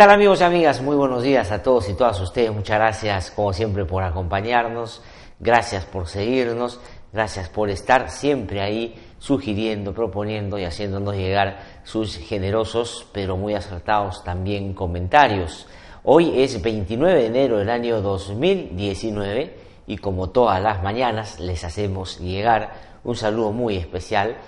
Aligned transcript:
Tal 0.00 0.12
amigos 0.12 0.40
y 0.40 0.44
amigas? 0.44 0.80
Muy 0.80 0.96
buenos 0.96 1.22
días 1.22 1.52
a 1.52 1.62
todos 1.62 1.86
y 1.90 1.92
todas 1.92 2.18
ustedes. 2.22 2.50
Muchas 2.50 2.78
gracias 2.78 3.30
como 3.30 3.52
siempre 3.52 3.84
por 3.84 4.02
acompañarnos. 4.02 5.02
Gracias 5.38 5.84
por 5.84 6.08
seguirnos. 6.08 6.80
Gracias 7.12 7.50
por 7.50 7.68
estar 7.68 8.08
siempre 8.08 8.62
ahí 8.62 8.94
sugiriendo, 9.18 9.92
proponiendo 9.92 10.58
y 10.58 10.64
haciéndonos 10.64 11.16
llegar 11.16 11.58
sus 11.84 12.16
generosos 12.16 13.08
pero 13.12 13.36
muy 13.36 13.52
acertados 13.52 14.24
también 14.24 14.72
comentarios. 14.72 15.66
Hoy 16.02 16.32
es 16.40 16.62
29 16.62 17.20
de 17.20 17.26
enero 17.26 17.58
del 17.58 17.68
año 17.68 18.00
2019 18.00 19.54
y 19.86 19.98
como 19.98 20.30
todas 20.30 20.62
las 20.62 20.82
mañanas 20.82 21.38
les 21.40 21.62
hacemos 21.62 22.18
llegar 22.20 22.72
un 23.04 23.16
saludo 23.16 23.52
muy 23.52 23.76
especial 23.76 24.38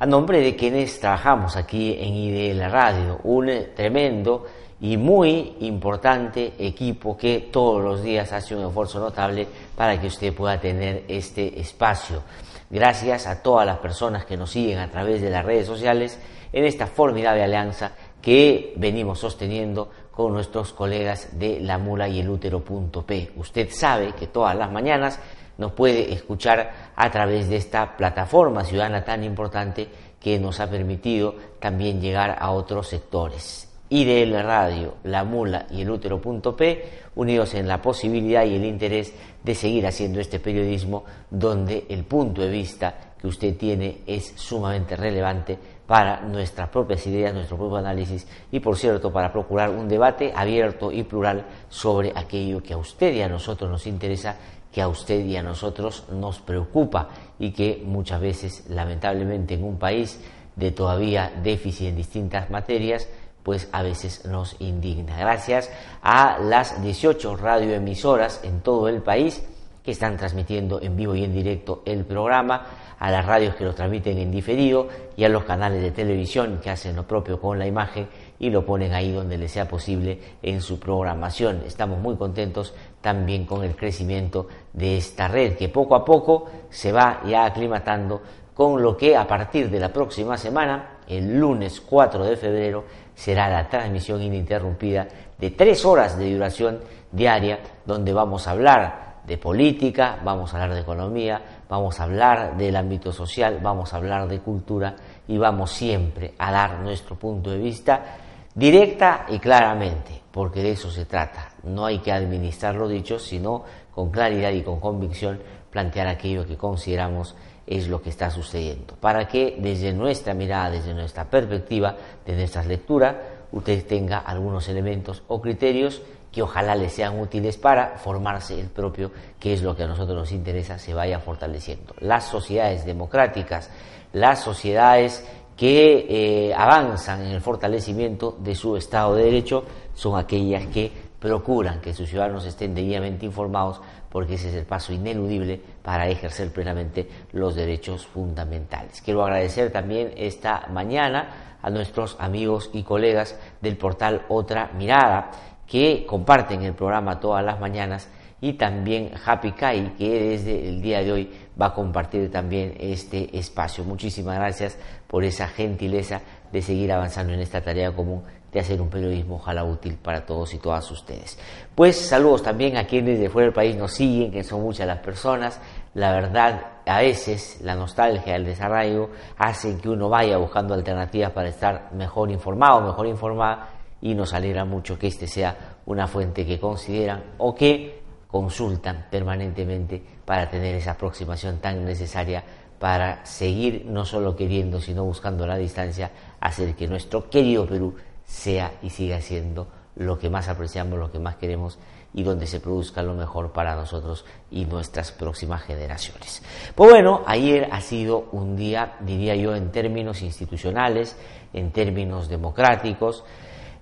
a 0.00 0.04
nombre 0.04 0.40
de 0.40 0.56
quienes 0.56 0.98
trabajamos 0.98 1.56
aquí 1.56 1.96
en 1.98 2.12
IDL 2.12 2.70
Radio, 2.70 3.20
un 3.22 3.50
tremendo 3.74 4.44
y 4.80 4.96
muy 4.96 5.54
importante 5.60 6.52
equipo 6.58 7.16
que 7.16 7.48
todos 7.50 7.82
los 7.82 8.02
días 8.02 8.32
hace 8.32 8.54
un 8.54 8.66
esfuerzo 8.66 9.00
notable 9.00 9.46
para 9.74 10.00
que 10.00 10.08
usted 10.08 10.34
pueda 10.34 10.60
tener 10.60 11.04
este 11.08 11.60
espacio. 11.60 12.22
Gracias 12.68 13.26
a 13.26 13.42
todas 13.42 13.64
las 13.64 13.78
personas 13.78 14.24
que 14.24 14.36
nos 14.36 14.50
siguen 14.50 14.78
a 14.78 14.90
través 14.90 15.22
de 15.22 15.30
las 15.30 15.44
redes 15.44 15.66
sociales 15.66 16.18
en 16.52 16.64
esta 16.64 16.86
formidable 16.86 17.42
alianza 17.42 17.92
que 18.20 18.74
venimos 18.76 19.20
sosteniendo 19.20 19.90
con 20.10 20.32
nuestros 20.32 20.72
colegas 20.72 21.38
de 21.38 21.60
La 21.60 21.78
Mula 21.78 22.08
y 22.08 22.20
el 22.20 22.28
Útero.p. 22.28 23.32
Usted 23.36 23.68
sabe 23.70 24.12
que 24.12 24.26
todas 24.26 24.56
las 24.56 24.70
mañanas 24.70 25.20
nos 25.58 25.72
puede 25.72 26.12
escuchar 26.12 26.92
a 26.96 27.10
través 27.10 27.48
de 27.48 27.56
esta 27.56 27.96
plataforma 27.96 28.64
ciudadana 28.64 29.04
tan 29.04 29.24
importante 29.24 29.88
que 30.20 30.38
nos 30.38 30.60
ha 30.60 30.68
permitido 30.68 31.34
también 31.60 32.00
llegar 32.00 32.36
a 32.38 32.50
otros 32.50 32.88
sectores. 32.88 33.75
IDL 33.88 34.42
Radio, 34.42 34.94
La 35.04 35.24
Mula 35.24 35.66
y 35.70 35.82
el 35.82 35.90
Útero.p, 35.90 36.84
unidos 37.14 37.54
en 37.54 37.68
la 37.68 37.80
posibilidad 37.80 38.44
y 38.44 38.56
el 38.56 38.64
interés 38.64 39.14
de 39.42 39.54
seguir 39.54 39.86
haciendo 39.86 40.20
este 40.20 40.40
periodismo 40.40 41.04
donde 41.30 41.86
el 41.88 42.04
punto 42.04 42.42
de 42.42 42.50
vista 42.50 42.94
que 43.18 43.26
usted 43.26 43.56
tiene 43.56 43.98
es 44.06 44.32
sumamente 44.36 44.96
relevante 44.96 45.56
para 45.86 46.20
nuestras 46.20 46.68
propias 46.68 47.06
ideas, 47.06 47.32
nuestro 47.32 47.56
propio 47.56 47.76
análisis 47.76 48.26
y, 48.50 48.60
por 48.60 48.76
cierto, 48.76 49.12
para 49.12 49.32
procurar 49.32 49.70
un 49.70 49.88
debate 49.88 50.32
abierto 50.34 50.90
y 50.90 51.04
plural 51.04 51.44
sobre 51.68 52.12
aquello 52.14 52.62
que 52.62 52.74
a 52.74 52.78
usted 52.78 53.14
y 53.14 53.22
a 53.22 53.28
nosotros 53.28 53.70
nos 53.70 53.86
interesa, 53.86 54.36
que 54.72 54.82
a 54.82 54.88
usted 54.88 55.24
y 55.24 55.36
a 55.36 55.42
nosotros 55.42 56.04
nos 56.10 56.40
preocupa 56.40 57.08
y 57.38 57.52
que 57.52 57.82
muchas 57.84 58.20
veces, 58.20 58.64
lamentablemente, 58.68 59.54
en 59.54 59.64
un 59.64 59.78
país 59.78 60.20
de 60.56 60.72
todavía 60.72 61.32
déficit 61.42 61.88
en 61.88 61.96
distintas 61.96 62.50
materias, 62.50 63.08
pues 63.46 63.68
a 63.70 63.84
veces 63.84 64.24
nos 64.24 64.56
indigna. 64.58 65.16
Gracias 65.16 65.70
a 66.02 66.36
las 66.40 66.82
18 66.82 67.36
radioemisoras 67.36 68.40
en 68.42 68.60
todo 68.60 68.88
el 68.88 69.02
país 69.02 69.40
que 69.84 69.92
están 69.92 70.16
transmitiendo 70.16 70.82
en 70.82 70.96
vivo 70.96 71.14
y 71.14 71.22
en 71.22 71.32
directo 71.32 71.80
el 71.86 72.04
programa, 72.04 72.66
a 72.98 73.08
las 73.08 73.24
radios 73.24 73.54
que 73.54 73.62
lo 73.62 73.72
transmiten 73.72 74.18
en 74.18 74.32
diferido 74.32 74.88
y 75.16 75.22
a 75.22 75.28
los 75.28 75.44
canales 75.44 75.80
de 75.80 75.92
televisión 75.92 76.58
que 76.60 76.70
hacen 76.70 76.96
lo 76.96 77.06
propio 77.06 77.40
con 77.40 77.56
la 77.56 77.68
imagen 77.68 78.08
y 78.40 78.50
lo 78.50 78.66
ponen 78.66 78.92
ahí 78.92 79.12
donde 79.12 79.38
les 79.38 79.52
sea 79.52 79.68
posible 79.68 80.18
en 80.42 80.60
su 80.60 80.80
programación. 80.80 81.62
Estamos 81.64 82.00
muy 82.00 82.16
contentos 82.16 82.74
también 83.00 83.46
con 83.46 83.62
el 83.62 83.76
crecimiento 83.76 84.48
de 84.72 84.96
esta 84.96 85.28
red 85.28 85.56
que 85.56 85.68
poco 85.68 85.94
a 85.94 86.04
poco 86.04 86.46
se 86.68 86.90
va 86.90 87.22
ya 87.24 87.44
aclimatando 87.44 88.22
con 88.56 88.82
lo 88.82 88.96
que 88.96 89.14
a 89.14 89.28
partir 89.28 89.70
de 89.70 89.78
la 89.78 89.92
próxima 89.92 90.38
semana, 90.38 91.00
el 91.06 91.38
lunes 91.38 91.82
4 91.82 92.24
de 92.24 92.36
febrero, 92.38 92.84
será 93.16 93.48
la 93.48 93.68
transmisión 93.68 94.22
ininterrumpida 94.22 95.08
de 95.38 95.50
tres 95.50 95.84
horas 95.84 96.16
de 96.16 96.32
duración 96.32 96.80
diaria, 97.10 97.58
donde 97.84 98.12
vamos 98.12 98.46
a 98.46 98.52
hablar 98.52 99.06
de 99.26 99.38
política, 99.38 100.20
vamos 100.22 100.52
a 100.52 100.56
hablar 100.56 100.74
de 100.74 100.82
economía, 100.82 101.42
vamos 101.68 101.98
a 101.98 102.04
hablar 102.04 102.56
del 102.56 102.76
ámbito 102.76 103.10
social, 103.10 103.58
vamos 103.60 103.92
a 103.92 103.96
hablar 103.96 104.28
de 104.28 104.38
cultura 104.38 104.94
y 105.26 105.36
vamos 105.38 105.72
siempre 105.72 106.34
a 106.38 106.52
dar 106.52 106.78
nuestro 106.80 107.16
punto 107.16 107.50
de 107.50 107.58
vista 107.58 108.18
directa 108.54 109.26
y 109.28 109.38
claramente, 109.38 110.22
porque 110.30 110.62
de 110.62 110.72
eso 110.72 110.90
se 110.90 111.06
trata. 111.06 111.50
No 111.64 111.86
hay 111.86 111.98
que 111.98 112.12
administrar 112.12 112.74
lo 112.76 112.86
dicho, 112.86 113.18
sino 113.18 113.64
con 113.92 114.10
claridad 114.10 114.52
y 114.52 114.62
con 114.62 114.78
convicción 114.78 115.40
plantear 115.70 116.06
aquello 116.06 116.46
que 116.46 116.56
consideramos 116.56 117.34
es 117.66 117.88
lo 117.88 118.00
que 118.00 118.10
está 118.10 118.30
sucediendo, 118.30 118.94
para 119.00 119.26
que 119.26 119.56
desde 119.58 119.92
nuestra 119.92 120.34
mirada, 120.34 120.70
desde 120.70 120.94
nuestra 120.94 121.24
perspectiva, 121.24 121.96
desde 122.24 122.40
nuestras 122.40 122.66
lecturas, 122.66 123.16
usted 123.52 123.84
tenga 123.86 124.18
algunos 124.18 124.68
elementos 124.68 125.22
o 125.28 125.40
criterios 125.40 126.02
que 126.30 126.42
ojalá 126.42 126.74
les 126.74 126.92
sean 126.92 127.18
útiles 127.18 127.56
para 127.56 127.96
formarse 127.96 128.60
el 128.60 128.68
propio, 128.68 129.10
que 129.40 129.54
es 129.54 129.62
lo 129.62 129.74
que 129.74 129.84
a 129.84 129.86
nosotros 129.86 130.18
nos 130.18 130.32
interesa, 130.32 130.78
se 130.78 130.92
vaya 130.92 131.18
fortaleciendo. 131.18 131.94
Las 132.00 132.24
sociedades 132.24 132.84
democráticas, 132.84 133.70
las 134.12 134.42
sociedades 134.42 135.26
que 135.56 136.06
eh, 136.48 136.54
avanzan 136.54 137.22
en 137.22 137.32
el 137.32 137.40
fortalecimiento 137.40 138.36
de 138.38 138.54
su 138.54 138.76
Estado 138.76 139.14
de 139.14 139.24
Derecho 139.24 139.64
son 139.94 140.18
aquellas 140.18 140.66
que 140.66 140.92
procuran 141.26 141.80
que 141.80 141.92
sus 141.92 142.08
ciudadanos 142.08 142.46
estén 142.46 142.72
debidamente 142.72 143.26
informados 143.26 143.80
porque 144.08 144.34
ese 144.34 144.50
es 144.50 144.54
el 144.54 144.64
paso 144.64 144.92
ineludible 144.92 145.60
para 145.82 146.08
ejercer 146.08 146.52
plenamente 146.52 147.08
los 147.32 147.56
derechos 147.56 148.06
fundamentales. 148.06 149.02
Quiero 149.02 149.24
agradecer 149.24 149.72
también 149.72 150.12
esta 150.16 150.68
mañana 150.70 151.58
a 151.60 151.68
nuestros 151.68 152.16
amigos 152.20 152.70
y 152.72 152.84
colegas 152.84 153.36
del 153.60 153.76
portal 153.76 154.22
Otra 154.28 154.70
Mirada 154.78 155.32
que 155.66 156.06
comparten 156.06 156.62
el 156.62 156.74
programa 156.74 157.18
todas 157.18 157.44
las 157.44 157.58
mañanas 157.58 158.08
y 158.40 158.52
también 158.52 159.10
Happy 159.24 159.50
Kai 159.50 159.96
que 159.96 160.28
desde 160.30 160.68
el 160.68 160.80
día 160.80 161.02
de 161.02 161.10
hoy 161.10 161.30
va 161.60 161.66
a 161.66 161.74
compartir 161.74 162.30
también 162.30 162.76
este 162.78 163.36
espacio. 163.36 163.82
Muchísimas 163.82 164.36
gracias 164.36 164.78
por 165.08 165.24
esa 165.24 165.48
gentileza 165.48 166.20
de 166.52 166.62
seguir 166.62 166.92
avanzando 166.92 167.32
en 167.32 167.40
esta 167.40 167.60
tarea 167.60 167.90
común 167.90 168.22
de 168.52 168.60
hacer 168.60 168.80
un 168.80 168.88
periodismo 168.88 169.36
ojalá 169.36 169.64
útil 169.64 169.98
para 170.02 170.24
todos 170.24 170.54
y 170.54 170.58
todas 170.58 170.90
ustedes. 170.90 171.38
Pues 171.74 171.96
saludos 171.96 172.42
también 172.42 172.76
a 172.76 172.86
quienes 172.86 173.18
de 173.18 173.28
fuera 173.28 173.46
del 173.46 173.54
país 173.54 173.76
nos 173.76 173.92
siguen, 173.92 174.30
que 174.30 174.44
son 174.44 174.62
muchas 174.62 174.86
las 174.86 174.98
personas. 174.98 175.60
La 175.94 176.12
verdad, 176.12 176.78
a 176.86 177.00
veces 177.00 177.58
la 177.62 177.74
nostalgia, 177.74 178.36
el 178.36 178.44
desarraigo 178.44 179.10
hacen 179.36 179.78
que 179.78 179.88
uno 179.88 180.08
vaya 180.08 180.36
buscando 180.38 180.74
alternativas 180.74 181.32
para 181.32 181.48
estar 181.48 181.92
mejor 181.92 182.30
informado, 182.30 182.80
mejor 182.80 183.06
informada 183.06 183.70
y 184.00 184.14
nos 184.14 184.32
alegra 184.32 184.64
mucho 184.64 184.98
que 184.98 185.08
este 185.08 185.26
sea 185.26 185.76
una 185.86 186.06
fuente 186.06 186.46
que 186.46 186.60
consideran 186.60 187.24
o 187.38 187.54
que 187.54 188.02
consultan 188.26 189.06
permanentemente 189.10 190.02
para 190.24 190.48
tener 190.48 190.74
esa 190.74 190.92
aproximación 190.92 191.58
tan 191.58 191.84
necesaria 191.84 192.44
para 192.78 193.24
seguir 193.24 193.86
no 193.86 194.04
solo 194.04 194.36
queriendo, 194.36 194.80
sino 194.80 195.04
buscando 195.04 195.46
la 195.46 195.56
distancia, 195.56 196.10
hacer 196.40 196.74
que 196.74 196.86
nuestro 196.86 197.30
querido 197.30 197.66
Perú 197.66 197.94
sea 198.26 198.72
y 198.82 198.90
siga 198.90 199.20
siendo 199.20 199.68
lo 199.94 200.18
que 200.18 200.28
más 200.28 200.48
apreciamos, 200.48 200.98
lo 200.98 201.10
que 201.10 201.18
más 201.18 201.36
queremos 201.36 201.78
y 202.12 202.22
donde 202.22 202.46
se 202.46 202.60
produzca 202.60 203.02
lo 203.02 203.14
mejor 203.14 203.52
para 203.52 203.74
nosotros 203.74 204.24
y 204.50 204.64
nuestras 204.64 205.12
próximas 205.12 205.62
generaciones. 205.62 206.42
Pues 206.74 206.90
bueno, 206.90 207.22
ayer 207.26 207.68
ha 207.70 207.80
sido 207.80 208.28
un 208.32 208.56
día, 208.56 208.96
diría 209.00 209.36
yo, 209.36 209.54
en 209.54 209.70
términos 209.70 210.22
institucionales, 210.22 211.16
en 211.52 211.72
términos 211.72 212.28
democráticos, 212.28 213.24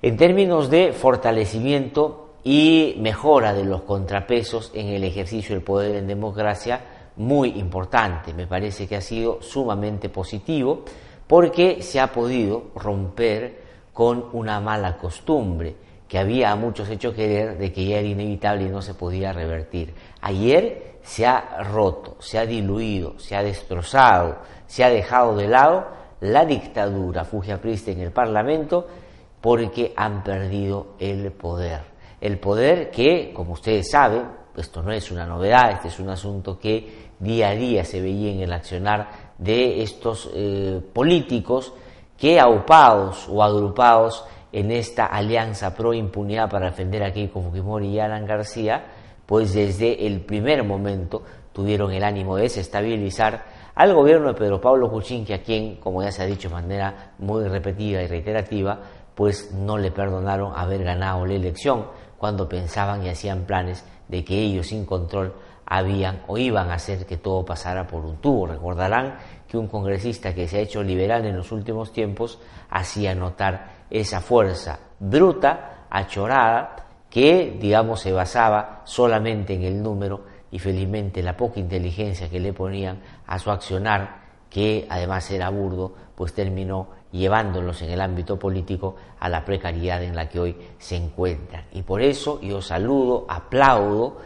en 0.03 0.17
términos 0.17 0.69
de 0.69 0.93
fortalecimiento 0.93 2.35
y 2.43 2.97
mejora 2.99 3.55
de 3.55 3.65
los 3.65 3.83
contrapesos 3.83 4.71
en 4.75 4.89
el 4.89 5.05
ejercicio 5.05 5.55
del 5.55 5.65
poder 5.65 5.97
en 5.97 6.07
democracia, 6.07 6.81
muy 7.17 7.51
importante. 7.51 8.35
Me 8.35 8.47
parece 8.47 8.87
que 8.87 8.97
ha 8.97 9.01
sido 9.01 9.41
sumamente 9.43 10.09
positivo 10.09 10.85
porque 11.27 11.83
se 11.83 12.01
ha 12.01 12.13
podido 12.13 12.65
romper 12.75 13.64
con 13.95 14.27
una 14.33 14.61
mala 14.61 14.99
costumbre 14.99 15.75
que 16.07 16.19
había 16.19 16.51
a 16.51 16.57
muchos 16.57 16.91
hecho 16.91 17.15
querer 17.15 17.57
de 17.57 17.73
que 17.73 17.87
ya 17.87 17.99
era 17.99 18.09
inevitable 18.09 18.65
y 18.65 18.69
no 18.69 18.83
se 18.83 18.93
podía 18.93 19.33
revertir. 19.33 19.95
Ayer 20.21 20.99
se 21.03 21.27
ha 21.27 21.63
roto, 21.63 22.17
se 22.19 22.39
ha 22.39 22.45
diluido, 22.45 23.19
se 23.19 23.35
ha 23.37 23.43
destrozado, 23.43 24.39
se 24.67 24.85
ha 24.85 24.91
dejado 24.91 25.37
de 25.37 25.49
lado 25.49 25.87
la 26.21 26.45
dictadura 26.45 27.25
fujiaprista 27.25 27.91
en 27.91 28.01
el 28.01 28.13
Parlamento 28.13 28.87
porque 29.41 29.93
han 29.97 30.23
perdido 30.23 30.95
el 30.99 31.33
poder. 31.33 31.83
El 32.21 32.39
poder 32.39 32.91
que, 32.91 33.33
como 33.35 33.53
ustedes 33.53 33.91
saben, 33.91 34.25
esto 34.57 34.83
no 34.83 34.93
es 34.93 35.11
una 35.11 35.27
novedad, 35.27 35.73
este 35.73 35.89
es 35.89 35.99
un 35.99 36.09
asunto 36.09 36.59
que 36.59 37.11
día 37.19 37.51
a 37.51 37.55
día 37.55 37.85
se 37.85 38.01
veía 38.01 38.33
en 38.33 38.41
el 38.41 38.53
accionar 38.53 39.35
de 39.39 39.83
estos 39.83 40.31
eh, 40.35 40.81
políticos 40.93 41.75
que 42.19 42.41
aupados 42.41 43.29
o 43.29 43.43
agrupados 43.43 44.25
en 44.53 44.71
esta 44.71 45.07
alianza 45.07 45.75
pro 45.75 45.93
impunidad 45.93 46.49
para 46.49 46.71
defender 46.71 47.03
a 47.03 47.13
Keiko 47.13 47.43
Fujimori 47.43 47.89
y 47.89 47.99
Alan 47.99 48.25
García, 48.25 48.85
pues 49.27 49.53
desde 49.53 50.07
el 50.07 50.21
primer 50.21 50.63
momento 50.65 51.23
tuvieron 51.53 51.93
el 51.93 52.05
ánimo 52.05 52.37
de 52.37 52.45
desestabilizar 52.45 53.45
al 53.75 53.93
gobierno 53.93 54.29
de 54.29 54.35
Pedro 54.35 54.61
Pablo 54.61 54.91
Kuczynski, 54.91 55.33
a 55.33 55.43
quien, 55.43 55.77
como 55.77 56.03
ya 56.03 56.13
se 56.13 56.23
ha 56.23 56.27
dicho 56.27 56.49
de 56.49 56.55
manera 56.55 57.15
muy 57.19 57.49
repetida 57.49 58.03
y 58.03 58.07
reiterativa, 58.07 58.79
pues 59.15 59.53
no 59.53 59.77
le 59.77 59.91
perdonaron 59.91 60.53
haber 60.55 60.85
ganado 60.85 61.27
la 61.27 61.35
elección 61.35 61.87
cuando 62.19 62.49
pensaban 62.49 63.05
y 63.05 63.09
hacían 63.09 63.45
planes 63.45 63.85
de 64.09 64.25
que 64.25 64.39
ellos 64.39 64.69
sin 64.69 64.85
control 64.85 65.35
habían 65.67 66.23
o 66.27 66.39
iban 66.39 66.71
a 66.71 66.75
hacer 66.75 67.07
que 67.07 67.17
todo 67.17 67.45
pasara 67.45 67.87
por 67.87 68.05
un 68.05 68.17
tubo. 68.19 68.47
Recordarán 68.47 69.17
que 69.55 69.59
un 69.59 69.69
congresista 69.69 70.35
que 70.35 70.49
se 70.49 70.59
ha 70.59 70.63
hecho 70.63 70.83
liberal 70.83 71.25
en 71.27 71.37
los 71.37 71.53
últimos 71.53 71.93
tiempos 71.93 72.41
hacía 72.71 73.15
notar 73.15 73.85
esa 73.89 74.21
fuerza 74.21 74.81
bruta, 74.99 75.87
achorada, 75.91 76.75
que, 77.09 77.57
digamos, 77.61 78.01
se 78.01 78.11
basaba 78.11 78.83
solamente 78.83 79.55
en 79.55 79.63
el 79.63 79.81
número 79.81 80.25
y 80.51 80.59
felizmente 80.59 81.23
la 81.23 81.37
poca 81.37 81.61
inteligencia 81.61 82.29
que 82.29 82.41
le 82.41 82.53
ponían 82.53 83.01
a 83.29 83.39
su 83.39 83.53
accionar, 83.53 84.23
que 84.51 84.89
además 84.91 85.31
era 85.31 85.51
burdo, 85.51 85.95
pues 86.17 86.35
terminó 86.35 86.89
llevándolos 87.13 87.81
en 87.83 87.91
el 87.91 88.01
ámbito 88.01 88.37
político 88.37 88.97
a 89.21 89.29
la 89.29 89.45
precariedad 89.45 90.03
en 90.03 90.17
la 90.17 90.29
que 90.29 90.41
hoy 90.41 90.57
se 90.79 90.97
encuentran. 90.97 91.67
Y 91.71 91.83
por 91.83 92.03
eso 92.03 92.41
yo 92.41 92.61
saludo, 92.61 93.25
aplaudo, 93.29 94.17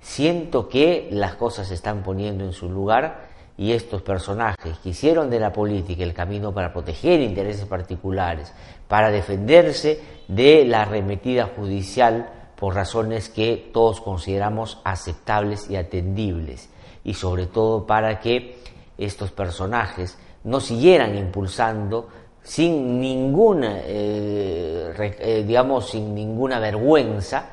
siento 0.00 0.66
que 0.66 1.08
las 1.12 1.34
cosas 1.34 1.68
se 1.68 1.74
están 1.74 2.02
poniendo 2.02 2.42
en 2.44 2.54
su 2.54 2.70
lugar 2.70 3.27
y 3.58 3.72
estos 3.72 4.02
personajes 4.02 4.78
que 4.78 4.90
hicieron 4.90 5.28
de 5.28 5.40
la 5.40 5.52
política 5.52 6.04
el 6.04 6.14
camino 6.14 6.54
para 6.54 6.72
proteger 6.72 7.20
intereses 7.20 7.66
particulares, 7.66 8.52
para 8.86 9.10
defenderse 9.10 10.00
de 10.28 10.64
la 10.64 10.82
arremetida 10.82 11.50
judicial 11.56 12.30
por 12.54 12.76
razones 12.76 13.28
que 13.28 13.70
todos 13.72 14.00
consideramos 14.00 14.80
aceptables 14.84 15.68
y 15.68 15.76
atendibles, 15.76 16.70
y 17.02 17.14
sobre 17.14 17.46
todo 17.46 17.84
para 17.84 18.20
que 18.20 18.58
estos 18.96 19.32
personajes 19.32 20.16
no 20.44 20.60
siguieran 20.60 21.18
impulsando 21.18 22.08
sin 22.42 23.00
ninguna, 23.00 23.80
eh, 23.82 25.16
eh, 25.18 25.44
digamos, 25.46 25.90
sin 25.90 26.14
ninguna 26.14 26.60
vergüenza 26.60 27.44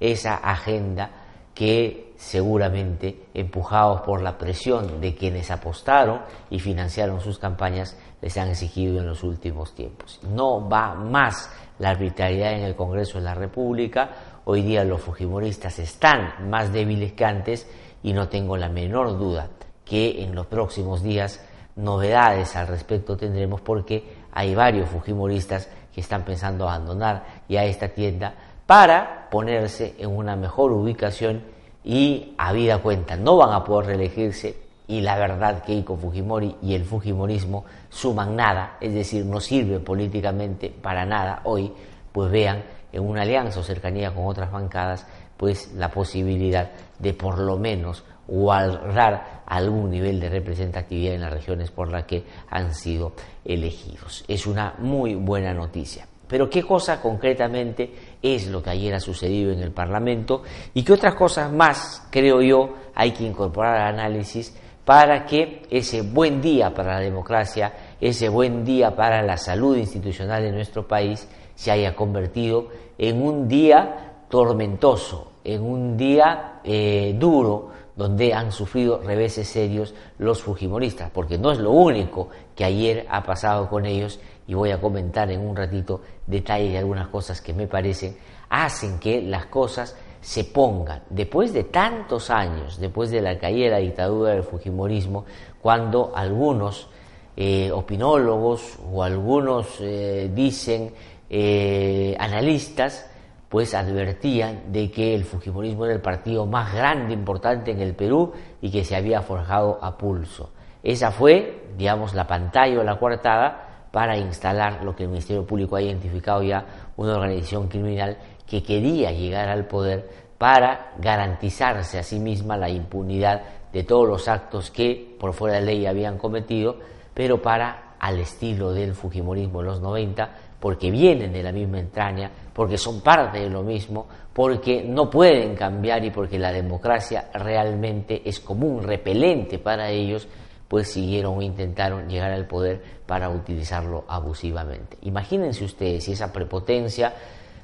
esa 0.00 0.36
agenda 0.36 1.10
que 1.54 2.09
seguramente, 2.20 3.28
empujados 3.32 4.02
por 4.02 4.20
la 4.20 4.36
presión 4.36 5.00
de 5.00 5.14
quienes 5.14 5.50
apostaron 5.50 6.20
y 6.50 6.60
financiaron 6.60 7.22
sus 7.22 7.38
campañas, 7.38 7.96
les 8.20 8.36
han 8.36 8.50
exigido 8.50 9.00
en 9.00 9.06
los 9.06 9.24
últimos 9.24 9.74
tiempos. 9.74 10.20
No 10.22 10.68
va 10.68 10.94
más 10.94 11.50
la 11.78 11.88
arbitrariedad 11.88 12.52
en 12.52 12.64
el 12.64 12.76
Congreso 12.76 13.16
de 13.16 13.24
la 13.24 13.34
República. 13.34 14.10
Hoy 14.44 14.60
día 14.60 14.84
los 14.84 15.00
fujimoristas 15.00 15.78
están 15.78 16.50
más 16.50 16.70
débiles 16.74 17.14
que 17.14 17.24
antes 17.24 17.66
y 18.02 18.12
no 18.12 18.28
tengo 18.28 18.58
la 18.58 18.68
menor 18.68 19.18
duda 19.18 19.48
que 19.86 20.22
en 20.22 20.34
los 20.34 20.46
próximos 20.46 21.02
días 21.02 21.42
novedades 21.76 22.54
al 22.54 22.66
respecto 22.66 23.16
tendremos 23.16 23.62
porque 23.62 24.04
hay 24.30 24.54
varios 24.54 24.90
fujimoristas 24.90 25.70
que 25.90 26.02
están 26.02 26.26
pensando 26.26 26.68
abandonar 26.68 27.24
ya 27.48 27.64
esta 27.64 27.88
tienda 27.88 28.34
para 28.66 29.30
ponerse 29.30 29.94
en 29.98 30.14
una 30.14 30.36
mejor 30.36 30.70
ubicación 30.72 31.58
y 31.84 32.34
a 32.36 32.52
vida 32.52 32.78
cuenta 32.78 33.16
no 33.16 33.36
van 33.36 33.52
a 33.52 33.64
poder 33.64 33.86
reelegirse 33.86 34.70
y 34.90 35.00
la 35.00 35.16
verdad 35.16 35.62
que 35.62 35.72
Iko 35.72 35.96
Fujimori 35.96 36.56
y 36.62 36.74
el 36.74 36.84
Fujimorismo 36.84 37.64
suman 37.88 38.34
nada, 38.34 38.76
es 38.80 38.92
decir, 38.92 39.24
no 39.24 39.40
sirve 39.40 39.78
políticamente 39.78 40.68
para 40.68 41.06
nada 41.06 41.42
hoy, 41.44 41.72
pues 42.10 42.30
vean 42.30 42.64
en 42.92 43.04
una 43.04 43.22
alianza 43.22 43.60
o 43.60 43.62
cercanía 43.62 44.12
con 44.12 44.26
otras 44.26 44.50
bancadas, 44.50 45.06
pues 45.36 45.72
la 45.74 45.90
posibilidad 45.90 46.70
de 46.98 47.14
por 47.14 47.38
lo 47.38 47.56
menos 47.56 48.02
guardar 48.26 49.42
algún 49.46 49.90
nivel 49.90 50.18
de 50.18 50.28
representatividad 50.28 51.14
en 51.14 51.20
las 51.20 51.32
regiones 51.32 51.70
por 51.70 51.88
las 51.88 52.04
que 52.04 52.24
han 52.50 52.74
sido 52.74 53.12
elegidos. 53.44 54.24
Es 54.26 54.46
una 54.46 54.74
muy 54.78 55.14
buena 55.14 55.54
noticia. 55.54 56.06
Pero 56.26 56.48
¿qué 56.48 56.62
cosa 56.62 57.00
concretamente 57.00 57.92
es 58.22 58.48
lo 58.48 58.62
que 58.62 58.70
ayer 58.70 58.94
ha 58.94 59.00
sucedido 59.00 59.52
en 59.52 59.60
el 59.60 59.72
Parlamento? 59.72 60.42
¿Y 60.74 60.82
qué 60.82 60.92
otras 60.92 61.14
cosas 61.14 61.52
más, 61.52 62.06
creo 62.10 62.42
yo, 62.42 62.74
hay 62.94 63.12
que 63.12 63.24
incorporar 63.24 63.76
al 63.76 63.94
análisis 63.94 64.54
para 64.84 65.24
que 65.24 65.62
ese 65.70 66.02
buen 66.02 66.40
día 66.40 66.74
para 66.74 66.94
la 66.94 67.00
democracia, 67.00 67.72
ese 68.00 68.28
buen 68.28 68.64
día 68.64 68.94
para 68.94 69.22
la 69.22 69.36
salud 69.36 69.76
institucional 69.76 70.42
de 70.42 70.52
nuestro 70.52 70.86
país, 70.86 71.28
se 71.54 71.70
haya 71.70 71.94
convertido 71.94 72.68
en 72.98 73.22
un 73.22 73.46
día 73.46 74.24
tormentoso, 74.28 75.32
en 75.44 75.62
un 75.62 75.96
día 75.96 76.60
eh, 76.64 77.14
duro, 77.18 77.70
donde 77.96 78.32
han 78.32 78.50
sufrido 78.50 78.98
reveses 79.02 79.46
serios 79.46 79.94
los 80.18 80.42
fujimoristas, 80.42 81.10
porque 81.10 81.36
no 81.36 81.52
es 81.52 81.58
lo 81.58 81.70
único 81.72 82.30
que 82.56 82.64
ayer 82.64 83.06
ha 83.10 83.22
pasado 83.22 83.68
con 83.68 83.84
ellos 83.84 84.18
y 84.50 84.54
voy 84.54 84.72
a 84.72 84.80
comentar 84.80 85.30
en 85.30 85.46
un 85.46 85.54
ratito 85.54 86.00
detalles 86.26 86.72
de 86.72 86.78
algunas 86.78 87.06
cosas 87.06 87.40
que 87.40 87.54
me 87.54 87.68
parecen 87.68 88.16
hacen 88.48 88.98
que 88.98 89.22
las 89.22 89.46
cosas 89.46 89.96
se 90.20 90.42
pongan 90.42 91.04
después 91.08 91.52
de 91.52 91.62
tantos 91.62 92.30
años, 92.30 92.80
después 92.80 93.12
de 93.12 93.22
la 93.22 93.38
caída 93.38 93.66
de 93.66 93.70
la 93.70 93.78
dictadura 93.78 94.32
del 94.32 94.42
fujimorismo, 94.42 95.24
cuando 95.62 96.10
algunos 96.16 96.88
eh, 97.36 97.70
opinólogos 97.70 98.76
o 98.92 99.04
algunos 99.04 99.76
eh, 99.80 100.28
dicen 100.34 100.94
eh, 101.30 102.16
analistas 102.18 103.08
pues 103.48 103.72
advertían 103.72 104.72
de 104.72 104.90
que 104.90 105.14
el 105.14 105.24
Fujimorismo 105.24 105.84
era 105.84 105.94
el 105.94 106.00
partido 106.00 106.46
más 106.46 106.72
grande, 106.72 107.14
importante 107.14 107.70
en 107.70 107.80
el 107.80 107.94
Perú 107.94 108.32
y 108.60 108.70
que 108.70 108.84
se 108.84 108.94
había 108.94 109.22
forjado 109.22 109.78
a 109.82 109.96
pulso. 109.96 110.50
Esa 110.84 111.10
fue, 111.10 111.64
digamos, 111.76 112.14
la 112.14 112.28
pantalla 112.28 112.78
o 112.78 112.84
la 112.84 112.96
coartada 112.96 113.69
para 113.90 114.16
instalar 114.16 114.84
lo 114.84 114.94
que 114.94 115.04
el 115.04 115.08
Ministerio 115.08 115.46
Público 115.46 115.76
ha 115.76 115.82
identificado 115.82 116.42
ya 116.42 116.64
una 116.96 117.14
organización 117.14 117.68
criminal 117.68 118.16
que 118.46 118.62
quería 118.62 119.10
llegar 119.12 119.48
al 119.48 119.66
poder 119.66 120.08
para 120.38 120.92
garantizarse 120.98 121.98
a 121.98 122.02
sí 122.02 122.18
misma 122.18 122.56
la 122.56 122.70
impunidad 122.70 123.42
de 123.72 123.84
todos 123.84 124.08
los 124.08 124.26
actos 124.28 124.70
que 124.70 125.16
por 125.18 125.32
fuera 125.32 125.56
de 125.56 125.66
ley 125.66 125.86
habían 125.86 126.18
cometido, 126.18 126.76
pero 127.14 127.40
para, 127.40 127.94
al 127.98 128.18
estilo 128.18 128.72
del 128.72 128.94
Fujimorismo 128.94 129.60
de 129.60 129.66
los 129.66 129.80
90, 129.80 130.30
porque 130.58 130.90
vienen 130.90 131.32
de 131.32 131.42
la 131.42 131.52
misma 131.52 131.78
entraña, 131.78 132.30
porque 132.52 132.78
son 132.78 133.00
parte 133.00 133.38
de 133.38 133.50
lo 133.50 133.62
mismo, 133.62 134.06
porque 134.32 134.82
no 134.82 135.10
pueden 135.10 135.54
cambiar 135.54 136.04
y 136.04 136.10
porque 136.10 136.38
la 136.38 136.52
democracia 136.52 137.30
realmente 137.34 138.22
es 138.24 138.40
como 138.40 138.66
un 138.66 138.82
repelente 138.82 139.58
para 139.58 139.90
ellos, 139.90 140.26
pues 140.70 140.92
siguieron 140.92 141.36
o 141.36 141.42
intentaron 141.42 142.08
llegar 142.08 142.30
al 142.30 142.46
poder 142.46 142.80
para 143.04 143.28
utilizarlo 143.28 144.04
abusivamente. 144.06 144.98
Imagínense 145.02 145.64
ustedes 145.64 146.04
si 146.04 146.12
esa 146.12 146.32
prepotencia 146.32 147.12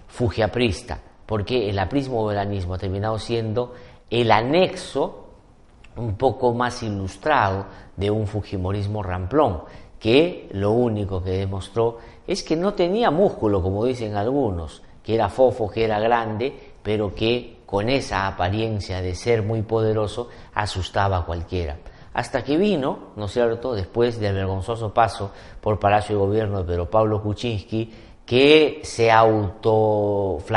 fujiaprista, 0.08 0.98
porque 1.24 1.70
el 1.70 1.78
aprismo 1.78 2.26
veranismo 2.26 2.74
ha 2.74 2.78
terminado 2.78 3.16
siendo 3.20 3.74
el 4.10 4.32
anexo 4.32 5.28
un 5.94 6.16
poco 6.16 6.52
más 6.52 6.82
ilustrado 6.82 7.66
de 7.96 8.10
un 8.10 8.26
fujimorismo 8.26 9.04
ramplón, 9.04 9.60
que 10.00 10.48
lo 10.50 10.72
único 10.72 11.22
que 11.22 11.30
demostró 11.30 11.98
es 12.26 12.42
que 12.42 12.56
no 12.56 12.74
tenía 12.74 13.12
músculo, 13.12 13.62
como 13.62 13.84
dicen 13.84 14.16
algunos, 14.16 14.82
que 15.04 15.14
era 15.14 15.28
fofo, 15.28 15.70
que 15.70 15.84
era 15.84 16.00
grande, 16.00 16.52
pero 16.82 17.14
que 17.14 17.58
con 17.66 17.88
esa 17.88 18.26
apariencia 18.26 19.00
de 19.00 19.14
ser 19.14 19.44
muy 19.44 19.62
poderoso 19.62 20.28
asustaba 20.54 21.18
a 21.18 21.24
cualquiera. 21.24 21.76
Hasta 22.16 22.42
que 22.42 22.56
vino, 22.56 23.10
¿no 23.16 23.26
es 23.26 23.32
cierto?, 23.32 23.74
después 23.74 24.18
del 24.18 24.36
vergonzoso 24.36 24.94
paso 24.94 25.32
por 25.60 25.78
Palacio 25.78 26.16
de 26.16 26.24
Gobierno 26.24 26.60
de 26.60 26.64
Pedro 26.64 26.88
Pablo 26.88 27.22
Kuczynski, 27.22 27.92
que 28.24 28.80
se 28.84 29.12
autoflageló 29.12 30.50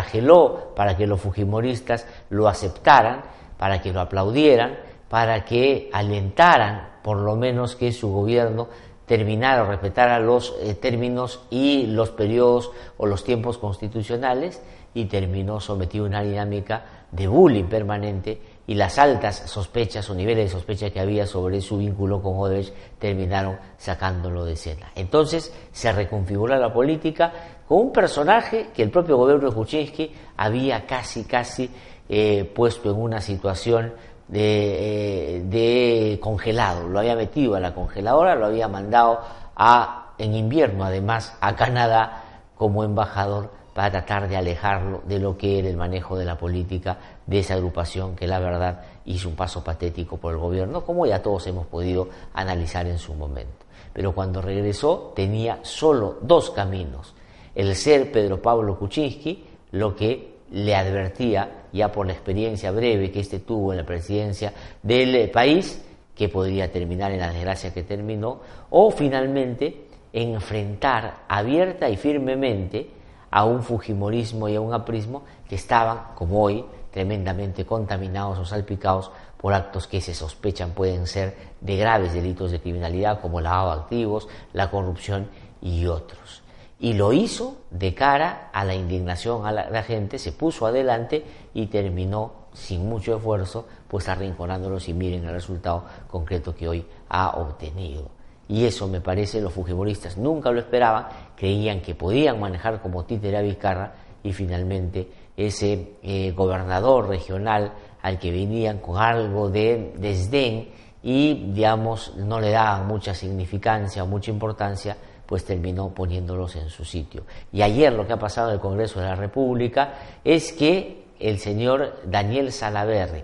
para 0.74 0.96
que 0.96 1.06
los 1.06 1.20
fujimoristas 1.20 2.08
lo 2.30 2.48
aceptaran, 2.48 3.24
para 3.58 3.82
que 3.82 3.92
lo 3.92 4.00
aplaudieran, 4.00 4.80
para 5.10 5.44
que 5.44 5.90
alentaran 5.92 6.92
por 7.04 7.18
lo 7.18 7.36
menos 7.36 7.76
que 7.76 7.92
su 7.92 8.10
gobierno 8.10 8.70
terminar 9.06 9.60
o 9.60 9.66
respetar 9.66 10.22
los 10.22 10.56
eh, 10.62 10.76
términos 10.76 11.42
y 11.50 11.88
los 11.88 12.12
periodos 12.12 12.72
o 12.98 13.06
los 13.06 13.26
tiempos 13.26 13.58
constitucionales 13.58 14.62
y 14.94 15.08
terminó 15.08 15.60
sometido 15.60 16.06
a 16.06 16.08
una 16.08 16.24
dinámica 16.24 16.86
de 17.12 17.28
bullying 17.28 17.66
permanente 17.66 18.42
y 18.70 18.76
las 18.76 19.00
altas 19.00 19.36
sospechas 19.48 20.08
o 20.12 20.14
niveles 20.14 20.46
de 20.46 20.52
sospecha 20.52 20.92
que 20.92 21.00
había 21.00 21.26
sobre 21.26 21.60
su 21.60 21.80
vínculo 21.80 22.22
con 22.22 22.38
Odebrecht 22.38 22.72
terminaron 23.00 23.58
sacándolo 23.80 24.46
de 24.46 24.54
escena. 24.54 24.92
Entonces 24.94 25.52
se 25.72 25.92
reconfigura 25.92 26.56
la 26.56 26.72
política 26.72 27.34
con 27.68 27.80
un 27.80 27.92
personaje 27.92 28.70
que 28.72 28.84
el 28.84 28.92
propio 28.92 29.18
gobierno 29.18 29.50
de 29.50 29.56
Kuczynski 29.56 30.12
había 30.38 30.86
casi, 30.86 31.24
casi 31.24 31.68
eh, 32.08 32.44
puesto 32.44 32.92
en 32.92 33.02
una 33.02 33.22
situación 33.22 33.92
de, 34.28 35.38
eh, 35.38 35.42
de, 35.46 36.20
congelado, 36.22 36.88
lo 36.88 37.00
había 37.00 37.16
metido 37.16 37.56
a 37.56 37.60
la 37.60 37.74
congeladora, 37.74 38.36
lo 38.36 38.46
había 38.46 38.68
mandado 38.68 39.22
a, 39.56 40.14
en 40.20 40.36
invierno 40.36 40.84
además 40.84 41.36
a 41.42 41.56
Canadá 41.56 42.24
como 42.56 42.84
embajador 42.84 43.50
para 43.80 43.92
tratar 43.92 44.28
de 44.28 44.36
alejarlo 44.36 45.04
de 45.08 45.20
lo 45.20 45.38
que 45.38 45.58
era 45.58 45.70
el 45.70 45.78
manejo 45.78 46.18
de 46.18 46.26
la 46.26 46.38
política 46.38 46.98
de 47.26 47.40
esa 47.40 47.54
agrupación 47.54 48.14
que 48.14 48.28
la 48.28 48.38
verdad 48.38 48.82
hizo 49.06 49.30
un 49.30 49.38
paso 49.38 49.64
patético 49.64 50.18
por 50.18 50.34
el 50.34 50.38
gobierno, 50.38 50.84
como 50.84 51.06
ya 51.06 51.22
todos 51.22 51.48
hemos 51.48 51.66
podido 51.66 52.10
analizar 52.34 52.88
en 52.88 52.98
su 52.98 53.14
momento. 53.14 53.66
Pero 53.94 54.14
cuando 54.14 54.42
regresó 54.42 55.14
tenía 55.16 55.60
solo 55.62 56.18
dos 56.22 56.50
caminos, 56.50 57.16
el 57.56 57.74
ser 57.74 58.12
Pedro 58.12 58.42
Pablo 58.42 58.78
Kuczynski, 58.78 59.46
lo 59.72 59.96
que 59.96 60.40
le 60.52 60.76
advertía 60.76 61.68
ya 61.72 61.90
por 61.90 62.06
la 62.06 62.12
experiencia 62.12 62.72
breve 62.72 63.12
que 63.12 63.22
éste 63.22 63.40
tuvo 63.40 63.72
en 63.72 63.78
la 63.78 63.86
presidencia 63.86 64.52
del 64.84 65.32
país, 65.32 65.82
que 66.14 66.28
podría 66.28 66.70
terminar 66.70 67.14
en 67.14 67.22
la 67.22 67.32
desgracia 67.32 67.74
que 67.74 67.84
terminó, 67.84 68.42
o 68.72 68.92
finalmente 68.92 69.86
enfrentar 70.12 71.20
abierta 71.30 71.90
y 71.90 71.96
firmemente 71.96 72.99
a 73.32 73.46
un 73.46 73.64
fujimorismo 73.64 74.50
y 74.50 74.56
a 74.56 74.62
un 74.62 74.74
aprismo 74.74 75.24
que 75.48 75.56
estaban, 75.56 76.16
como 76.16 76.42
hoy, 76.42 76.66
tremendamente 76.92 77.66
contaminados 77.66 78.40
o 78.40 78.46
salpicados 78.46 79.12
por 79.38 79.54
actos 79.54 79.88
que 79.88 80.02
se 80.02 80.14
sospechan 80.14 80.72
pueden 80.72 81.08
ser 81.08 81.36
de 81.62 81.78
graves 81.78 82.14
delitos 82.14 82.52
de 82.52 82.60
criminalidad 82.60 83.22
como 83.22 83.40
lavado 83.40 83.76
de 83.76 83.82
activos, 83.82 84.28
la 84.54 84.70
corrupción 84.70 85.30
y 85.62 85.86
otros. 85.86 86.42
Y 86.80 86.94
lo 86.94 87.14
hizo 87.14 87.58
de 87.72 87.94
cara 87.94 88.50
a 88.54 88.64
la 88.64 88.74
indignación 88.74 89.46
a 89.46 89.52
la, 89.52 89.84
gente, 89.84 90.18
se 90.18 90.32
puso 90.32 90.66
adelante 90.66 91.26
y 91.54 91.68
terminó 91.68 92.34
sin 92.54 92.88
mucho 92.88 93.16
esfuerzo, 93.16 93.66
pues 93.88 94.08
arrinconándolos 94.08 94.88
y 94.88 94.94
miren 94.94 95.26
el 95.26 95.34
resultado 95.34 95.86
concreto 96.10 96.56
que 96.56 96.68
hoy 96.68 96.86
ha 97.10 97.38
obtenido. 97.38 98.19
Y 98.50 98.66
eso 98.66 98.88
me 98.88 99.00
parece, 99.00 99.40
los 99.40 99.54
fujimoristas 99.54 100.18
nunca 100.18 100.52
lo 100.52 100.60
esperaban, 100.60 101.08
creían 101.38 101.82
que 101.82 101.94
podían 101.96 102.40
manejar 102.40 102.82
como 102.82 103.06
títere 103.06 103.38
a 103.38 103.94
y 104.24 104.34
finalmente 104.34 105.08
ese 105.38 105.94
eh, 106.02 106.32
gobernador 106.36 107.08
regional 107.08 107.72
al 108.02 108.18
que 108.20 108.32
venían 108.32 108.80
con 108.80 108.98
algo 108.98 109.50
de 109.50 109.94
desdén 109.98 110.70
y, 111.04 111.52
digamos, 111.54 112.16
no 112.18 112.42
le 112.42 112.50
daban 112.50 112.88
mucha 112.88 113.14
significancia 113.14 114.04
o 114.04 114.08
mucha 114.08 114.32
importancia, 114.32 114.98
pues 115.26 115.46
terminó 115.46 115.94
poniéndolos 115.94 116.56
en 116.56 116.70
su 116.70 116.84
sitio. 116.84 117.24
Y 117.54 117.62
ayer 117.62 117.94
lo 117.94 118.06
que 118.06 118.14
ha 118.14 118.20
pasado 118.20 118.50
en 118.50 118.56
el 118.56 118.60
Congreso 118.60 119.00
de 119.00 119.06
la 119.06 119.16
República 119.16 119.94
es 120.24 120.52
que 120.54 121.06
el 121.20 121.38
señor 121.38 122.00
Daniel 122.06 122.52
Salaverri, 122.52 123.24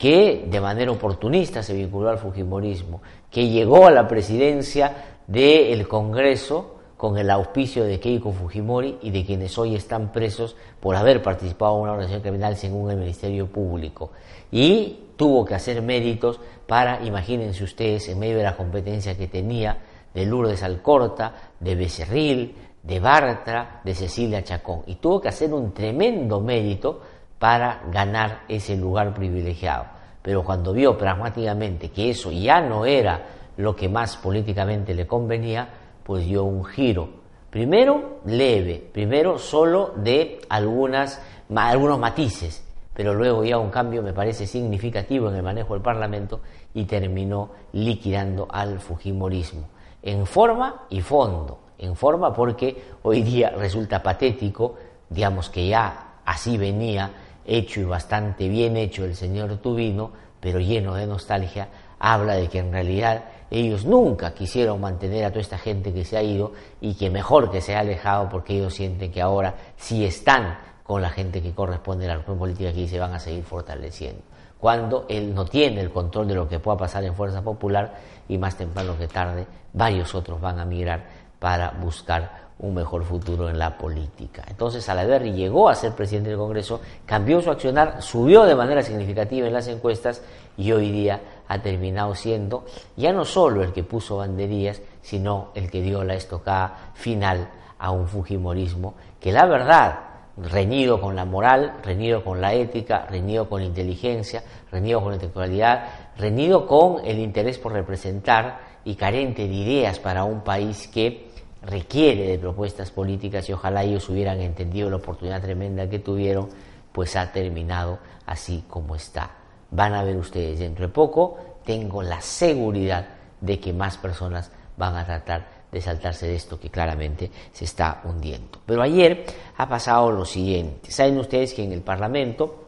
que 0.00 0.46
de 0.48 0.60
manera 0.62 0.90
oportunista 0.90 1.62
se 1.62 1.74
vinculó 1.74 2.08
al 2.08 2.16
Fujimorismo, 2.16 3.02
que 3.30 3.50
llegó 3.50 3.86
a 3.86 3.90
la 3.90 4.08
presidencia 4.08 5.20
del 5.26 5.86
Congreso 5.86 6.76
con 6.96 7.18
el 7.18 7.28
auspicio 7.28 7.84
de 7.84 8.00
Keiko 8.00 8.32
Fujimori 8.32 8.96
y 9.02 9.10
de 9.10 9.26
quienes 9.26 9.58
hoy 9.58 9.74
están 9.74 10.10
presos 10.10 10.56
por 10.80 10.96
haber 10.96 11.22
participado 11.22 11.76
en 11.76 11.82
una 11.82 11.92
organización 11.92 12.22
criminal 12.22 12.56
según 12.56 12.90
el 12.90 12.96
Ministerio 12.96 13.46
Público. 13.48 14.12
Y 14.50 15.08
tuvo 15.16 15.44
que 15.44 15.54
hacer 15.54 15.82
méritos 15.82 16.40
para, 16.66 17.04
imagínense 17.04 17.62
ustedes, 17.62 18.08
en 18.08 18.20
medio 18.20 18.38
de 18.38 18.44
la 18.44 18.56
competencia 18.56 19.18
que 19.18 19.28
tenía 19.28 19.82
de 20.14 20.24
Lourdes 20.24 20.62
Alcorta, 20.62 21.34
de 21.60 21.74
Becerril, 21.74 22.54
de 22.82 23.00
Bartra, 23.00 23.82
de 23.84 23.94
Cecilia 23.94 24.42
Chacón. 24.42 24.80
Y 24.86 24.94
tuvo 24.94 25.20
que 25.20 25.28
hacer 25.28 25.52
un 25.52 25.74
tremendo 25.74 26.40
mérito 26.40 27.02
para 27.40 27.82
ganar 27.90 28.42
ese 28.46 28.76
lugar 28.76 29.12
privilegiado 29.14 29.98
pero 30.22 30.44
cuando 30.44 30.72
vio 30.72 30.96
pragmáticamente 30.98 31.90
que 31.90 32.10
eso 32.10 32.30
ya 32.30 32.60
no 32.60 32.84
era 32.84 33.26
lo 33.56 33.74
que 33.74 33.88
más 33.88 34.16
políticamente 34.16 34.94
le 34.94 35.06
convenía, 35.06 35.68
pues 36.02 36.26
dio 36.26 36.44
un 36.44 36.64
giro. 36.64 37.20
Primero 37.50 38.20
leve, 38.26 38.90
primero 38.92 39.38
solo 39.38 39.92
de 39.96 40.40
algunas, 40.48 41.20
algunos 41.54 41.98
matices, 41.98 42.64
pero 42.94 43.14
luego 43.14 43.44
ya 43.44 43.58
un 43.58 43.70
cambio 43.70 44.02
me 44.02 44.12
parece 44.12 44.46
significativo 44.46 45.28
en 45.28 45.36
el 45.36 45.42
manejo 45.42 45.74
del 45.74 45.82
Parlamento 45.82 46.40
y 46.74 46.84
terminó 46.84 47.50
liquidando 47.72 48.46
al 48.50 48.78
Fujimorismo, 48.78 49.68
en 50.02 50.26
forma 50.26 50.86
y 50.90 51.00
fondo. 51.00 51.58
En 51.78 51.96
forma 51.96 52.32
porque 52.32 52.90
hoy 53.02 53.22
día 53.22 53.50
resulta 53.56 54.02
patético, 54.02 54.76
digamos 55.08 55.48
que 55.48 55.66
ya 55.66 56.18
así 56.26 56.58
venía 56.58 57.10
hecho 57.50 57.80
y 57.80 57.84
bastante 57.84 58.48
bien 58.48 58.76
hecho 58.76 59.04
el 59.04 59.16
señor 59.16 59.56
Tubino, 59.58 60.12
pero 60.40 60.60
lleno 60.60 60.94
de 60.94 61.06
nostalgia, 61.06 61.68
habla 61.98 62.34
de 62.34 62.48
que 62.48 62.60
en 62.60 62.72
realidad 62.72 63.24
ellos 63.50 63.84
nunca 63.84 64.32
quisieron 64.32 64.80
mantener 64.80 65.24
a 65.24 65.30
toda 65.30 65.40
esta 65.40 65.58
gente 65.58 65.92
que 65.92 66.04
se 66.04 66.16
ha 66.16 66.22
ido 66.22 66.52
y 66.80 66.94
que 66.94 67.10
mejor 67.10 67.50
que 67.50 67.60
se 67.60 67.74
ha 67.74 67.80
alejado 67.80 68.28
porque 68.28 68.56
ellos 68.56 68.74
sienten 68.74 69.10
que 69.10 69.20
ahora 69.20 69.54
sí 69.76 70.04
están 70.04 70.58
con 70.84 71.02
la 71.02 71.10
gente 71.10 71.42
que 71.42 71.52
corresponde 71.52 72.06
a 72.06 72.14
la 72.14 72.20
Unión 72.20 72.38
política 72.38 72.72
que 72.72 72.88
se 72.88 72.98
van 72.98 73.12
a 73.12 73.18
seguir 73.18 73.44
fortaleciendo. 73.44 74.22
Cuando 74.58 75.06
él 75.08 75.34
no 75.34 75.44
tiene 75.44 75.80
el 75.80 75.90
control 75.90 76.28
de 76.28 76.34
lo 76.34 76.48
que 76.48 76.58
pueda 76.60 76.76
pasar 76.76 77.02
en 77.04 77.14
Fuerza 77.14 77.42
Popular 77.42 77.94
y 78.28 78.38
más 78.38 78.56
temprano 78.56 78.96
que 78.96 79.08
tarde 79.08 79.46
varios 79.72 80.14
otros 80.14 80.40
van 80.40 80.58
a 80.58 80.64
migrar 80.64 81.04
para 81.38 81.70
buscar 81.70 82.49
un 82.60 82.74
mejor 82.74 83.04
futuro 83.04 83.48
en 83.48 83.58
la 83.58 83.76
política. 83.76 84.44
Entonces 84.48 84.84
Salaverry 84.84 85.32
llegó 85.32 85.68
a 85.68 85.74
ser 85.74 85.92
presidente 85.92 86.30
del 86.30 86.38
Congreso, 86.38 86.80
cambió 87.06 87.40
su 87.40 87.50
accionar, 87.50 88.02
subió 88.02 88.44
de 88.44 88.54
manera 88.54 88.82
significativa 88.82 89.46
en 89.46 89.52
las 89.52 89.68
encuestas 89.68 90.22
y 90.56 90.70
hoy 90.72 90.90
día 90.90 91.20
ha 91.48 91.62
terminado 91.62 92.14
siendo 92.14 92.64
ya 92.96 93.12
no 93.12 93.24
solo 93.24 93.62
el 93.62 93.72
que 93.72 93.82
puso 93.82 94.18
banderías, 94.18 94.82
sino 95.00 95.48
el 95.54 95.70
que 95.70 95.80
dio 95.80 96.04
la 96.04 96.14
estocada 96.14 96.92
final 96.94 97.48
a 97.78 97.90
un 97.90 98.06
Fujimorismo 98.06 98.94
que 99.18 99.32
la 99.32 99.46
verdad, 99.46 100.00
reñido 100.36 101.00
con 101.00 101.16
la 101.16 101.24
moral, 101.24 101.78
reñido 101.82 102.22
con 102.22 102.42
la 102.42 102.52
ética, 102.52 103.06
reñido 103.08 103.48
con 103.48 103.60
la 103.60 103.66
inteligencia, 103.66 104.42
reñido 104.70 105.00
con 105.00 105.10
la 105.10 105.16
intelectualidad, 105.16 105.88
reñido 106.18 106.66
con 106.66 107.04
el 107.06 107.18
interés 107.18 107.58
por 107.58 107.72
representar 107.72 108.68
y 108.84 108.96
carente 108.96 109.48
de 109.48 109.54
ideas 109.54 109.98
para 109.98 110.24
un 110.24 110.42
país 110.42 110.88
que 110.88 111.29
requiere 111.62 112.26
de 112.28 112.38
propuestas 112.38 112.90
políticas 112.90 113.48
y 113.48 113.52
ojalá 113.52 113.82
ellos 113.82 114.08
hubieran 114.08 114.40
entendido 114.40 114.90
la 114.90 114.96
oportunidad 114.96 115.42
tremenda 115.42 115.88
que 115.88 115.98
tuvieron, 115.98 116.48
pues 116.92 117.16
ha 117.16 117.30
terminado 117.32 117.98
así 118.26 118.64
como 118.68 118.96
está. 118.96 119.30
Van 119.70 119.94
a 119.94 120.02
ver 120.02 120.16
ustedes 120.16 120.58
dentro 120.58 120.86
de 120.86 120.92
poco, 120.92 121.36
tengo 121.64 122.02
la 122.02 122.20
seguridad 122.20 123.06
de 123.40 123.60
que 123.60 123.72
más 123.72 123.96
personas 123.98 124.50
van 124.76 124.96
a 124.96 125.04
tratar 125.04 125.60
de 125.70 125.80
saltarse 125.80 126.26
de 126.26 126.36
esto 126.36 126.58
que 126.58 126.70
claramente 126.70 127.30
se 127.52 127.64
está 127.64 128.00
hundiendo. 128.04 128.58
Pero 128.66 128.82
ayer 128.82 129.24
ha 129.56 129.68
pasado 129.68 130.10
lo 130.10 130.24
siguiente. 130.24 130.90
Saben 130.90 131.18
ustedes 131.18 131.54
que 131.54 131.62
en 131.62 131.72
el 131.72 131.82
Parlamento 131.82 132.66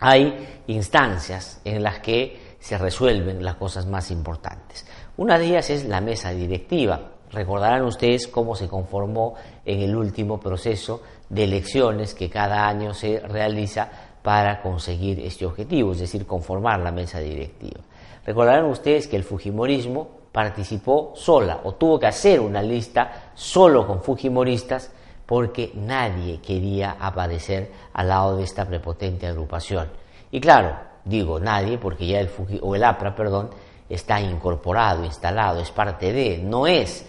hay 0.00 0.62
instancias 0.66 1.60
en 1.64 1.82
las 1.82 2.00
que 2.00 2.56
se 2.60 2.76
resuelven 2.76 3.44
las 3.44 3.54
cosas 3.54 3.86
más 3.86 4.10
importantes. 4.10 4.84
Una 5.16 5.38
de 5.38 5.46
ellas 5.46 5.70
es 5.70 5.84
la 5.86 6.00
mesa 6.00 6.30
directiva. 6.30 7.12
Recordarán 7.32 7.84
ustedes 7.84 8.28
cómo 8.28 8.54
se 8.54 8.68
conformó 8.68 9.34
en 9.64 9.80
el 9.80 9.96
último 9.96 10.38
proceso 10.38 11.02
de 11.28 11.44
elecciones 11.44 12.14
que 12.14 12.30
cada 12.30 12.66
año 12.68 12.94
se 12.94 13.20
realiza 13.20 13.90
para 14.22 14.60
conseguir 14.60 15.20
este 15.20 15.46
objetivo, 15.46 15.92
es 15.92 16.00
decir, 16.00 16.26
conformar 16.26 16.80
la 16.80 16.92
mesa 16.92 17.20
directiva. 17.20 17.80
Recordarán 18.24 18.64
ustedes 18.66 19.06
que 19.06 19.16
el 19.16 19.24
Fujimorismo 19.24 20.08
participó 20.32 21.12
sola 21.14 21.60
o 21.64 21.74
tuvo 21.74 21.98
que 21.98 22.06
hacer 22.08 22.40
una 22.40 22.60
lista 22.60 23.30
solo 23.34 23.86
con 23.86 24.02
Fujimoristas 24.02 24.90
porque 25.24 25.72
nadie 25.74 26.40
quería 26.40 26.96
aparecer 27.00 27.70
al 27.92 28.08
lado 28.08 28.36
de 28.36 28.44
esta 28.44 28.64
prepotente 28.64 29.26
agrupación. 29.26 29.88
Y 30.30 30.40
claro, 30.40 30.76
digo 31.04 31.40
nadie 31.40 31.78
porque 31.78 32.06
ya 32.06 32.20
el 32.20 32.30
o 32.62 32.74
el 32.74 32.84
APRA, 32.84 33.14
perdón, 33.14 33.50
está 33.88 34.20
incorporado, 34.20 35.04
instalado, 35.04 35.60
es 35.60 35.70
parte 35.70 36.12
de, 36.12 36.38
no 36.38 36.66
es 36.66 37.06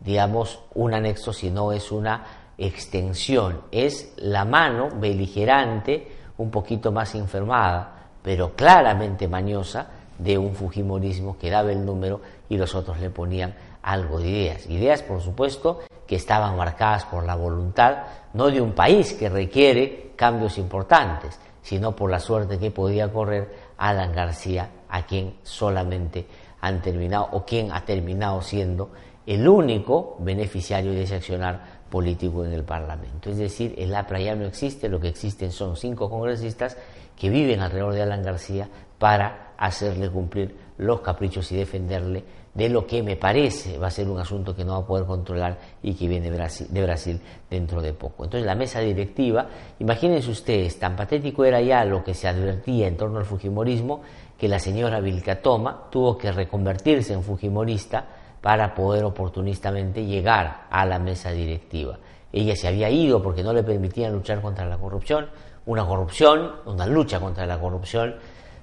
digamos, 0.00 0.60
un 0.74 0.94
anexo, 0.94 1.32
sino 1.32 1.72
es 1.72 1.92
una 1.92 2.24
extensión, 2.58 3.62
es 3.70 4.12
la 4.16 4.44
mano 4.44 4.88
beligerante, 4.94 6.16
un 6.38 6.50
poquito 6.50 6.90
más 6.90 7.14
enfermada, 7.14 8.08
pero 8.22 8.54
claramente 8.54 9.28
mañosa, 9.28 9.88
de 10.18 10.36
un 10.36 10.54
Fujimorismo 10.54 11.38
que 11.38 11.50
daba 11.50 11.72
el 11.72 11.84
número 11.84 12.20
y 12.48 12.58
los 12.58 12.74
otros 12.74 13.00
le 13.00 13.08
ponían 13.10 13.54
algo 13.82 14.18
de 14.20 14.28
ideas. 14.28 14.66
Ideas, 14.66 15.02
por 15.02 15.20
supuesto, 15.22 15.80
que 16.06 16.16
estaban 16.16 16.56
marcadas 16.56 17.04
por 17.06 17.24
la 17.24 17.36
voluntad 17.36 17.98
no 18.34 18.50
de 18.50 18.60
un 18.60 18.72
país 18.72 19.14
que 19.14 19.28
requiere 19.28 20.12
cambios 20.16 20.58
importantes, 20.58 21.38
sino 21.62 21.96
por 21.96 22.10
la 22.10 22.20
suerte 22.20 22.58
que 22.58 22.70
podía 22.70 23.10
correr 23.10 23.70
Alan 23.78 24.12
García, 24.12 24.68
a 24.88 25.06
quien 25.06 25.36
solamente 25.42 26.26
han 26.60 26.82
terminado 26.82 27.28
o 27.32 27.44
quien 27.44 27.72
ha 27.72 27.84
terminado 27.84 28.42
siendo 28.42 28.90
el 29.30 29.46
único 29.46 30.16
beneficiario 30.18 30.90
de 30.90 31.04
ese 31.04 31.14
accionar 31.14 31.62
político 31.88 32.44
en 32.44 32.52
el 32.52 32.64
Parlamento. 32.64 33.30
Es 33.30 33.36
decir, 33.38 33.76
el 33.78 33.94
APRA 33.94 34.18
ya 34.18 34.34
no 34.34 34.44
existe, 34.44 34.88
lo 34.88 34.98
que 34.98 35.06
existen 35.06 35.52
son 35.52 35.76
cinco 35.76 36.10
congresistas 36.10 36.76
que 37.16 37.30
viven 37.30 37.60
alrededor 37.60 37.94
de 37.94 38.02
Alan 38.02 38.24
García 38.24 38.68
para 38.98 39.52
hacerle 39.56 40.10
cumplir 40.10 40.56
los 40.78 41.00
caprichos 41.00 41.52
y 41.52 41.56
defenderle 41.56 42.24
de 42.52 42.68
lo 42.68 42.84
que 42.88 43.04
me 43.04 43.14
parece 43.14 43.78
va 43.78 43.86
a 43.86 43.92
ser 43.92 44.08
un 44.08 44.18
asunto 44.18 44.56
que 44.56 44.64
no 44.64 44.72
va 44.72 44.78
a 44.78 44.86
poder 44.86 45.06
controlar 45.06 45.58
y 45.80 45.94
que 45.94 46.08
viene 46.08 46.28
de 46.28 46.36
Brasil, 46.36 46.66
de 46.68 46.82
Brasil, 46.82 47.20
dentro 47.48 47.80
de 47.80 47.92
poco. 47.92 48.24
Entonces 48.24 48.44
la 48.44 48.56
mesa 48.56 48.80
directiva, 48.80 49.46
imagínense 49.78 50.28
ustedes, 50.28 50.76
tan 50.76 50.96
patético 50.96 51.44
era 51.44 51.60
ya 51.60 51.84
lo 51.84 52.02
que 52.02 52.14
se 52.14 52.26
advertía 52.26 52.88
en 52.88 52.96
torno 52.96 53.20
al 53.20 53.24
Fujimorismo 53.24 54.00
que 54.36 54.48
la 54.48 54.58
señora 54.58 54.98
Vilcatoma 54.98 55.88
tuvo 55.88 56.18
que 56.18 56.32
reconvertirse 56.32 57.12
en 57.12 57.22
Fujimorista 57.22 58.19
para 58.40 58.74
poder 58.74 59.04
oportunistamente 59.04 60.04
llegar 60.04 60.66
a 60.70 60.86
la 60.86 60.98
mesa 60.98 61.30
directiva. 61.30 61.98
Ella 62.32 62.56
se 62.56 62.68
había 62.68 62.88
ido 62.88 63.22
porque 63.22 63.42
no 63.42 63.52
le 63.52 63.62
permitían 63.62 64.12
luchar 64.12 64.40
contra 64.40 64.66
la 64.66 64.78
corrupción, 64.78 65.28
una 65.66 65.84
corrupción, 65.84 66.52
una 66.66 66.86
lucha 66.86 67.20
contra 67.20 67.46
la 67.46 67.58
corrupción 67.58 68.14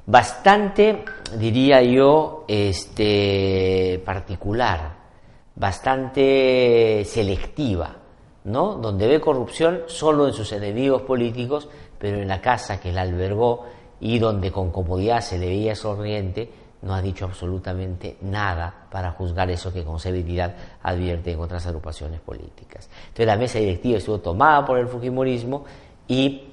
bastante, 0.08 1.04
diría 1.38 1.82
yo, 1.82 2.46
este, 2.48 4.02
particular, 4.04 4.96
bastante 5.56 7.04
selectiva, 7.06 7.96
¿no? 8.46 8.76
Donde 8.76 9.06
ve 9.06 9.20
corrupción 9.20 9.82
solo 9.88 10.28
en 10.28 10.34
sus 10.34 10.52
enemigos 10.54 11.02
políticos, 11.04 11.68
pero 12.00 12.22
en 12.22 12.28
la 12.28 12.42
casa 12.42 12.80
que 12.80 12.92
la 12.92 13.02
albergó 13.02 13.66
y 14.00 14.18
donde 14.18 14.52
con 14.52 14.72
comodidad 14.72 15.22
se 15.22 15.38
le 15.38 15.48
veía 15.48 15.76
sonriente, 15.76 16.50
no 16.82 16.94
ha 16.94 17.02
dicho 17.02 17.26
absolutamente 17.26 18.18
nada 18.22 18.88
para 18.92 19.12
juzgar 19.12 19.50
eso 19.50 19.74
que 19.74 19.84
con 19.84 20.00
severidad 20.00 20.56
advierte 20.84 21.32
en 21.32 21.40
otras 21.40 21.66
agrupaciones 21.66 22.20
políticas. 22.20 22.90
Entonces 23.00 23.26
la 23.26 23.38
mesa 23.38 23.60
directiva 23.60 23.98
estuvo 23.98 24.20
tomada 24.20 24.66
por 24.66 24.78
el 24.78 24.88
Fujimorismo 24.88 25.66
y 26.08 26.44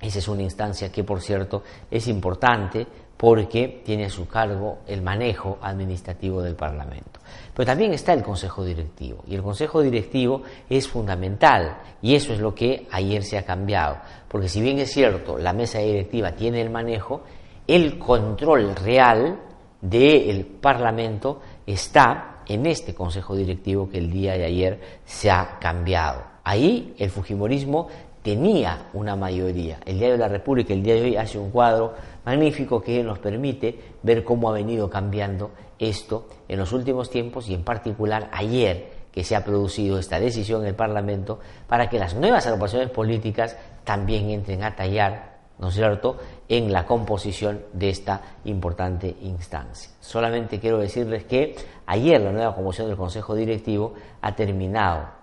esa 0.00 0.18
es 0.18 0.28
una 0.28 0.42
instancia 0.42 0.92
que, 0.92 1.04
por 1.04 1.20
cierto, 1.20 1.62
es 1.90 2.06
importante 2.06 2.86
porque 3.16 3.80
tiene 3.84 4.04
a 4.04 4.10
su 4.10 4.28
cargo 4.28 4.78
el 4.86 5.00
manejo 5.00 5.58
administrativo 5.62 6.42
del 6.42 6.54
Parlamento. 6.54 7.20
Pero 7.54 7.66
también 7.66 7.94
está 7.94 8.12
el 8.12 8.22
Consejo 8.22 8.62
Directivo 8.62 9.24
y 9.26 9.34
el 9.34 9.42
Consejo 9.42 9.80
Directivo 9.80 10.42
es 10.68 10.86
fundamental 10.86 11.78
y 12.02 12.14
eso 12.14 12.34
es 12.34 12.40
lo 12.40 12.54
que 12.54 12.86
ayer 12.90 13.22
se 13.22 13.38
ha 13.38 13.44
cambiado, 13.44 13.96
porque 14.28 14.48
si 14.48 14.60
bien 14.60 14.78
es 14.78 14.92
cierto, 14.92 15.38
la 15.38 15.54
mesa 15.54 15.78
directiva 15.78 16.32
tiene 16.32 16.60
el 16.60 16.68
manejo, 16.68 17.22
el 17.66 17.98
control 17.98 18.76
real 18.76 19.40
del 19.88 20.44
Parlamento 20.44 21.40
está 21.66 22.42
en 22.46 22.66
este 22.66 22.94
Consejo 22.94 23.34
Directivo 23.34 23.88
que 23.88 23.98
el 23.98 24.10
día 24.10 24.32
de 24.34 24.44
ayer 24.44 24.80
se 25.04 25.30
ha 25.30 25.58
cambiado. 25.60 26.22
Ahí 26.44 26.94
el 26.98 27.10
Fujimorismo 27.10 27.88
tenía 28.22 28.88
una 28.92 29.16
mayoría. 29.16 29.78
El 29.84 29.98
Diario 29.98 30.16
de 30.16 30.22
la 30.22 30.28
República 30.28 30.72
el 30.72 30.82
día 30.82 30.94
de 30.94 31.02
hoy 31.02 31.16
hace 31.16 31.38
un 31.38 31.50
cuadro 31.50 31.94
magnífico 32.24 32.80
que 32.80 33.02
nos 33.02 33.18
permite 33.18 33.78
ver 34.02 34.24
cómo 34.24 34.50
ha 34.50 34.52
venido 34.52 34.90
cambiando 34.90 35.52
esto 35.78 36.26
en 36.48 36.58
los 36.58 36.72
últimos 36.72 37.10
tiempos 37.10 37.48
y 37.48 37.54
en 37.54 37.62
particular 37.62 38.28
ayer 38.32 38.96
que 39.12 39.24
se 39.24 39.36
ha 39.36 39.44
producido 39.44 39.98
esta 39.98 40.20
decisión 40.20 40.62
en 40.62 40.68
el 40.68 40.74
Parlamento 40.74 41.38
para 41.66 41.88
que 41.88 41.98
las 41.98 42.14
nuevas 42.14 42.46
agrupaciones 42.46 42.90
políticas 42.90 43.56
también 43.84 44.30
entren 44.30 44.62
a 44.62 44.74
tallar, 44.74 45.38
¿no 45.58 45.68
es 45.68 45.74
cierto?, 45.74 46.18
en 46.48 46.72
la 46.72 46.86
composición 46.86 47.62
de 47.72 47.90
esta 47.90 48.20
importante 48.44 49.16
instancia. 49.22 49.90
Solamente 50.00 50.60
quiero 50.60 50.78
decirles 50.78 51.24
que 51.24 51.56
ayer 51.86 52.20
la 52.20 52.32
nueva 52.32 52.54
composición 52.54 52.88
del 52.88 52.96
Consejo 52.96 53.34
Directivo 53.34 53.94
ha 54.20 54.34
terminado 54.34 55.16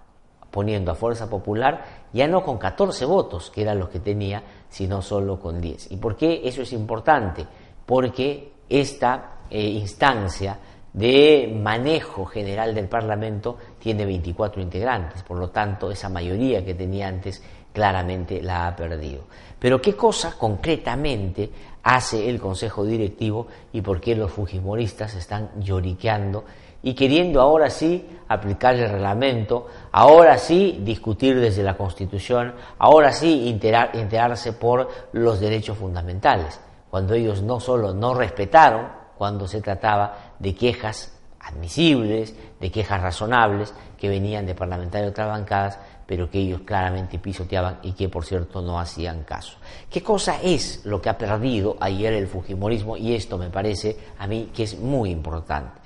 poniendo 0.51 0.91
a 0.91 0.95
Fuerza 0.95 1.29
Popular 1.29 2.03
ya 2.13 2.27
no 2.27 2.43
con 2.43 2.57
14 2.59 3.05
votos, 3.05 3.49
que 3.49 3.63
eran 3.63 3.79
los 3.79 3.89
que 3.89 3.99
tenía, 3.99 4.43
sino 4.69 5.01
solo 5.01 5.39
con 5.39 5.59
10. 5.59 5.91
¿Y 5.91 5.97
por 5.97 6.15
qué 6.15 6.41
eso 6.43 6.61
es 6.61 6.71
importante? 6.73 7.45
Porque 7.85 8.53
esta 8.69 9.39
eh, 9.49 9.61
instancia 9.61 10.59
de 10.93 11.51
manejo 11.59 12.25
general 12.25 12.75
del 12.75 12.87
Parlamento 12.87 13.57
tiene 13.79 14.05
24 14.05 14.61
integrantes, 14.61 15.23
por 15.23 15.39
lo 15.39 15.49
tanto 15.49 15.89
esa 15.89 16.07
mayoría 16.07 16.63
que 16.63 16.75
tenía 16.75 17.07
antes 17.07 17.41
claramente 17.73 18.41
la 18.41 18.67
ha 18.67 18.75
perdido. 18.75 19.23
Pero 19.59 19.81
¿qué 19.81 19.95
cosa 19.95 20.35
concretamente 20.37 21.49
hace 21.83 22.29
el 22.29 22.39
Consejo 22.39 22.85
Directivo 22.85 23.47
y 23.73 23.81
por 23.81 23.99
qué 23.99 24.15
los 24.15 24.31
fujimoristas 24.31 25.15
están 25.15 25.49
lloriqueando 25.59 26.45
y 26.81 26.93
queriendo 26.93 27.41
ahora 27.41 27.69
sí 27.69 28.05
aplicar 28.27 28.75
el 28.75 28.89
reglamento, 28.89 29.67
ahora 29.91 30.37
sí 30.37 30.79
discutir 30.81 31.39
desde 31.39 31.63
la 31.63 31.77
Constitución, 31.77 32.53
ahora 32.77 33.13
sí 33.13 33.49
enterarse 33.49 34.53
por 34.53 34.89
los 35.13 35.39
derechos 35.39 35.77
fundamentales, 35.77 36.59
cuando 36.89 37.13
ellos 37.13 37.41
no 37.41 37.59
solo 37.59 37.93
no 37.93 38.13
respetaron 38.13 38.87
cuando 39.17 39.47
se 39.47 39.61
trataba 39.61 40.33
de 40.39 40.53
quejas 40.53 41.17
admisibles, 41.39 42.35
de 42.59 42.71
quejas 42.71 43.01
razonables 43.01 43.73
que 43.97 44.09
venían 44.09 44.45
de 44.45 44.55
parlamentarios 44.55 45.07
de 45.07 45.11
otras 45.11 45.29
bancadas, 45.29 45.79
pero 46.05 46.29
que 46.29 46.39
ellos 46.39 46.61
claramente 46.65 47.19
pisoteaban 47.19 47.79
y 47.83 47.93
que 47.93 48.09
por 48.09 48.25
cierto 48.25 48.61
no 48.61 48.79
hacían 48.79 49.23
caso. 49.23 49.57
¿Qué 49.89 50.01
cosa 50.01 50.41
es 50.41 50.85
lo 50.85 51.01
que 51.01 51.09
ha 51.09 51.17
perdido 51.17 51.77
ayer 51.79 52.13
el 52.13 52.27
Fujimorismo? 52.27 52.97
Y 52.97 53.13
esto 53.13 53.37
me 53.37 53.49
parece 53.49 53.97
a 54.17 54.27
mí 54.27 54.51
que 54.53 54.63
es 54.63 54.79
muy 54.79 55.09
importante. 55.09 55.81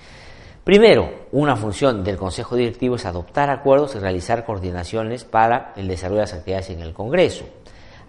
Primero, 0.67 1.27
una 1.31 1.55
función 1.55 2.03
del 2.03 2.17
Consejo 2.17 2.57
Directivo 2.57 2.97
es 2.97 3.05
adoptar 3.05 3.49
acuerdos 3.49 3.95
y 3.95 3.99
realizar 3.99 4.43
coordinaciones 4.43 5.23
para 5.23 5.71
el 5.77 5.87
desarrollo 5.87 6.17
de 6.17 6.23
las 6.23 6.33
actividades 6.33 6.69
en 6.71 6.81
el 6.81 6.93
Congreso. 6.93 7.45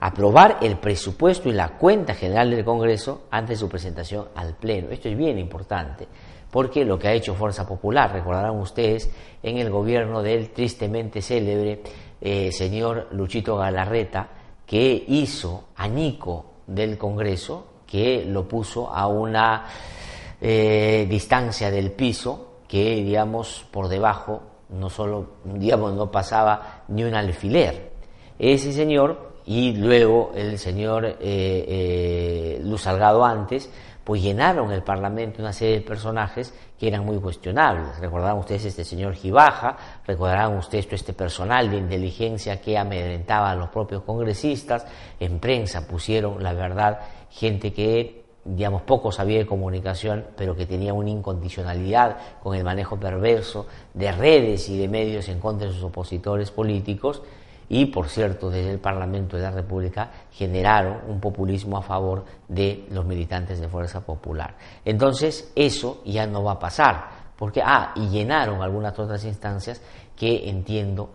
Aprobar 0.00 0.58
el 0.60 0.76
presupuesto 0.78 1.48
y 1.48 1.52
la 1.52 1.76
cuenta 1.78 2.14
general 2.14 2.50
del 2.50 2.64
Congreso 2.64 3.26
antes 3.30 3.58
de 3.58 3.60
su 3.64 3.68
presentación 3.68 4.26
al 4.34 4.56
Pleno. 4.56 4.90
Esto 4.90 5.08
es 5.08 5.16
bien 5.16 5.38
importante, 5.38 6.08
porque 6.50 6.84
lo 6.84 6.98
que 6.98 7.08
ha 7.08 7.12
hecho 7.12 7.34
Fuerza 7.34 7.66
Popular, 7.66 8.12
recordarán 8.12 8.58
ustedes, 8.58 9.10
en 9.42 9.58
el 9.58 9.70
gobierno 9.70 10.22
del 10.22 10.50
tristemente 10.50 11.22
célebre 11.22 11.82
eh, 12.20 12.50
señor 12.52 13.08
Luchito 13.12 13.56
Galarreta, 13.56 14.28
que 14.66 15.04
hizo 15.08 15.68
añico 15.76 16.46
del 16.66 16.98
Congreso, 16.98 17.66
que 17.86 18.24
lo 18.26 18.46
puso 18.46 18.90
a 18.90 19.06
una 19.06 19.66
eh, 20.40 21.06
distancia 21.08 21.70
del 21.70 21.92
piso, 21.92 22.60
que, 22.68 22.96
digamos, 22.96 23.64
por 23.70 23.88
debajo 23.88 24.42
no 24.70 24.90
solo, 24.90 25.30
digamos, 25.44 25.94
no 25.94 26.10
pasaba 26.10 26.84
ni 26.88 27.04
un 27.04 27.14
alfiler. 27.14 27.92
Ese 28.38 28.72
señor 28.72 29.28
y 29.46 29.72
luego 29.72 30.32
el 30.34 30.58
señor 30.58 31.06
eh, 31.06 31.16
eh, 31.20 32.60
Luz 32.62 32.82
Salgado 32.82 33.24
antes, 33.24 33.70
pues 34.08 34.22
llenaron 34.22 34.72
el 34.72 34.82
Parlamento 34.82 35.42
una 35.42 35.52
serie 35.52 35.74
de 35.74 35.80
personajes 35.82 36.54
que 36.80 36.88
eran 36.88 37.04
muy 37.04 37.18
cuestionables. 37.18 38.00
Recordarán 38.00 38.38
ustedes 38.38 38.64
este 38.64 38.82
señor 38.82 39.12
Gibaja, 39.12 39.76
recordarán 40.06 40.56
ustedes 40.56 40.90
este 40.90 41.12
personal 41.12 41.70
de 41.70 41.76
inteligencia 41.76 42.58
que 42.58 42.78
amedrentaba 42.78 43.50
a 43.50 43.54
los 43.54 43.68
propios 43.68 44.04
congresistas, 44.04 44.86
en 45.20 45.38
prensa 45.38 45.86
pusieron, 45.86 46.42
la 46.42 46.54
verdad, 46.54 47.00
gente 47.28 47.70
que 47.74 48.24
digamos, 48.46 48.80
poco 48.80 49.12
sabía 49.12 49.40
de 49.40 49.46
comunicación, 49.46 50.24
pero 50.38 50.56
que 50.56 50.64
tenía 50.64 50.94
una 50.94 51.10
incondicionalidad 51.10 52.16
con 52.42 52.56
el 52.56 52.64
manejo 52.64 52.98
perverso 52.98 53.66
de 53.92 54.10
redes 54.10 54.70
y 54.70 54.78
de 54.78 54.88
medios 54.88 55.28
en 55.28 55.38
contra 55.38 55.68
de 55.68 55.74
sus 55.74 55.84
opositores 55.84 56.50
políticos, 56.50 57.20
y, 57.68 57.86
por 57.86 58.08
cierto, 58.08 58.50
desde 58.50 58.72
el 58.72 58.78
Parlamento 58.78 59.36
de 59.36 59.42
la 59.42 59.50
República 59.50 60.10
generaron 60.32 60.98
un 61.08 61.20
populismo 61.20 61.76
a 61.76 61.82
favor 61.82 62.24
de 62.48 62.86
los 62.90 63.04
militantes 63.04 63.60
de 63.60 63.68
Fuerza 63.68 64.00
Popular. 64.00 64.56
Entonces, 64.84 65.52
eso 65.54 66.02
ya 66.04 66.26
no 66.26 66.42
va 66.42 66.52
a 66.52 66.58
pasar, 66.58 67.08
porque, 67.36 67.62
ah, 67.64 67.92
y 67.94 68.08
llenaron 68.08 68.62
algunas 68.62 68.98
otras 68.98 69.24
instancias 69.24 69.82
que 70.16 70.48
entiendo 70.48 71.10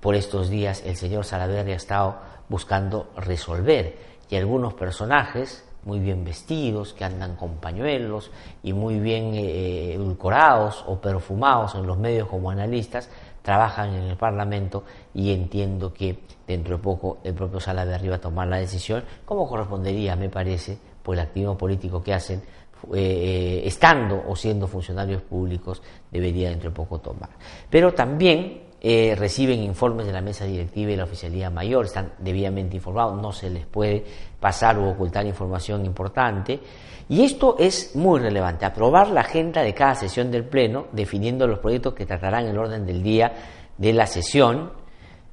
por 0.00 0.14
estos 0.14 0.48
días 0.48 0.82
el 0.84 0.96
señor 0.96 1.24
Salaverri 1.24 1.72
ha 1.72 1.76
estado 1.76 2.16
buscando 2.48 3.10
resolver, 3.16 3.96
y 4.30 4.36
algunos 4.36 4.74
personajes 4.74 5.64
muy 5.84 6.00
bien 6.00 6.22
vestidos, 6.22 6.92
que 6.92 7.04
andan 7.04 7.34
con 7.34 7.56
pañuelos 7.56 8.30
y 8.62 8.74
muy 8.74 9.00
bien 9.00 9.32
eh, 9.34 9.94
edulcorados 9.94 10.84
o 10.86 11.00
perfumados 11.00 11.74
en 11.74 11.86
los 11.86 11.96
medios 11.96 12.28
como 12.28 12.50
analistas, 12.50 13.08
trabajan 13.48 13.94
en 13.94 14.02
el 14.02 14.16
Parlamento 14.18 14.84
y 15.14 15.32
entiendo 15.32 15.90
que 15.90 16.18
dentro 16.46 16.76
de 16.76 16.82
poco 16.82 17.16
el 17.24 17.32
propio 17.32 17.58
Sala 17.58 17.86
de 17.86 17.94
Arriba 17.94 18.18
tomar 18.18 18.46
la 18.46 18.58
decisión, 18.58 19.02
como 19.24 19.48
correspondería, 19.48 20.16
me 20.16 20.28
parece, 20.28 20.76
por 21.02 21.14
el 21.14 21.20
activismo 21.20 21.56
político 21.56 22.02
que 22.02 22.12
hacen, 22.12 22.42
eh, 22.92 23.62
estando 23.64 24.22
o 24.28 24.36
siendo 24.36 24.66
funcionarios 24.66 25.22
públicos, 25.22 25.80
debería 26.10 26.50
dentro 26.50 26.68
de 26.68 26.76
poco 26.76 26.98
tomar. 26.98 27.30
Pero 27.70 27.94
también 27.94 28.64
eh, 28.82 29.14
reciben 29.16 29.62
informes 29.62 30.04
de 30.04 30.12
la 30.12 30.20
mesa 30.20 30.44
directiva 30.44 30.92
y 30.92 30.96
la 30.96 31.04
oficialía 31.04 31.48
mayor, 31.48 31.86
están 31.86 32.12
debidamente 32.18 32.76
informados, 32.76 33.18
no 33.18 33.32
se 33.32 33.48
les 33.48 33.64
puede 33.64 34.04
pasar 34.38 34.76
o 34.76 34.90
ocultar 34.90 35.24
información 35.24 35.86
importante. 35.86 36.60
Y 37.08 37.24
esto 37.24 37.56
es 37.58 37.96
muy 37.96 38.20
relevante, 38.20 38.66
aprobar 38.66 39.08
la 39.08 39.22
agenda 39.22 39.62
de 39.62 39.72
cada 39.72 39.94
sesión 39.94 40.30
del 40.30 40.44
Pleno, 40.44 40.86
definiendo 40.92 41.46
los 41.46 41.58
proyectos 41.58 41.94
que 41.94 42.04
tratarán 42.04 42.46
el 42.46 42.58
orden 42.58 42.84
del 42.84 43.02
día 43.02 43.32
de 43.78 43.92
la 43.94 44.06
sesión, 44.06 44.72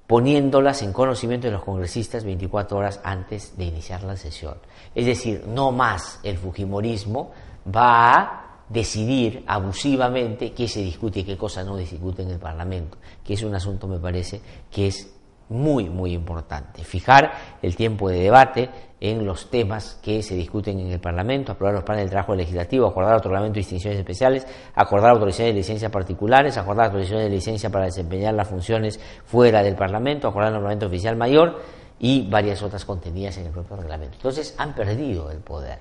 poniéndolas 0.07 0.81
en 0.83 0.93
conocimiento 0.93 1.47
de 1.47 1.53
los 1.53 1.63
congresistas 1.63 2.23
24 2.23 2.77
horas 2.77 3.01
antes 3.03 3.57
de 3.57 3.65
iniciar 3.65 4.03
la 4.03 4.15
sesión. 4.15 4.55
Es 4.93 5.05
decir, 5.05 5.43
no 5.47 5.71
más 5.71 6.19
el 6.23 6.37
Fujimorismo 6.37 7.31
va 7.75 8.13
a 8.13 8.45
decidir 8.69 9.43
abusivamente 9.45 10.53
qué 10.53 10.67
se 10.67 10.81
discute 10.81 11.19
y 11.19 11.23
qué 11.23 11.37
cosa 11.37 11.63
no 11.63 11.75
discute 11.75 12.21
en 12.21 12.29
el 12.29 12.39
Parlamento, 12.39 12.97
que 13.23 13.33
es 13.33 13.43
un 13.43 13.53
asunto, 13.53 13.87
me 13.87 13.99
parece, 13.99 14.41
que 14.71 14.87
es 14.87 15.11
muy, 15.49 15.89
muy 15.89 16.13
importante. 16.13 16.83
Fijar 16.83 17.57
el 17.61 17.75
tiempo 17.75 18.09
de 18.09 18.19
debate 18.19 18.69
en 18.99 19.25
los 19.25 19.49
temas 19.49 19.99
que 20.01 20.23
se 20.23 20.35
discuten 20.35 20.79
en 20.79 20.91
el 20.91 20.99
Parlamento, 20.99 21.51
aprobar 21.51 21.75
los 21.75 21.83
planes 21.83 22.05
de 22.05 22.11
trabajo 22.11 22.33
legislativo, 22.33 22.87
acordar 22.87 23.15
otorgamiento 23.15 23.55
de 23.55 23.59
distinciones 23.59 23.99
especiales, 23.99 24.47
acordar 24.73 25.11
autorizaciones 25.11 25.53
de 25.53 25.59
licencia 25.59 25.91
particulares, 25.91 26.57
acordar 26.57 26.85
autorizaciones 26.85 27.25
de 27.29 27.35
licencia 27.35 27.69
para 27.69 27.85
desempeñar 27.85 28.33
las 28.33 28.47
funciones 28.47 28.99
fuera 29.25 29.61
del 29.61 29.75
Parlamento, 29.75 30.27
acordar 30.27 30.49
el 30.49 30.53
nombramiento 30.53 30.87
oficial 30.87 31.15
mayor 31.15 31.59
y 31.99 32.27
varias 32.29 32.61
otras 32.63 32.85
contenidas 32.85 33.37
en 33.37 33.47
el 33.47 33.51
propio 33.51 33.77
reglamento. 33.77 34.15
Entonces 34.15 34.55
han 34.57 34.73
perdido 34.73 35.29
el 35.29 35.39
poder. 35.39 35.79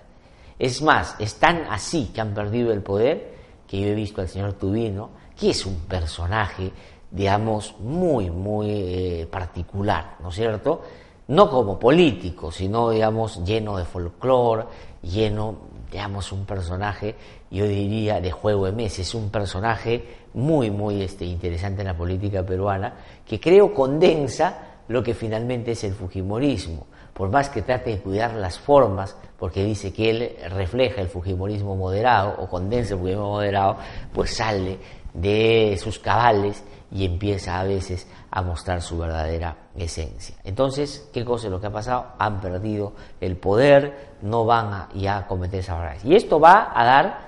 Es 0.59 0.83
más, 0.83 1.16
es 1.18 1.35
tan 1.37 1.64
así 1.70 2.11
que 2.14 2.20
han 2.20 2.35
perdido 2.35 2.72
el 2.72 2.83
poder 2.83 3.35
que 3.66 3.81
yo 3.81 3.88
he 3.88 3.94
visto 3.94 4.20
al 4.20 4.29
señor 4.29 4.55
Tubino, 4.55 5.11
que 5.38 5.50
es 5.50 5.66
un 5.66 5.81
personaje, 5.81 6.70
digamos, 7.11 7.74
muy, 7.81 8.31
muy 8.31 8.70
eh, 8.70 9.29
particular, 9.31 10.16
¿no 10.20 10.29
es 10.29 10.35
cierto? 10.35 10.83
No 11.28 11.48
como 11.48 11.78
político, 11.78 12.52
sino, 12.52 12.90
digamos, 12.90 13.44
lleno 13.44 13.78
de 13.78 13.84
folclore, 13.84 14.64
lleno, 15.02 15.56
digamos, 15.90 16.32
un 16.32 16.44
personaje, 16.44 17.14
yo 17.50 17.66
diría, 17.66 18.20
de 18.20 18.30
juego 18.30 18.66
de 18.66 18.72
meses, 18.72 19.14
un 19.14 19.30
personaje 19.30 20.04
muy, 20.34 20.70
muy 20.70 21.02
este, 21.02 21.24
interesante 21.24 21.80
en 21.80 21.88
la 21.88 21.96
política 21.96 22.44
peruana, 22.44 22.94
que 23.26 23.40
creo 23.40 23.72
condensa 23.72 24.80
lo 24.88 25.02
que 25.02 25.14
finalmente 25.14 25.72
es 25.72 25.84
el 25.84 25.94
Fujimorismo. 25.94 26.87
Por 27.14 27.30
más 27.30 27.48
que 27.48 27.62
trate 27.62 27.90
de 27.90 27.98
cuidar 28.00 28.34
las 28.34 28.58
formas, 28.58 29.16
porque 29.38 29.64
dice 29.64 29.92
que 29.92 30.10
él 30.10 30.37
refleja 30.50 31.00
el 31.00 31.08
fujimorismo 31.08 31.76
moderado 31.76 32.34
o 32.38 32.48
condensa 32.48 32.94
el 32.94 33.00
fujimorismo 33.00 33.30
moderado, 33.30 33.76
pues 34.12 34.34
sale 34.37 34.78
de 35.12 35.78
sus 35.80 36.00
cabales 36.00 36.64
y 36.90 37.04
empieza 37.04 37.60
a 37.60 37.64
veces 37.64 38.08
a 38.36 38.42
mostrar 38.42 38.82
su 38.82 38.98
verdadera 38.98 39.56
esencia. 39.76 40.34
Entonces, 40.42 41.08
¿qué 41.12 41.24
cosa 41.24 41.46
es 41.46 41.52
lo 41.52 41.60
que 41.60 41.68
ha 41.68 41.72
pasado? 41.72 42.06
Han 42.18 42.40
perdido 42.40 42.92
el 43.20 43.36
poder, 43.36 44.16
no 44.22 44.44
van 44.44 44.72
a 44.72 44.88
ya 44.92 45.24
cometer 45.28 45.60
esas 45.60 45.76
barbaridades. 45.76 46.04
Y 46.04 46.16
esto 46.16 46.40
va 46.40 46.72
a 46.74 46.84
dar 46.84 47.18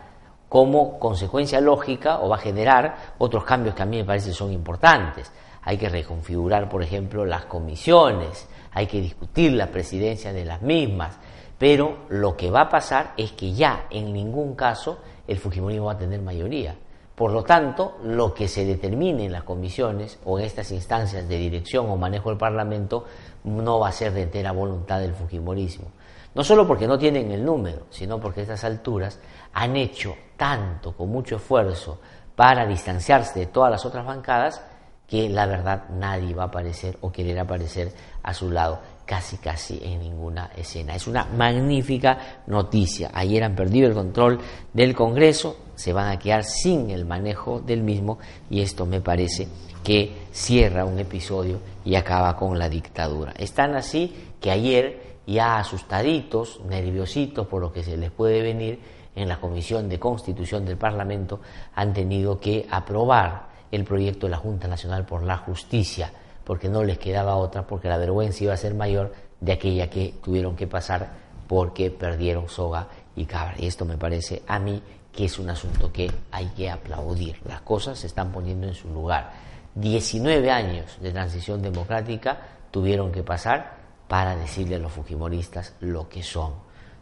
como 0.48 0.98
consecuencia 0.98 1.60
lógica 1.60 2.18
o 2.18 2.28
va 2.28 2.34
a 2.34 2.40
generar 2.40 3.14
otros 3.18 3.44
cambios 3.44 3.76
que 3.76 3.82
a 3.82 3.86
mí 3.86 3.98
me 3.98 4.04
parece 4.04 4.32
son 4.32 4.50
importantes. 4.50 5.30
Hay 5.62 5.78
que 5.78 5.88
reconfigurar, 5.88 6.68
por 6.68 6.82
ejemplo, 6.82 7.24
las 7.24 7.44
comisiones, 7.44 8.48
hay 8.72 8.88
que 8.88 9.00
discutir 9.00 9.52
la 9.52 9.68
presidencia 9.68 10.32
de 10.32 10.44
las 10.44 10.60
mismas, 10.60 11.16
pero 11.56 11.98
lo 12.08 12.36
que 12.36 12.50
va 12.50 12.62
a 12.62 12.68
pasar 12.68 13.12
es 13.16 13.30
que 13.30 13.52
ya 13.52 13.86
en 13.90 14.12
ningún 14.12 14.56
caso 14.56 14.98
el 15.28 15.38
Fujimorismo 15.38 15.86
va 15.86 15.92
a 15.92 15.98
tener 15.98 16.20
mayoría. 16.20 16.74
Por 17.16 17.32
lo 17.32 17.42
tanto, 17.44 17.96
lo 18.04 18.34
que 18.34 18.46
se 18.46 18.66
determine 18.66 19.24
en 19.24 19.32
las 19.32 19.42
comisiones 19.42 20.18
o 20.26 20.38
en 20.38 20.44
estas 20.44 20.70
instancias 20.70 21.26
de 21.26 21.38
dirección 21.38 21.88
o 21.88 21.96
manejo 21.96 22.28
del 22.28 22.38
Parlamento 22.38 23.06
no 23.44 23.80
va 23.80 23.88
a 23.88 23.92
ser 23.92 24.12
de 24.12 24.22
entera 24.22 24.52
voluntad 24.52 25.00
del 25.00 25.14
Fujimorismo. 25.14 25.86
No 26.34 26.44
solo 26.44 26.68
porque 26.68 26.86
no 26.86 26.98
tienen 26.98 27.32
el 27.32 27.42
número, 27.42 27.86
sino 27.88 28.20
porque 28.20 28.40
a 28.40 28.42
estas 28.42 28.64
alturas 28.64 29.18
han 29.54 29.76
hecho 29.76 30.14
tanto, 30.36 30.94
con 30.94 31.08
mucho 31.08 31.36
esfuerzo, 31.36 31.98
para 32.34 32.66
distanciarse 32.66 33.40
de 33.40 33.46
todas 33.46 33.70
las 33.70 33.86
otras 33.86 34.04
bancadas, 34.04 34.62
que 35.08 35.30
la 35.30 35.46
verdad 35.46 35.88
nadie 35.88 36.34
va 36.34 36.42
a 36.42 36.46
aparecer 36.48 36.98
o 37.00 37.10
querer 37.10 37.38
aparecer 37.38 37.92
a 38.22 38.34
su 38.34 38.50
lado 38.50 38.80
casi 39.06 39.38
casi 39.38 39.80
en 39.82 40.00
ninguna 40.00 40.50
escena. 40.54 40.94
Es 40.94 41.06
una 41.06 41.24
magnífica 41.24 42.42
noticia. 42.46 43.10
Ayer 43.14 43.42
han 43.42 43.54
perdido 43.54 43.88
el 43.88 43.94
control 43.94 44.38
del 44.74 44.94
Congreso, 44.94 45.56
se 45.76 45.92
van 45.92 46.08
a 46.08 46.18
quedar 46.18 46.42
sin 46.42 46.90
el 46.90 47.04
manejo 47.04 47.60
del 47.60 47.82
mismo 47.82 48.18
y 48.50 48.60
esto 48.62 48.86
me 48.86 49.00
parece 49.00 49.46
que 49.84 50.26
cierra 50.32 50.84
un 50.84 50.98
episodio 50.98 51.60
y 51.84 51.94
acaba 51.94 52.36
con 52.36 52.58
la 52.58 52.68
dictadura. 52.68 53.32
Están 53.38 53.76
así 53.76 54.12
que 54.40 54.50
ayer 54.50 55.18
ya 55.26 55.58
asustaditos, 55.58 56.60
nerviositos 56.68 57.46
por 57.46 57.60
lo 57.60 57.72
que 57.72 57.84
se 57.84 57.96
les 57.96 58.10
puede 58.10 58.42
venir 58.42 58.80
en 59.14 59.28
la 59.28 59.40
Comisión 59.40 59.88
de 59.88 59.98
Constitución 59.98 60.64
del 60.64 60.76
Parlamento 60.76 61.40
han 61.74 61.92
tenido 61.92 62.38
que 62.38 62.66
aprobar 62.70 63.48
el 63.70 63.84
proyecto 63.84 64.26
de 64.26 64.32
la 64.32 64.38
Junta 64.38 64.68
Nacional 64.68 65.04
por 65.04 65.22
la 65.22 65.38
Justicia, 65.38 66.12
porque 66.44 66.68
no 66.68 66.84
les 66.84 66.98
quedaba 66.98 67.36
otra, 67.36 67.66
porque 67.66 67.88
la 67.88 67.96
vergüenza 67.96 68.44
iba 68.44 68.54
a 68.54 68.56
ser 68.56 68.74
mayor 68.74 69.12
de 69.40 69.52
aquella 69.52 69.90
que 69.90 70.14
tuvieron 70.22 70.54
que 70.54 70.66
pasar 70.66 71.10
porque 71.48 71.90
perdieron 71.90 72.48
soga 72.48 72.88
y 73.16 73.24
cabra. 73.24 73.54
Y 73.58 73.66
esto 73.66 73.84
me 73.84 73.96
parece 73.96 74.42
a 74.46 74.58
mí 74.58 74.82
que 75.16 75.24
es 75.24 75.38
un 75.38 75.50
asunto 75.50 75.90
que 75.92 76.10
hay 76.30 76.46
que 76.48 76.70
aplaudir. 76.70 77.40
Las 77.46 77.62
cosas 77.62 77.98
se 77.98 78.06
están 78.06 78.30
poniendo 78.30 78.66
en 78.66 78.74
su 78.74 78.88
lugar. 78.88 79.32
19 79.74 80.50
años 80.50 80.98
de 81.00 81.10
transición 81.10 81.62
democrática 81.62 82.38
tuvieron 82.70 83.10
que 83.10 83.22
pasar 83.22 83.76
para 84.08 84.36
decirle 84.36 84.76
a 84.76 84.78
los 84.78 84.92
fujimoristas 84.92 85.74
lo 85.80 86.08
que 86.08 86.22
son. 86.22 86.54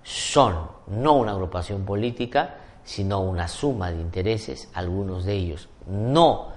Son 0.03 0.69
no 0.87 1.15
una 1.15 1.33
agrupación 1.33 1.85
política, 1.85 2.57
sino 2.85 3.21
una 3.21 3.49
suma 3.49 3.91
de 3.91 4.01
intereses, 4.01 4.69
algunos 4.75 5.25
de 5.25 5.33
ellos 5.33 5.69
no 5.87 6.49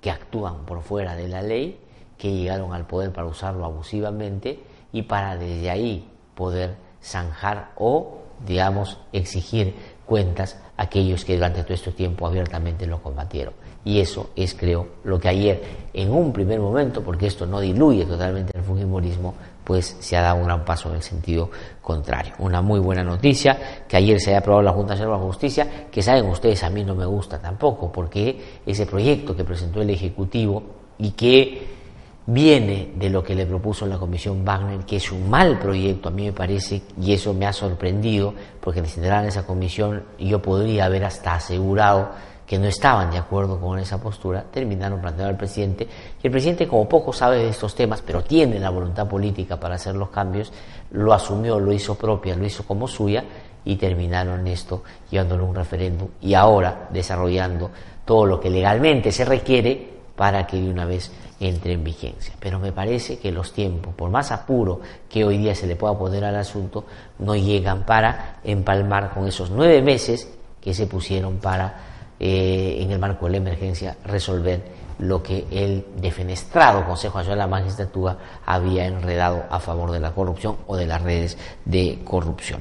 que 0.00 0.10
actúan 0.10 0.64
por 0.66 0.82
fuera 0.82 1.14
de 1.14 1.28
la 1.28 1.42
ley, 1.42 1.78
que 2.18 2.32
llegaron 2.32 2.72
al 2.72 2.86
poder 2.86 3.12
para 3.12 3.26
usarlo 3.26 3.64
abusivamente 3.64 4.62
y 4.92 5.02
para 5.02 5.36
desde 5.36 5.70
ahí 5.70 6.08
poder 6.34 6.76
zanjar 7.02 7.72
o, 7.76 8.18
digamos, 8.46 8.98
exigir 9.12 9.74
cuentas 10.12 10.58
aquellos 10.76 11.24
que 11.24 11.36
durante 11.36 11.62
todo 11.62 11.72
este 11.72 11.90
tiempo 11.92 12.26
abiertamente 12.26 12.86
lo 12.86 13.02
combatieron. 13.02 13.54
Y 13.82 13.98
eso 13.98 14.28
es, 14.36 14.52
creo, 14.52 14.86
lo 15.04 15.18
que 15.18 15.28
ayer, 15.30 15.62
en 15.94 16.12
un 16.12 16.34
primer 16.34 16.60
momento, 16.60 17.02
porque 17.02 17.28
esto 17.28 17.46
no 17.46 17.60
diluye 17.60 18.04
totalmente 18.04 18.52
el 18.54 18.62
fujimorismo, 18.62 19.32
pues 19.64 19.96
se 20.00 20.14
ha 20.14 20.20
dado 20.20 20.36
un 20.36 20.44
gran 20.44 20.66
paso 20.66 20.90
en 20.90 20.96
el 20.96 21.02
sentido 21.02 21.50
contrario. 21.80 22.34
Una 22.40 22.60
muy 22.60 22.78
buena 22.78 23.02
noticia 23.02 23.84
que 23.88 23.96
ayer 23.96 24.20
se 24.20 24.32
haya 24.32 24.40
aprobado 24.40 24.62
la 24.62 24.72
Junta 24.72 24.94
de 24.94 25.06
Justicia, 25.06 25.86
que 25.90 26.02
saben 26.02 26.26
ustedes, 26.26 26.62
a 26.62 26.68
mí 26.68 26.84
no 26.84 26.94
me 26.94 27.06
gusta 27.06 27.38
tampoco, 27.38 27.90
porque 27.90 28.60
ese 28.66 28.84
proyecto 28.84 29.34
que 29.34 29.44
presentó 29.44 29.80
el 29.80 29.88
Ejecutivo 29.88 30.62
y 30.98 31.12
que 31.12 31.81
viene 32.26 32.92
de 32.96 33.10
lo 33.10 33.22
que 33.22 33.34
le 33.34 33.46
propuso 33.46 33.86
la 33.86 33.98
Comisión 33.98 34.44
Wagner, 34.44 34.80
que 34.80 34.96
es 34.96 35.10
un 35.10 35.28
mal 35.28 35.58
proyecto, 35.58 36.08
a 36.08 36.12
mí 36.12 36.26
me 36.26 36.32
parece, 36.32 36.82
y 37.00 37.12
eso 37.12 37.34
me 37.34 37.46
ha 37.46 37.52
sorprendido, 37.52 38.32
porque 38.60 38.80
en 38.80 38.86
esa 39.26 39.46
comisión 39.46 40.02
yo 40.18 40.40
podría 40.40 40.84
haber 40.84 41.04
hasta 41.04 41.34
asegurado 41.34 42.10
que 42.46 42.58
no 42.58 42.66
estaban 42.66 43.10
de 43.10 43.18
acuerdo 43.18 43.58
con 43.58 43.78
esa 43.78 44.00
postura, 44.00 44.44
terminaron 44.50 45.00
planteando 45.00 45.30
al 45.30 45.36
presidente, 45.36 45.88
y 46.22 46.26
el 46.26 46.30
presidente, 46.30 46.68
como 46.68 46.88
poco 46.88 47.12
sabe 47.12 47.38
de 47.38 47.48
estos 47.48 47.74
temas, 47.74 48.02
pero 48.02 48.22
tiene 48.22 48.60
la 48.60 48.70
voluntad 48.70 49.08
política 49.08 49.58
para 49.58 49.76
hacer 49.76 49.94
los 49.94 50.10
cambios, 50.10 50.52
lo 50.90 51.12
asumió, 51.12 51.58
lo 51.58 51.72
hizo 51.72 51.94
propia, 51.96 52.36
lo 52.36 52.44
hizo 52.44 52.64
como 52.64 52.86
suya, 52.86 53.24
y 53.64 53.76
terminaron 53.76 54.46
esto 54.46 54.82
llevándolo 55.10 55.44
a 55.44 55.48
un 55.48 55.54
referéndum 55.54 56.08
y 56.20 56.34
ahora 56.34 56.88
desarrollando 56.90 57.70
todo 58.04 58.26
lo 58.26 58.40
que 58.40 58.50
legalmente 58.50 59.12
se 59.12 59.24
requiere 59.24 59.90
para 60.16 60.46
que 60.46 60.60
de 60.60 60.68
una 60.68 60.84
vez 60.84 61.10
entre 61.42 61.72
en 61.72 61.82
vigencia. 61.82 62.34
Pero 62.38 62.58
me 62.60 62.72
parece 62.72 63.18
que 63.18 63.32
los 63.32 63.52
tiempos, 63.52 63.94
por 63.94 64.10
más 64.10 64.30
apuro 64.30 64.80
que 65.08 65.24
hoy 65.24 65.38
día 65.38 65.54
se 65.54 65.66
le 65.66 65.76
pueda 65.76 65.98
poner 65.98 66.24
al 66.24 66.36
asunto, 66.36 66.84
no 67.18 67.34
llegan 67.34 67.84
para 67.84 68.40
empalmar 68.44 69.10
con 69.10 69.26
esos 69.26 69.50
nueve 69.50 69.82
meses 69.82 70.28
que 70.60 70.72
se 70.72 70.86
pusieron 70.86 71.38
para 71.38 72.14
eh, 72.20 72.78
en 72.80 72.92
el 72.92 73.00
marco 73.00 73.26
de 73.26 73.32
la 73.32 73.36
emergencia, 73.38 73.96
resolver 74.04 74.62
lo 75.00 75.20
que 75.20 75.46
el 75.50 75.84
defenestrado 75.96 76.86
Consejo 76.86 77.18
Nacional 77.18 77.38
de 77.38 77.42
la 77.42 77.48
Magistratura 77.48 78.18
había 78.46 78.86
enredado 78.86 79.42
a 79.50 79.58
favor 79.58 79.90
de 79.90 79.98
la 79.98 80.12
corrupción 80.12 80.58
o 80.68 80.76
de 80.76 80.86
las 80.86 81.02
redes 81.02 81.36
de 81.64 81.98
corrupción. 82.04 82.60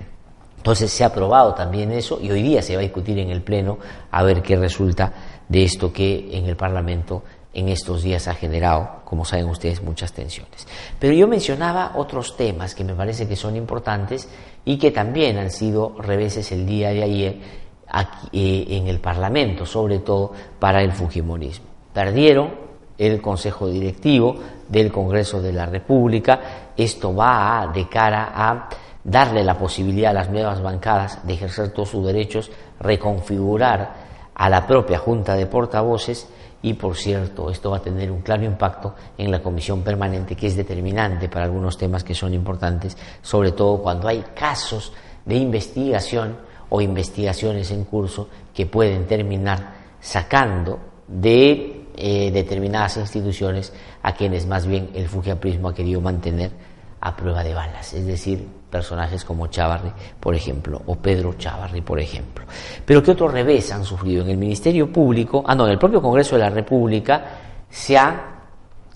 Entonces 0.58 0.92
se 0.92 1.04
ha 1.04 1.08
aprobado 1.08 1.54
también 1.54 1.92
eso 1.92 2.20
y 2.20 2.32
hoy 2.32 2.42
día 2.42 2.64
se 2.64 2.74
va 2.76 2.80
a 2.80 2.84
discutir 2.84 3.20
en 3.20 3.30
el 3.30 3.44
Pleno 3.44 3.78
a 4.10 4.24
ver 4.24 4.42
qué 4.42 4.56
resulta 4.56 5.14
de 5.48 5.64
esto 5.64 5.94
que 5.94 6.36
en 6.36 6.46
el 6.46 6.56
Parlamento 6.56 7.24
en 7.54 7.68
estos 7.68 8.04
días 8.04 8.28
ha 8.28 8.34
generado, 8.34 9.02
como 9.04 9.26
saben 9.26 9.48
ustedes, 9.48 9.82
muchas 9.82 10.14
tensiones. 10.14 10.68
Pero 11.00 11.14
yo 11.14 11.28
mencionaba 11.28 11.94
otros 11.96 12.38
temas 12.38 12.76
que 12.76 12.84
me 12.84 12.94
parece 12.94 13.28
que 13.28 13.36
son 13.36 13.56
importantes 13.56 14.30
y 14.64 14.78
que 14.78 14.92
también 14.92 15.38
han 15.38 15.52
sido 15.52 15.96
reveses 16.00 16.52
el 16.52 16.66
día 16.66 16.90
de 16.90 17.04
ayer 17.04 17.38
aquí, 17.88 18.28
eh, 18.32 18.78
en 18.78 18.88
el 18.88 19.00
Parlamento, 19.00 19.66
sobre 19.66 20.00
todo 20.00 20.32
para 20.60 20.82
el 20.82 20.94
Fujimorismo. 20.94 21.66
Perdieron 21.94 22.72
el 22.98 23.22
Consejo 23.22 23.68
Directivo 23.68 24.36
del 24.70 24.92
Congreso 24.92 25.42
de 25.42 25.52
la 25.52 25.66
República. 25.66 26.72
Esto 26.78 27.14
va 27.14 27.70
de 27.74 27.90
cara 27.90 28.32
a 28.34 28.70
darle 29.04 29.44
la 29.44 29.58
posibilidad 29.58 30.12
a 30.12 30.14
las 30.14 30.30
nuevas 30.30 30.62
bancadas 30.62 31.26
de 31.26 31.34
ejercer 31.34 31.74
todos 31.74 31.90
sus 31.90 32.06
derechos, 32.06 32.52
reconfigurar 32.80 34.11
a 34.36 34.50
la 34.50 34.66
propia 34.66 35.00
Junta 35.00 35.36
de 35.36 35.46
Portavoces 35.46 36.28
y 36.64 36.74
por 36.74 36.96
cierto, 36.96 37.50
esto 37.50 37.72
va 37.72 37.78
a 37.78 37.82
tener 37.82 38.12
un 38.12 38.22
claro 38.22 38.44
impacto 38.44 38.94
en 39.18 39.32
la 39.32 39.42
comisión 39.42 39.82
permanente 39.82 40.36
que 40.36 40.48
es 40.48 40.56
determinante 40.56 41.28
para 41.28 41.46
algunos 41.46 41.78
temas 41.78 42.04
que 42.04 42.14
son 42.14 42.34
importantes, 42.34 42.96
sobre 43.22 43.52
todo 43.52 43.82
cuando 43.82 44.08
hay 44.08 44.24
casos 44.36 44.94
de 45.26 45.36
investigación 45.36 46.38
o 46.70 46.82
investigaciones 46.82 47.72
en 47.72 47.84
curso 47.86 48.30
que 48.54 48.66
pueden 48.66 49.08
terminar 49.08 49.74
sacando 50.00 50.80
de 51.08 51.88
eh, 51.96 52.32
determinadas 52.32 52.98
instituciones 52.98 53.74
a 54.04 54.14
quienes 54.14 54.46
más 54.46 54.66
bien 54.66 54.92
el 54.94 55.08
fujiaprismo 55.08 55.70
ha 55.70 55.76
querido 55.76 56.00
mantener 56.00 56.52
a 57.02 57.16
prueba 57.16 57.44
de 57.44 57.54
balas, 57.54 57.94
es 57.94 58.06
decir, 58.06 58.61
personajes 58.72 59.24
como 59.26 59.48
Chavarri, 59.48 59.92
por 60.20 60.34
ejemplo, 60.34 60.82
o 60.88 60.96
Pedro 60.96 61.34
Chavarri, 61.34 61.82
por 61.82 62.00
ejemplo. 62.00 62.46
Pero 62.86 63.04
¿qué 63.04 63.12
otro 63.12 63.28
revés 63.28 63.72
han 63.72 63.86
sufrido? 63.86 64.24
En 64.24 64.30
el 64.32 64.38
Ministerio 64.38 64.92
Público, 64.92 65.44
ah, 65.46 65.54
no, 65.54 65.66
en 65.66 65.74
el 65.74 65.78
propio 65.78 66.02
Congreso 66.02 66.36
de 66.36 66.42
la 66.42 66.50
República 66.50 67.26
se 67.70 67.98
ha 67.98 68.32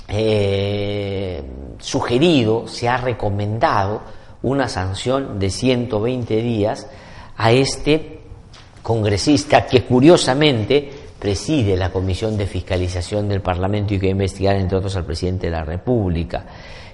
eh, 0.08 1.44
sugerido, 1.80 2.68
se 2.68 2.88
ha 2.88 2.98
recomendado 2.98 4.02
una 4.44 4.68
sanción 4.68 5.38
de 5.40 5.50
120 5.50 6.42
días 6.42 6.88
a 7.38 7.52
este 7.52 8.22
congresista 8.82 9.66
que 9.66 9.84
curiosamente 9.84 10.92
preside 11.20 11.76
la 11.76 11.92
Comisión 11.92 12.38
de 12.38 12.46
Fiscalización 12.46 13.28
del 13.28 13.42
Parlamento 13.42 13.94
y 13.94 14.00
que 14.00 14.08
va 14.08 14.10
a 14.10 14.12
investigar, 14.12 14.56
entre 14.56 14.78
otros, 14.78 14.96
al 14.96 15.06
presidente 15.06 15.48
de 15.48 15.52
la 15.52 15.64
República. 15.64 16.46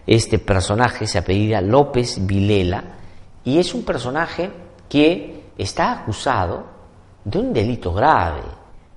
Este 0.07 0.39
personaje 0.39 1.05
se 1.07 1.17
apellida 1.19 1.61
López 1.61 2.25
Vilela 2.25 2.83
y 3.43 3.59
es 3.59 3.73
un 3.73 3.83
personaje 3.83 4.49
que 4.89 5.43
está 5.57 5.91
acusado 5.91 6.65
de 7.23 7.39
un 7.39 7.53
delito 7.53 7.93
grave, 7.93 8.41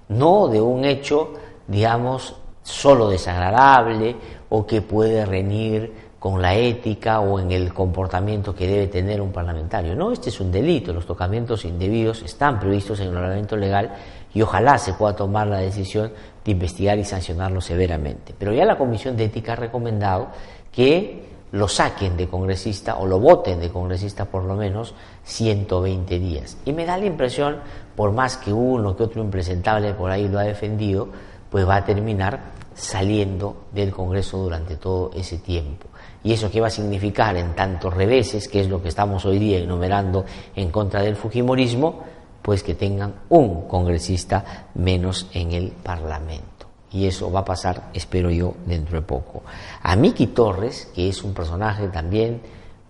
no 0.08 0.48
de 0.48 0.60
un 0.60 0.84
hecho, 0.84 1.34
digamos, 1.66 2.36
solo 2.62 3.08
desagradable 3.08 4.16
o 4.48 4.66
que 4.66 4.80
puede 4.80 5.26
reñir 5.26 6.04
con 6.24 6.40
la 6.40 6.54
ética 6.54 7.20
o 7.20 7.38
en 7.38 7.52
el 7.52 7.74
comportamiento 7.74 8.54
que 8.54 8.66
debe 8.66 8.86
tener 8.86 9.20
un 9.20 9.30
parlamentario. 9.30 9.94
No, 9.94 10.10
este 10.10 10.30
es 10.30 10.40
un 10.40 10.50
delito. 10.50 10.90
Los 10.94 11.04
tocamientos 11.04 11.66
indebidos 11.66 12.22
están 12.22 12.58
previstos 12.58 12.98
en 13.00 13.08
el 13.08 13.16
ordenamiento 13.18 13.58
legal 13.58 13.92
y 14.32 14.40
ojalá 14.40 14.78
se 14.78 14.94
pueda 14.94 15.14
tomar 15.14 15.46
la 15.48 15.58
decisión 15.58 16.12
de 16.42 16.52
investigar 16.52 16.98
y 16.98 17.04
sancionarlo 17.04 17.60
severamente. 17.60 18.34
Pero 18.38 18.54
ya 18.54 18.64
la 18.64 18.78
Comisión 18.78 19.18
de 19.18 19.24
Ética 19.24 19.52
ha 19.52 19.56
recomendado 19.56 20.28
que 20.74 21.24
lo 21.52 21.68
saquen 21.68 22.16
de 22.16 22.26
congresista 22.26 22.96
o 22.96 23.06
lo 23.06 23.20
voten 23.20 23.60
de 23.60 23.70
congresista 23.70 24.24
por 24.24 24.42
lo 24.42 24.56
menos 24.56 24.92
120 25.22 26.18
días. 26.18 26.56
Y 26.64 26.72
me 26.72 26.84
da 26.84 26.98
la 26.98 27.06
impresión, 27.06 27.58
por 27.94 28.10
más 28.10 28.36
que 28.36 28.52
uno 28.52 28.96
que 28.96 29.04
otro 29.04 29.22
impresentable 29.22 29.94
por 29.94 30.10
ahí 30.10 30.28
lo 30.28 30.40
ha 30.40 30.42
defendido, 30.42 31.08
pues 31.50 31.68
va 31.68 31.76
a 31.76 31.84
terminar 31.84 32.40
saliendo 32.74 33.66
del 33.72 33.92
Congreso 33.92 34.38
durante 34.38 34.74
todo 34.74 35.12
ese 35.14 35.38
tiempo. 35.38 35.86
¿Y 36.24 36.32
eso 36.32 36.50
qué 36.50 36.60
va 36.60 36.66
a 36.66 36.70
significar 36.70 37.36
en 37.36 37.54
tantos 37.54 37.94
reveses, 37.94 38.48
que 38.48 38.60
es 38.60 38.68
lo 38.68 38.82
que 38.82 38.88
estamos 38.88 39.24
hoy 39.24 39.38
día 39.38 39.58
enumerando 39.58 40.24
en 40.56 40.70
contra 40.70 41.02
del 41.02 41.14
Fujimorismo? 41.14 42.02
Pues 42.42 42.64
que 42.64 42.74
tengan 42.74 43.14
un 43.28 43.68
congresista 43.68 44.66
menos 44.74 45.28
en 45.32 45.52
el 45.52 45.70
Parlamento 45.70 46.53
y 46.94 47.06
eso 47.08 47.30
va 47.30 47.40
a 47.40 47.44
pasar, 47.44 47.90
espero 47.92 48.30
yo, 48.30 48.54
dentro 48.64 49.00
de 49.00 49.04
poco. 49.04 49.42
A 49.82 49.96
Miki 49.96 50.28
Torres, 50.28 50.92
que 50.94 51.08
es 51.08 51.24
un 51.24 51.34
personaje 51.34 51.88
también 51.88 52.40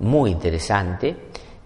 muy 0.01 0.31
interesante, 0.31 1.17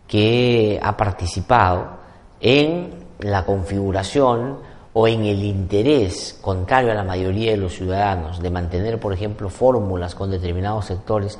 que 0.07 0.79
ha 0.81 0.97
participado 0.97 1.99
en 2.41 2.91
la 3.19 3.45
configuración 3.45 4.59
o 4.93 5.09
en 5.09 5.25
el 5.25 5.43
interés, 5.43 6.39
contrario 6.41 6.93
a 6.93 6.95
la 6.95 7.03
mayoría 7.03 7.51
de 7.51 7.57
los 7.57 7.75
ciudadanos, 7.75 8.41
de 8.41 8.51
mantener, 8.51 9.01
por 9.01 9.13
ejemplo, 9.13 9.51
fórmulas 9.51 10.15
con 10.15 10.31
determinados 10.31 10.87
sectores 10.87 11.37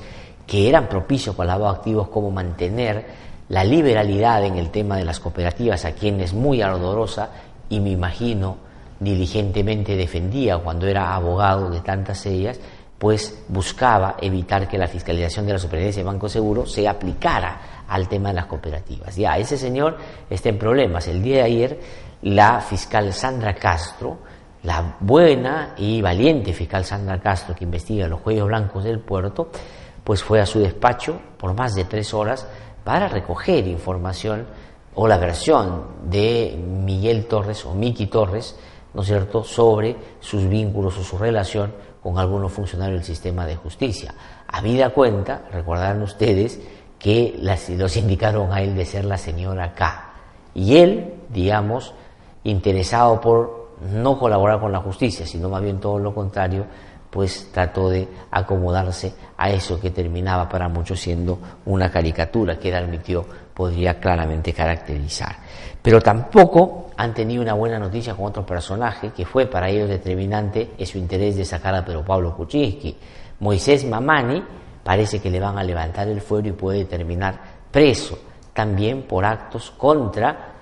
que 0.49 0.69
eran 0.69 0.89
propicios 0.89 1.37
para 1.37 1.53
lavado 1.53 1.77
activos, 1.77 2.09
como 2.09 2.33
mantener 2.33 3.07
la 3.51 3.63
liberalidad 3.63 4.45
en 4.45 4.57
el 4.57 4.71
tema 4.71 4.97
de 4.97 5.05
las 5.05 5.21
cooperativas, 5.21 5.85
a 5.85 5.93
quien 5.93 6.21
es 6.21 6.35
muy 6.35 6.61
ardorosa 6.61 7.31
y 7.69 7.79
me 7.79 7.91
imagino 7.91 8.68
diligentemente 9.01 9.97
defendía 9.97 10.59
cuando 10.59 10.87
era 10.87 11.15
abogado 11.15 11.71
de 11.71 11.81
tantas 11.81 12.25
ellas, 12.27 12.59
pues 12.99 13.45
buscaba 13.49 14.17
evitar 14.21 14.69
que 14.69 14.77
la 14.77 14.89
fiscalización 14.89 15.47
de 15.47 15.53
la 15.53 15.59
superintendencia 15.59 16.03
de 16.03 16.07
Banco 16.09 16.29
Seguro 16.29 16.67
se 16.67 16.89
aplicara 16.89 17.85
al 17.89 18.09
tema 18.09 18.31
de 18.31 18.35
las 18.35 18.47
cooperativas. 18.47 19.15
Ya, 19.17 19.39
ese 19.39 19.57
señor 19.57 19.97
está 20.29 20.49
en 20.49 20.59
problemas. 20.59 21.07
El 21.07 21.23
día 21.23 21.37
de 21.37 21.43
ayer, 21.43 21.81
la 22.23 22.61
fiscal 22.61 23.13
Sandra 23.13 23.55
Castro, 23.55 24.19
la 24.65 24.97
buena 24.99 25.75
y 25.77 26.03
valiente 26.03 26.53
fiscal 26.53 26.85
Sandra 26.85 27.21
Castro 27.21 27.55
que 27.55 27.65
investiga 27.65 28.09
los 28.09 28.21
cuellos 28.21 28.49
blancos 28.49 28.83
del 28.83 28.99
puerto, 28.99 29.51
pues 30.03 30.23
fue 30.23 30.41
a 30.41 30.47
su 30.47 30.59
despacho 30.59 31.21
por 31.39 31.55
más 31.55 31.75
de 31.75 31.85
tres 31.85 32.13
horas 32.13 32.47
para 32.83 33.09
recoger 33.09 33.67
información 33.69 34.47
o 34.95 35.07
la 35.07 35.19
versión 35.19 35.85
de 36.05 36.59
Miguel 36.59 37.27
Torres 37.27 37.65
o 37.65 37.75
Miki 37.75 38.07
Torres, 38.07 38.59
¿no 38.99 39.05
cierto?, 39.05 39.45
sobre 39.45 39.97
sus 40.19 40.49
vínculos 40.49 40.99
o 40.99 41.05
su 41.05 41.17
relación 41.17 41.73
con 42.03 42.19
algunos 42.19 42.51
funcionarios 42.51 42.99
del 42.99 43.07
sistema 43.07 43.47
de 43.47 43.55
justicia. 43.55 44.13
Habida 44.49 44.91
cuenta, 44.91 45.43
recordarán 45.53 46.03
ustedes, 46.03 46.59
que 46.99 47.39
los 47.77 47.97
indicaron 47.97 48.53
a 48.53 48.61
él 48.61 48.75
de 48.75 48.85
ser 48.85 49.05
la 49.05 49.17
señora 49.17 49.73
K. 49.73 50.11
Y 50.53 50.79
él, 50.79 51.15
digamos, 51.29 51.95
interesado 52.43 53.21
por 53.21 53.77
no 53.89 54.19
colaborar 54.19 54.59
con 54.59 54.73
la 54.73 54.81
justicia, 54.81 55.25
sino 55.25 55.49
más 55.49 55.63
bien 55.63 55.79
todo 55.79 56.01
lo 56.01 56.13
contrario, 56.13 56.67
pues 57.09 57.51
trató 57.53 57.91
de 57.91 58.09
acomodarse 58.33 59.15
a 59.37 59.49
eso 59.51 59.79
que 59.79 59.93
terminaba 59.93 60.49
para 60.49 60.69
muchos 60.69 60.99
siendo 60.99 61.39
una 61.67 61.89
caricatura 61.89 62.59
que 62.59 62.71
él 62.71 62.75
admitió 62.75 63.25
podría 63.55 64.01
claramente 64.01 64.53
caracterizar. 64.53 65.37
Pero 65.89 66.03
tampoco 66.03 66.91
han 66.99 67.15
tenido 67.15 67.41
una 67.41 67.55
buena 67.55 67.79
noticia 67.79 68.15
con 68.15 68.27
otro 68.27 68.45
personaje 68.45 69.09
que 69.09 69.25
fue 69.25 69.47
para 69.47 69.71
ellos 69.71 69.89
determinante 69.89 70.73
en 70.77 70.87
su 70.87 70.99
interés 70.99 71.35
de 71.35 71.47
sacar 71.47 71.75
a 71.75 71.83
Pedro 71.83 72.05
Pablo 72.05 72.37
Kuczynski. 72.37 72.95
Moisés 73.41 73.87
Mamani 73.87 74.45
parece 74.85 75.19
que 75.19 75.31
le 75.31 75.41
van 75.41 75.57
a 75.57 75.65
levantar 75.65 76.07
el 76.09 76.21
fuero 76.21 76.49
y 76.49 76.53
puede 76.53 76.85
terminar 76.85 77.41
preso 77.71 78.19
también 78.53 79.05
por 79.05 79.25
actos 79.25 79.71
contra 79.79 80.53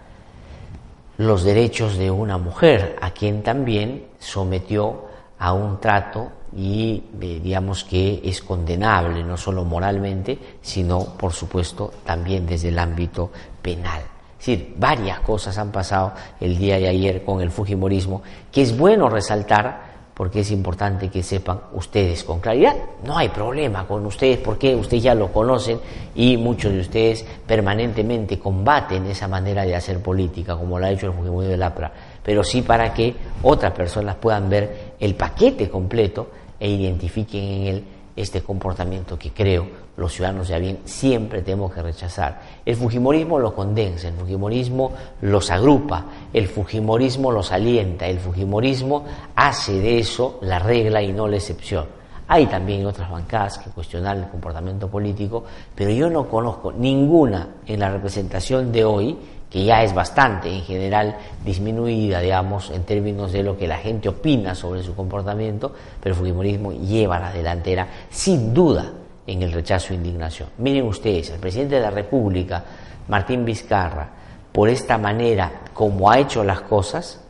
los 1.17 1.43
derechos 1.43 1.99
de 1.99 2.09
una 2.09 2.39
mujer, 2.39 2.95
a 3.03 3.11
quien 3.11 3.43
también 3.43 4.07
sometió 4.21 5.07
a 5.41 5.53
un 5.53 5.81
trato 5.81 6.31
y 6.57 7.03
eh, 7.21 7.41
digamos 7.43 7.83
que 7.83 8.21
es 8.23 8.41
condenable 8.43 9.25
no 9.25 9.37
solo 9.37 9.65
moralmente, 9.65 10.39
sino 10.63 11.01
por 11.19 11.33
supuesto 11.33 11.91
también 12.05 12.47
desde 12.47 12.69
el 12.69 12.79
ámbito 12.79 13.33
penal. 13.61 14.03
Es 14.39 14.47
decir, 14.47 14.75
varias 14.79 15.21
cosas 15.21 15.57
han 15.59 15.73
pasado 15.73 16.13
el 16.41 16.59
día 16.59 16.79
de 16.79 16.89
ayer 16.89 17.25
con 17.25 17.41
el 17.41 17.51
Fujimorismo, 17.51 18.23
que 18.53 18.63
es 18.63 18.77
bueno 18.77 19.09
resaltar 19.09 19.97
porque 20.17 20.41
es 20.41 20.51
importante 20.51 21.11
que 21.11 21.23
sepan 21.23 21.61
ustedes 21.75 22.25
con 22.25 22.41
claridad. 22.41 22.75
No 23.05 23.19
hay 23.19 23.29
problema 23.29 23.87
con 23.87 24.07
ustedes 24.07 24.39
porque 24.39 24.75
ustedes 24.75 25.03
ya 25.03 25.15
lo 25.15 25.31
conocen 25.31 25.79
y 26.15 26.39
muchos 26.39 26.73
de 26.73 26.81
ustedes 26.81 27.23
permanentemente 27.47 28.39
combaten 28.39 29.05
esa 29.07 29.29
manera 29.29 29.65
de 29.65 29.77
hacer 29.77 30.01
política, 30.01 30.57
como 30.57 30.79
lo 30.79 30.87
ha 30.87 30.91
hecho 30.91 31.07
el 31.09 31.13
Fujimorismo 31.13 31.43
de 31.43 31.57
Lapra, 31.59 31.93
pero 32.23 32.43
sí 32.43 32.63
para 32.63 32.95
que 32.95 33.15
otras 33.43 33.73
personas 33.73 34.17
puedan 34.17 34.49
ver 34.49 34.95
el 34.99 35.15
paquete 35.15 35.69
completo 35.69 36.31
e 36.59 36.71
identifiquen 36.71 37.45
en 37.45 37.67
él 37.67 37.85
este 38.17 38.41
comportamiento 38.41 39.19
que 39.19 39.33
creo 39.33 39.86
los 39.97 40.13
ciudadanos 40.13 40.49
ya 40.49 40.59
bien 40.59 40.81
siempre 40.85 41.43
tenemos 41.43 41.73
que 41.73 41.83
rechazar. 41.83 42.41
El 42.65 42.77
Fujimorismo 42.77 43.39
lo 43.39 43.55
condensa, 43.55 44.09
el 44.09 44.15
Fujimorismo 44.15 44.93
los 45.23 45.51
agrupa, 45.51 46.05
el 46.33 46.49
Fujimorismo 46.49 47.33
los 47.33 47.51
alienta, 47.51 48.07
el 48.07 48.19
Fujimorismo 48.19 49.05
hace 49.35 49.81
de 49.81 49.99
eso 49.99 50.39
la 50.43 50.59
regla 50.59 51.03
y 51.03 51.13
no 51.13 51.27
la 51.27 51.37
excepción. 51.37 51.87
Hay 52.29 52.47
también 52.47 52.85
otras 52.85 53.11
bancadas 53.11 53.59
que 53.59 53.71
cuestionan 53.71 54.19
el 54.19 54.29
comportamiento 54.29 54.89
político, 54.89 55.45
pero 55.75 55.91
yo 55.91 56.11
no 56.11 56.29
conozco 56.29 56.73
ninguna 56.73 57.49
en 57.67 57.81
la 57.81 57.91
representación 57.91 58.73
de 58.73 58.85
hoy 58.85 59.17
que 59.49 59.65
ya 59.65 59.85
es 59.85 59.95
bastante 59.95 60.53
en 60.53 60.63
general 60.63 61.17
disminuida, 61.45 62.21
digamos, 62.21 62.71
en 62.73 62.83
términos 62.83 63.31
de 63.31 63.45
lo 63.45 63.57
que 63.57 63.69
la 63.69 63.79
gente 63.79 64.09
opina 64.09 64.57
sobre 64.57 64.83
su 64.83 64.95
comportamiento, 64.95 65.73
pero 66.03 66.15
el 66.15 66.19
Fujimorismo 66.19 66.73
lleva 66.73 67.21
la 67.21 67.33
delantera 67.33 67.87
sin 68.11 68.53
duda 68.53 68.93
en 69.27 69.43
el 69.43 69.53
rechazo 69.53 69.93
e 69.93 69.97
indignación. 69.97 70.49
Miren 70.59 70.87
ustedes, 70.87 71.31
el 71.31 71.41
presidente 71.41 71.77
de 71.77 71.81
la 71.81 71.91
República, 71.91 72.65
Martín 73.09 73.45
Vizcarra, 73.45 74.09
por 74.53 74.69
esta 74.69 74.97
manera 74.99 75.53
como 75.75 76.11
ha 76.11 76.19
hecho 76.19 76.43
las 76.43 76.63
cosas, 76.63 77.21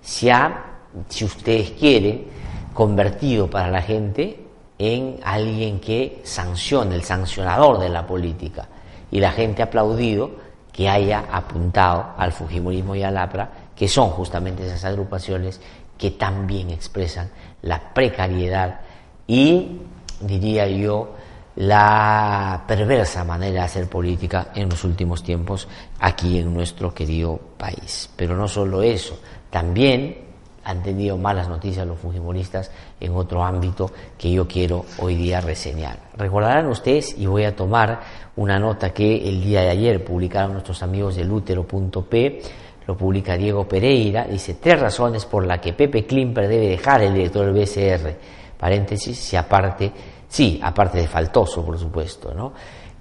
se 0.00 0.30
ha, 0.30 0.64
si 1.08 1.24
ustedes 1.24 1.72
quieren, 1.72 2.26
convertido 2.72 3.50
para 3.50 3.70
la 3.70 3.82
gente 3.82 4.44
en 4.78 5.18
alguien 5.24 5.80
que 5.80 6.20
sanciona, 6.22 6.94
el 6.94 7.02
sancionador 7.02 7.80
de 7.80 7.88
la 7.88 8.06
política. 8.06 8.68
Y 9.10 9.18
la 9.18 9.32
gente 9.32 9.62
ha 9.62 9.66
aplaudido 9.66 10.30
que 10.72 10.88
haya 10.88 11.24
apuntado 11.32 12.12
al 12.16 12.30
Fujimorismo 12.30 12.94
y 12.94 13.02
al 13.02 13.16
APRA, 13.16 13.50
que 13.74 13.88
son 13.88 14.10
justamente 14.10 14.64
esas 14.64 14.84
agrupaciones 14.84 15.60
que 15.96 16.12
también 16.12 16.70
expresan 16.70 17.28
la 17.62 17.92
precariedad 17.92 18.80
y, 19.26 19.80
diría 20.20 20.68
yo, 20.68 21.14
la 21.58 22.62
perversa 22.68 23.24
manera 23.24 23.54
de 23.54 23.66
hacer 23.66 23.88
política 23.88 24.52
en 24.54 24.68
los 24.68 24.84
últimos 24.84 25.24
tiempos 25.24 25.66
aquí 25.98 26.38
en 26.38 26.54
nuestro 26.54 26.94
querido 26.94 27.36
país. 27.56 28.08
Pero 28.14 28.36
no 28.36 28.46
solo 28.46 28.80
eso, 28.80 29.18
también 29.50 30.18
han 30.62 30.82
tenido 30.84 31.18
malas 31.18 31.48
noticias 31.48 31.84
los 31.84 31.98
fujimoristas 31.98 32.70
en 33.00 33.12
otro 33.12 33.42
ámbito 33.42 33.90
que 34.16 34.30
yo 34.30 34.46
quiero 34.46 34.84
hoy 35.00 35.16
día 35.16 35.40
reseñar. 35.40 35.98
Recordarán 36.16 36.68
ustedes, 36.68 37.18
y 37.18 37.26
voy 37.26 37.42
a 37.42 37.56
tomar 37.56 38.02
una 38.36 38.60
nota 38.60 38.90
que 38.90 39.28
el 39.28 39.42
día 39.42 39.62
de 39.62 39.70
ayer 39.70 40.04
publicaron 40.04 40.52
nuestros 40.52 40.80
amigos 40.84 41.16
de 41.16 41.24
Lútero.p, 41.24 42.42
lo 42.86 42.96
publica 42.96 43.36
Diego 43.36 43.66
Pereira, 43.66 44.26
dice 44.30 44.54
tres 44.54 44.78
razones 44.78 45.24
por 45.24 45.44
las 45.44 45.58
que 45.58 45.72
Pepe 45.72 46.06
Klimper 46.06 46.46
debe 46.46 46.68
dejar 46.68 47.02
el 47.02 47.14
director 47.14 47.46
del 47.46 47.64
BCR, 47.64 48.14
paréntesis, 48.56 49.18
si 49.18 49.36
aparte, 49.36 49.92
sí, 50.28 50.60
aparte 50.62 50.98
de 50.98 51.08
faltoso, 51.08 51.64
por 51.64 51.78
supuesto, 51.78 52.32
¿no? 52.34 52.52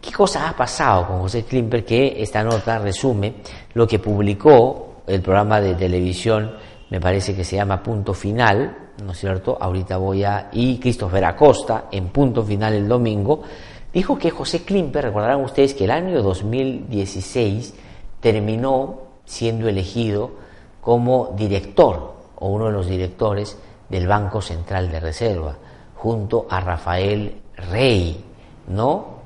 ¿Qué 0.02 0.12
cosa 0.12 0.50
ha 0.50 0.56
pasado 0.56 1.08
con 1.08 1.20
José 1.20 1.44
Klimper 1.44 1.84
que 1.84 2.22
esta 2.22 2.44
nota 2.44 2.80
resume 2.80 3.36
lo 3.74 3.88
que 3.88 4.00
publicó 4.00 5.02
el 5.08 5.22
programa 5.22 5.60
de 5.60 5.76
televisión 5.76 6.52
me 6.90 7.02
parece 7.02 7.36
que 7.36 7.44
se 7.44 7.58
llama 7.58 7.84
Punto 7.84 8.13
Final, 8.13 8.92
¿no 9.04 9.12
es 9.12 9.18
cierto? 9.20 9.58
Ahorita 9.60 9.98
voy 9.98 10.24
a... 10.24 10.50
y 10.54 10.80
Christopher 10.80 11.26
Acosta, 11.26 11.86
en 11.92 12.10
Punto 12.10 12.44
Final 12.44 12.74
el 12.74 12.88
domingo, 12.88 13.44
dijo 13.92 14.18
que 14.18 14.32
José 14.32 14.63
Klimper, 14.63 15.06
recordarán 15.06 15.44
ustedes 15.44 15.74
que 15.74 15.84
el 15.84 15.92
año 15.92 16.22
2016 16.22 17.74
terminó 18.22 19.02
siendo 19.26 19.68
elegido 19.68 20.32
como 20.80 21.34
director 21.36 22.13
o 22.38 22.48
uno 22.48 22.68
de 22.68 22.72
los 22.72 22.88
directores 22.88 23.58
del 23.90 24.08
Banco 24.08 24.42
Central 24.42 24.90
de 24.90 25.00
Reserva, 25.02 25.58
junto 25.97 26.47
a 26.49 26.60
Rafael 26.60 27.41
Rey, 27.71 28.23
¿no? 28.67 29.17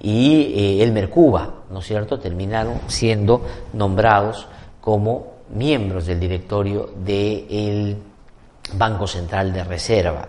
Y 0.00 0.52
eh, 0.54 0.82
Elmer 0.82 1.10
Cuba, 1.10 1.54
¿no 1.70 1.80
es 1.80 1.86
cierto? 1.86 2.18
Terminaron 2.18 2.80
siendo 2.86 3.42
nombrados 3.72 4.48
como 4.80 5.32
miembros 5.54 6.06
del 6.06 6.18
directorio 6.18 6.90
del 6.96 7.96
Banco 8.74 9.06
Central 9.06 9.52
de 9.52 9.64
Reserva. 9.64 10.28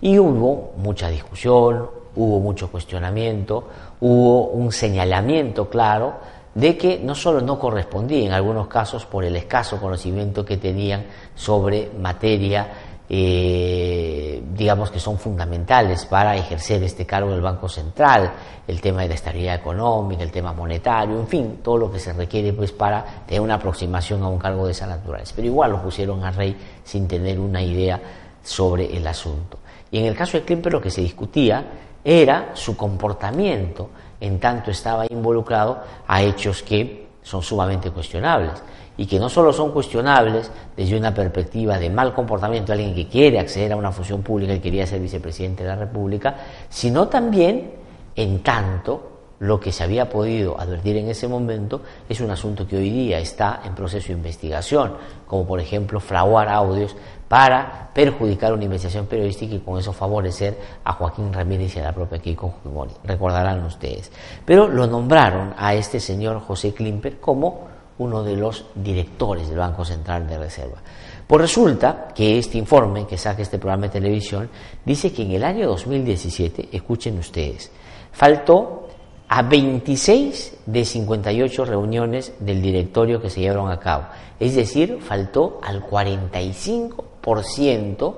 Y 0.00 0.18
hubo 0.18 0.72
mucha 0.76 1.08
discusión, 1.08 1.88
hubo 2.16 2.40
mucho 2.40 2.70
cuestionamiento, 2.70 3.68
hubo 4.00 4.48
un 4.48 4.72
señalamiento 4.72 5.68
claro 5.68 6.14
de 6.54 6.76
que 6.76 6.98
no 6.98 7.14
solo 7.14 7.42
no 7.42 7.58
correspondía 7.58 8.26
en 8.26 8.32
algunos 8.32 8.66
casos 8.66 9.04
por 9.04 9.24
el 9.24 9.36
escaso 9.36 9.78
conocimiento 9.78 10.44
que 10.44 10.56
tenían 10.56 11.04
sobre 11.34 11.90
materia 12.00 12.68
eh, 13.08 14.42
digamos 14.52 14.90
que 14.90 14.98
son 14.98 15.18
fundamentales 15.18 16.06
para 16.06 16.36
ejercer 16.36 16.82
este 16.82 17.06
cargo 17.06 17.30
del 17.30 17.40
Banco 17.40 17.68
Central, 17.68 18.32
el 18.66 18.80
tema 18.80 19.02
de 19.02 19.08
la 19.08 19.14
estabilidad 19.14 19.54
económica, 19.54 20.22
el 20.22 20.32
tema 20.32 20.52
monetario, 20.52 21.18
en 21.18 21.28
fin, 21.28 21.60
todo 21.62 21.78
lo 21.78 21.92
que 21.92 22.00
se 22.00 22.12
requiere 22.12 22.52
pues 22.52 22.72
para 22.72 23.04
tener 23.26 23.40
una 23.40 23.54
aproximación 23.54 24.22
a 24.22 24.28
un 24.28 24.38
cargo 24.38 24.66
de 24.66 24.72
esa 24.72 24.86
naturaleza. 24.86 25.32
Pero 25.36 25.46
igual 25.46 25.72
lo 25.72 25.82
pusieron 25.82 26.24
a 26.24 26.30
Rey 26.32 26.56
sin 26.82 27.06
tener 27.06 27.38
una 27.38 27.62
idea 27.62 28.00
sobre 28.42 28.96
el 28.96 29.06
asunto. 29.06 29.58
Y 29.90 29.98
en 29.98 30.06
el 30.06 30.16
caso 30.16 30.38
de 30.38 30.44
Klimper 30.44 30.72
lo 30.72 30.80
que 30.80 30.90
se 30.90 31.00
discutía 31.00 31.64
era 32.04 32.50
su 32.54 32.76
comportamiento 32.76 33.90
en 34.20 34.40
tanto 34.40 34.70
estaba 34.70 35.04
involucrado 35.08 35.80
a 36.06 36.22
hechos 36.22 36.62
que 36.62 37.06
son 37.22 37.42
sumamente 37.42 37.90
cuestionables 37.90 38.62
y 38.96 39.06
que 39.06 39.18
no 39.18 39.28
solo 39.28 39.52
son 39.52 39.72
cuestionables 39.72 40.50
desde 40.76 40.96
una 40.96 41.12
perspectiva 41.12 41.78
de 41.78 41.90
mal 41.90 42.14
comportamiento 42.14 42.72
de 42.72 42.78
alguien 42.78 42.94
que 42.94 43.08
quiere 43.08 43.38
acceder 43.38 43.72
a 43.72 43.76
una 43.76 43.92
función 43.92 44.22
pública 44.22 44.54
y 44.54 44.60
quería 44.60 44.86
ser 44.86 45.00
vicepresidente 45.00 45.62
de 45.62 45.68
la 45.68 45.76
República, 45.76 46.36
sino 46.68 47.08
también 47.08 47.72
en 48.14 48.42
tanto 48.42 49.16
lo 49.38 49.60
que 49.60 49.70
se 49.70 49.84
había 49.84 50.08
podido 50.08 50.58
advertir 50.58 50.96
en 50.96 51.08
ese 51.08 51.28
momento 51.28 51.82
es 52.08 52.20
un 52.20 52.30
asunto 52.30 52.66
que 52.66 52.76
hoy 52.76 52.90
día 52.90 53.18
está 53.18 53.60
en 53.64 53.74
proceso 53.74 54.08
de 54.08 54.14
investigación, 54.14 54.94
como 55.26 55.46
por 55.46 55.60
ejemplo 55.60 56.00
fraguar 56.00 56.48
audios 56.48 56.96
para 57.28 57.90
perjudicar 57.92 58.52
una 58.52 58.64
investigación 58.64 59.06
periodística 59.06 59.54
y 59.54 59.58
con 59.58 59.78
eso 59.78 59.92
favorecer 59.92 60.58
a 60.84 60.92
Joaquín 60.92 61.32
Ramírez 61.32 61.76
y 61.76 61.80
a 61.80 61.84
la 61.84 61.92
propia 61.92 62.18
Keiko 62.18 62.50
Fujimori. 62.50 62.92
Recordarán 63.04 63.64
ustedes. 63.64 64.10
Pero 64.44 64.68
lo 64.68 64.86
nombraron 64.86 65.52
a 65.58 65.74
este 65.74 66.00
señor 66.00 66.40
José 66.40 66.72
Klimper 66.72 67.18
como 67.18 67.65
uno 67.98 68.22
de 68.22 68.36
los 68.36 68.66
directores 68.74 69.48
del 69.48 69.58
Banco 69.58 69.84
Central 69.84 70.28
de 70.28 70.38
Reserva. 70.38 70.78
Pues 71.26 71.42
resulta 71.42 72.08
que 72.14 72.38
este 72.38 72.56
informe 72.58 73.06
que 73.06 73.18
saca 73.18 73.42
este 73.42 73.58
programa 73.58 73.86
de 73.86 74.00
televisión 74.00 74.48
dice 74.84 75.12
que 75.12 75.22
en 75.22 75.32
el 75.32 75.42
año 75.44 75.66
2017, 75.66 76.68
escuchen 76.72 77.18
ustedes, 77.18 77.72
faltó 78.12 78.86
a 79.28 79.42
26 79.42 80.58
de 80.66 80.84
58 80.84 81.64
reuniones 81.64 82.32
del 82.38 82.62
directorio 82.62 83.20
que 83.20 83.30
se 83.30 83.40
llevaron 83.40 83.72
a 83.72 83.80
cabo. 83.80 84.04
Es 84.38 84.54
decir, 84.54 84.98
faltó 85.00 85.58
al 85.64 85.84
45% 85.84 88.14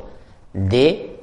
de 0.53 1.21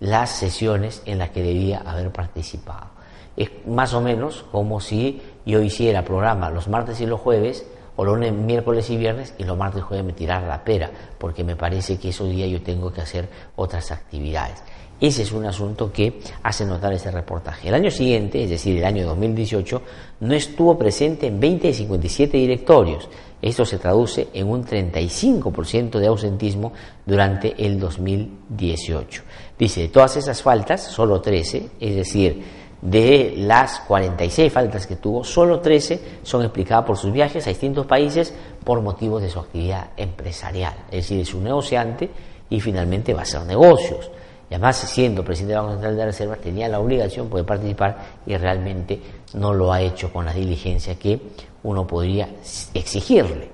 las 0.00 0.28
sesiones 0.30 1.00
en 1.06 1.18
las 1.18 1.30
que 1.30 1.42
debía 1.42 1.78
haber 1.78 2.10
participado. 2.10 2.90
Es 3.36 3.50
más 3.66 3.94
o 3.94 4.02
menos 4.02 4.44
como 4.52 4.80
si 4.80 5.22
yo 5.46 5.62
hiciera 5.62 6.04
programa 6.04 6.50
los 6.50 6.68
martes 6.68 7.00
y 7.00 7.06
los 7.06 7.20
jueves 7.20 7.66
o 8.02 8.04
lunes, 8.04 8.32
miércoles 8.32 8.90
y 8.90 8.96
viernes 8.96 9.32
y 9.38 9.44
los 9.44 9.56
martes 9.56 9.80
y 9.80 9.84
jueves 9.84 10.04
me 10.04 10.12
tirar 10.12 10.42
la 10.42 10.64
pera, 10.64 10.90
porque 11.18 11.44
me 11.44 11.54
parece 11.54 11.98
que 11.98 12.08
esos 12.08 12.28
días 12.28 12.50
yo 12.50 12.60
tengo 12.60 12.92
que 12.92 13.00
hacer 13.00 13.28
otras 13.54 13.92
actividades. 13.92 14.62
Ese 15.00 15.22
es 15.22 15.32
un 15.32 15.44
asunto 15.46 15.92
que 15.92 16.20
hace 16.42 16.64
notar 16.64 16.92
ese 16.92 17.10
reportaje. 17.10 17.68
El 17.68 17.74
año 17.74 17.90
siguiente, 17.90 18.42
es 18.42 18.50
decir, 18.50 18.76
el 18.76 18.84
año 18.84 19.06
2018, 19.06 19.82
no 20.20 20.34
estuvo 20.34 20.76
presente 20.76 21.28
en 21.28 21.40
20 21.40 21.68
de 21.68 21.74
57 21.74 22.36
directorios. 22.36 23.08
Esto 23.40 23.64
se 23.64 23.78
traduce 23.78 24.28
en 24.32 24.48
un 24.48 24.64
35% 24.64 25.98
de 25.98 26.06
ausentismo 26.06 26.72
durante 27.06 27.54
el 27.64 27.78
2018. 27.80 29.22
Dice, 29.58 29.82
de 29.82 29.88
todas 29.88 30.16
esas 30.16 30.42
faltas, 30.42 30.82
solo 30.82 31.20
13, 31.20 31.70
es 31.80 31.96
decir, 31.96 32.61
de 32.82 33.34
las 33.36 33.78
46 33.80 34.52
faltas 34.52 34.88
que 34.88 34.96
tuvo, 34.96 35.22
solo 35.22 35.60
13 35.60 36.18
son 36.24 36.42
explicadas 36.42 36.84
por 36.84 36.96
sus 36.96 37.12
viajes 37.12 37.46
a 37.46 37.50
distintos 37.50 37.86
países 37.86 38.34
por 38.64 38.82
motivos 38.82 39.22
de 39.22 39.30
su 39.30 39.38
actividad 39.38 39.90
empresarial. 39.96 40.74
Es 40.90 41.04
decir, 41.04 41.20
es 41.20 41.32
un 41.32 41.44
negociante 41.44 42.10
y 42.50 42.60
finalmente 42.60 43.14
va 43.14 43.20
a 43.20 43.22
hacer 43.22 43.42
negocios. 43.42 44.10
Y 44.50 44.54
además, 44.54 44.76
siendo 44.76 45.24
presidente 45.24 45.54
del 45.54 45.62
Banco 45.62 45.72
Central 45.74 45.96
de 45.96 46.04
Reserva, 46.06 46.36
tenía 46.36 46.68
la 46.68 46.80
obligación 46.80 47.30
de 47.30 47.44
participar 47.44 47.96
y 48.26 48.36
realmente 48.36 49.00
no 49.34 49.54
lo 49.54 49.72
ha 49.72 49.80
hecho 49.80 50.12
con 50.12 50.26
la 50.26 50.32
diligencia 50.34 50.98
que 50.98 51.18
uno 51.62 51.86
podría 51.86 52.28
exigirle. 52.74 53.48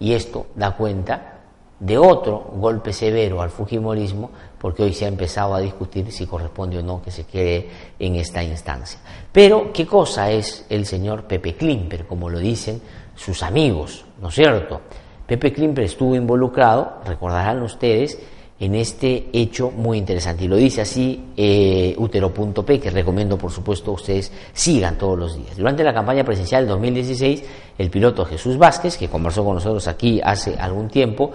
Y 0.00 0.12
esto 0.12 0.48
da 0.56 0.72
cuenta 0.72 1.34
de 1.78 1.96
otro 1.96 2.50
golpe 2.56 2.92
severo 2.92 3.40
al 3.40 3.50
Fujimorismo 3.50 4.30
porque 4.64 4.82
hoy 4.82 4.94
se 4.94 5.04
ha 5.04 5.08
empezado 5.08 5.54
a 5.54 5.60
discutir 5.60 6.10
si 6.10 6.24
corresponde 6.24 6.78
o 6.78 6.82
no 6.82 7.02
que 7.02 7.10
se 7.10 7.24
quede 7.24 7.68
en 7.98 8.14
esta 8.14 8.42
instancia. 8.42 8.98
Pero, 9.30 9.70
¿qué 9.74 9.84
cosa 9.84 10.30
es 10.30 10.64
el 10.70 10.86
señor 10.86 11.24
Pepe 11.24 11.54
Klimper, 11.54 12.06
como 12.06 12.30
lo 12.30 12.38
dicen 12.38 12.80
sus 13.14 13.42
amigos, 13.42 14.06
¿no 14.22 14.28
es 14.28 14.34
cierto? 14.34 14.80
Pepe 15.26 15.52
Klimper 15.52 15.84
estuvo 15.84 16.14
involucrado, 16.14 16.94
recordarán 17.04 17.60
ustedes, 17.60 18.18
en 18.58 18.74
este 18.74 19.28
hecho 19.34 19.70
muy 19.70 19.98
interesante. 19.98 20.44
Y 20.44 20.48
lo 20.48 20.56
dice 20.56 20.80
así 20.80 21.32
eh, 21.36 21.94
Utero.p, 21.98 22.80
que 22.80 22.88
recomiendo 22.88 23.36
por 23.36 23.50
supuesto 23.50 23.92
ustedes 23.92 24.32
sigan 24.54 24.96
todos 24.96 25.18
los 25.18 25.36
días. 25.36 25.58
Durante 25.58 25.84
la 25.84 25.92
campaña 25.92 26.24
presidencial 26.24 26.62
del 26.62 26.70
2016, 26.70 27.44
el 27.76 27.90
piloto 27.90 28.24
Jesús 28.24 28.56
Vázquez, 28.56 28.96
que 28.96 29.08
conversó 29.08 29.44
con 29.44 29.56
nosotros 29.56 29.86
aquí 29.88 30.22
hace 30.24 30.56
algún 30.56 30.88
tiempo, 30.88 31.32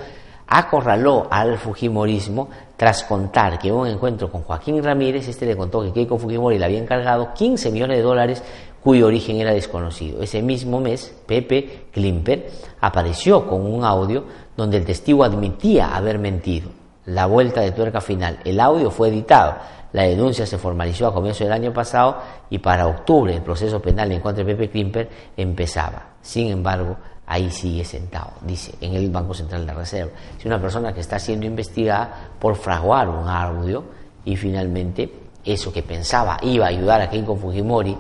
acorraló 0.49 1.27
al 1.29 1.57
Fujimorismo 1.57 2.49
tras 2.75 3.03
contar 3.03 3.59
que 3.59 3.67
en 3.67 3.75
un 3.75 3.87
encuentro 3.87 4.31
con 4.31 4.41
Joaquín 4.41 4.83
Ramírez, 4.83 5.27
este 5.27 5.45
le 5.45 5.55
contó 5.55 5.81
que 5.83 5.93
Keiko 5.93 6.17
Fujimori 6.17 6.57
le 6.57 6.65
había 6.65 6.79
encargado 6.79 7.33
15 7.33 7.71
millones 7.71 7.97
de 7.97 8.03
dólares 8.03 8.43
cuyo 8.81 9.07
origen 9.07 9.37
era 9.37 9.51
desconocido. 9.51 10.23
Ese 10.23 10.41
mismo 10.41 10.79
mes, 10.79 11.13
Pepe 11.27 11.87
Klimper 11.91 12.49
apareció 12.81 13.47
con 13.47 13.65
un 13.65 13.83
audio 13.83 14.23
donde 14.57 14.77
el 14.77 14.85
testigo 14.85 15.23
admitía 15.23 15.95
haber 15.95 16.17
mentido. 16.17 16.71
La 17.05 17.27
vuelta 17.27 17.61
de 17.61 17.71
tuerca 17.71 18.01
final. 18.01 18.39
El 18.43 18.59
audio 18.59 18.89
fue 18.89 19.09
editado. 19.09 19.55
La 19.91 20.03
denuncia 20.03 20.45
se 20.45 20.57
formalizó 20.57 21.07
a 21.07 21.13
comienzos 21.13 21.45
del 21.45 21.53
año 21.53 21.73
pasado 21.73 22.17
y 22.49 22.59
para 22.59 22.87
octubre 22.87 23.35
el 23.35 23.41
proceso 23.41 23.81
penal 23.81 24.11
en 24.11 24.21
contra 24.21 24.43
de 24.43 24.55
Pepe 24.55 24.69
Klimper 24.71 25.09
empezaba. 25.35 26.09
Sin 26.21 26.49
embargo, 26.49 26.97
ahí 27.29 27.51
sigue 27.51 27.85
sentado, 27.85 28.31
dice, 28.41 28.73
en 28.81 28.95
el 28.95 29.11
Banco 29.11 29.35
Central 29.35 29.65
de 29.65 29.73
Reserva. 29.73 30.11
Es 30.37 30.45
una 30.45 30.59
persona 30.59 30.91
que 30.91 30.99
está 30.99 31.19
siendo 31.19 31.45
investigada 31.45 32.31
por 32.39 32.55
fraguar 32.55 33.07
un 33.07 33.27
audio 33.27 33.83
y 34.25 34.35
finalmente 34.35 35.13
eso 35.45 35.71
que 35.71 35.83
pensaba 35.83 36.39
iba 36.41 36.65
a 36.65 36.69
ayudar 36.69 37.01
a 37.01 37.09
Keiko 37.09 37.35
Fujimori 37.35 37.95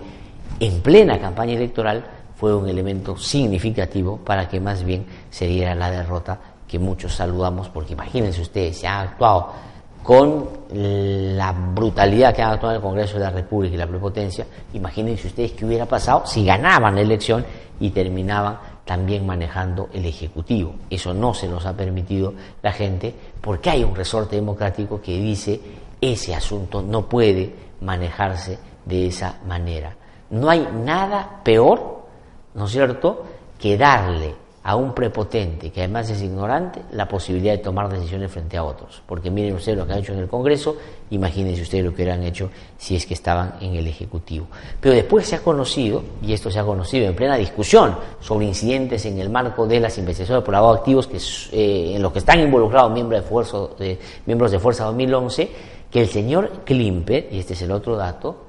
en 0.59 0.81
plena 0.81 1.19
campaña 1.19 1.53
electoral 1.53 2.03
fue 2.35 2.55
un 2.55 2.67
elemento 2.67 3.17
significativo 3.17 4.17
para 4.17 4.49
que 4.49 4.59
más 4.59 4.83
bien 4.83 5.05
se 5.29 5.45
diera 5.45 5.75
la 5.75 5.91
derrota 5.91 6.39
que 6.67 6.79
muchos 6.79 7.13
saludamos, 7.13 7.69
porque 7.69 7.93
imagínense 7.93 8.41
ustedes, 8.41 8.77
se 8.77 8.87
han 8.87 9.09
actuado 9.09 9.53
con 10.01 10.49
la 10.71 11.51
brutalidad 11.51 12.33
que 12.33 12.41
han 12.41 12.53
actuado 12.53 12.75
el 12.75 12.81
Congreso 12.81 13.15
de 13.15 13.25
la 13.25 13.29
República 13.29 13.75
y 13.75 13.77
la 13.77 13.85
prepotencia, 13.85 14.45
imagínense 14.73 15.27
ustedes 15.27 15.51
qué 15.51 15.65
hubiera 15.65 15.85
pasado 15.85 16.23
si 16.25 16.43
ganaban 16.43 16.95
la 16.95 17.01
elección 17.01 17.45
y 17.79 17.91
terminaban 17.91 18.57
también 18.89 19.23
manejando 19.23 19.87
el 19.93 20.03
Ejecutivo. 20.03 20.73
Eso 20.89 21.13
no 21.13 21.35
se 21.35 21.47
nos 21.47 21.63
ha 21.67 21.77
permitido 21.77 22.33
la 22.63 22.71
gente 22.71 23.13
porque 23.39 23.69
hay 23.69 23.83
un 23.83 23.93
resorte 23.93 24.35
democrático 24.35 24.99
que 24.99 25.15
dice 25.15 25.61
ese 26.01 26.33
asunto 26.33 26.81
no 26.81 27.07
puede 27.07 27.53
manejarse 27.81 28.57
de 28.85 29.05
esa 29.05 29.37
manera. 29.45 29.95
No 30.31 30.49
hay 30.49 30.67
nada 30.73 31.41
peor, 31.43 32.07
¿no 32.55 32.65
es 32.65 32.71
cierto?, 32.71 33.25
que 33.59 33.77
darle 33.77 34.33
a 34.63 34.75
un 34.75 34.93
prepotente 34.93 35.71
que 35.71 35.81
además 35.81 36.09
es 36.09 36.21
ignorante 36.21 36.81
la 36.91 37.07
posibilidad 37.07 37.53
de 37.53 37.59
tomar 37.59 37.89
decisiones 37.89 38.31
frente 38.31 38.57
a 38.57 38.63
otros. 38.63 39.01
Porque 39.05 39.31
miren 39.31 39.55
ustedes 39.55 39.77
lo 39.77 39.87
que 39.87 39.93
han 39.93 39.99
hecho 39.99 40.13
en 40.13 40.19
el 40.19 40.27
Congreso, 40.27 40.75
imagínense 41.11 41.61
ustedes 41.61 41.85
lo 41.85 41.91
que 41.91 42.03
hubieran 42.03 42.23
hecho 42.23 42.49
si 42.77 42.95
es 42.95 43.05
que 43.05 43.13
estaban 43.13 43.55
en 43.61 43.75
el 43.75 43.87
Ejecutivo. 43.87 44.47
Pero 44.79 44.95
después 44.95 45.27
se 45.27 45.35
ha 45.35 45.39
conocido, 45.39 46.03
y 46.21 46.33
esto 46.33 46.51
se 46.51 46.59
ha 46.59 46.63
conocido 46.63 47.07
en 47.07 47.15
plena 47.15 47.37
discusión 47.37 47.95
sobre 48.19 48.45
incidentes 48.45 49.05
en 49.05 49.19
el 49.19 49.29
marco 49.29 49.65
de 49.65 49.79
las 49.79 49.97
investigaciones 49.97 50.43
por 50.43 50.53
lavado 50.53 50.73
activos 50.73 51.07
que, 51.07 51.17
eh, 51.51 51.95
en 51.95 52.01
los 52.01 52.11
que 52.11 52.19
están 52.19 52.39
involucrados 52.39 52.91
miembros 52.91 53.21
de, 53.21 53.27
fuerza, 53.27 53.57
de, 53.77 53.97
miembros 54.25 54.51
de 54.51 54.59
Fuerza 54.59 54.85
2011, 54.85 55.51
que 55.89 56.01
el 56.01 56.09
señor 56.09 56.51
Klimper, 56.65 57.29
y 57.31 57.39
este 57.39 57.53
es 57.53 57.61
el 57.61 57.71
otro 57.71 57.95
dato, 57.95 58.45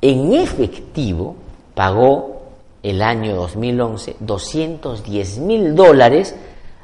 en 0.00 0.34
efectivo 0.34 1.34
pagó 1.74 2.37
el 2.82 3.02
año 3.02 3.34
2011 3.36 4.16
210 4.20 5.38
mil 5.38 5.74
dólares 5.74 6.34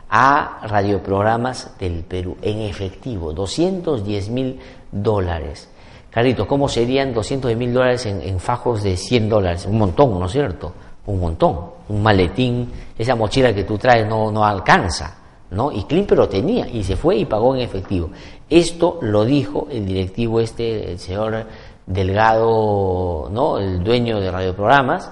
a 0.09 0.61
radioprogramas 0.62 1.76
del 1.78 2.05
Perú, 2.05 2.36
en 2.40 2.61
efectivo, 2.61 3.32
210 3.32 4.28
mil 4.30 4.61
dólares. 4.92 5.68
Carito, 6.11 6.47
¿cómo 6.47 6.68
serían 6.68 7.12
210 7.12 7.59
mil 7.59 7.74
dólares 7.74 8.07
en, 8.07 8.38
fajos 8.38 8.84
de 8.84 8.97
100 8.97 9.28
dólares? 9.28 9.66
Un 9.66 9.78
montón, 9.78 10.18
¿no 10.20 10.26
es 10.26 10.32
cierto? 10.32 10.72
Un 11.07 11.18
montón. 11.18 11.59
Un 11.88 12.03
maletín, 12.03 12.70
esa 12.97 13.16
mochila 13.16 13.53
que 13.53 13.64
tú 13.64 13.76
traes 13.76 14.07
no, 14.07 14.30
no 14.30 14.45
alcanza, 14.45 15.18
¿no? 15.51 15.72
Y 15.72 15.82
Klimper 15.82 16.16
lo 16.16 16.28
tenía 16.28 16.68
y 16.68 16.84
se 16.84 16.95
fue 16.95 17.16
y 17.16 17.24
pagó 17.24 17.57
en 17.57 17.62
efectivo. 17.62 18.11
Esto 18.49 19.01
lo 19.03 19.24
dijo 19.24 19.66
el 19.68 19.84
directivo 19.84 20.38
este, 20.38 20.92
el 20.92 20.99
señor 21.01 21.47
Delgado, 21.86 23.28
¿no? 23.32 23.59
El 23.59 23.82
dueño 23.82 24.20
de 24.20 24.30
radioprogramas, 24.30 25.11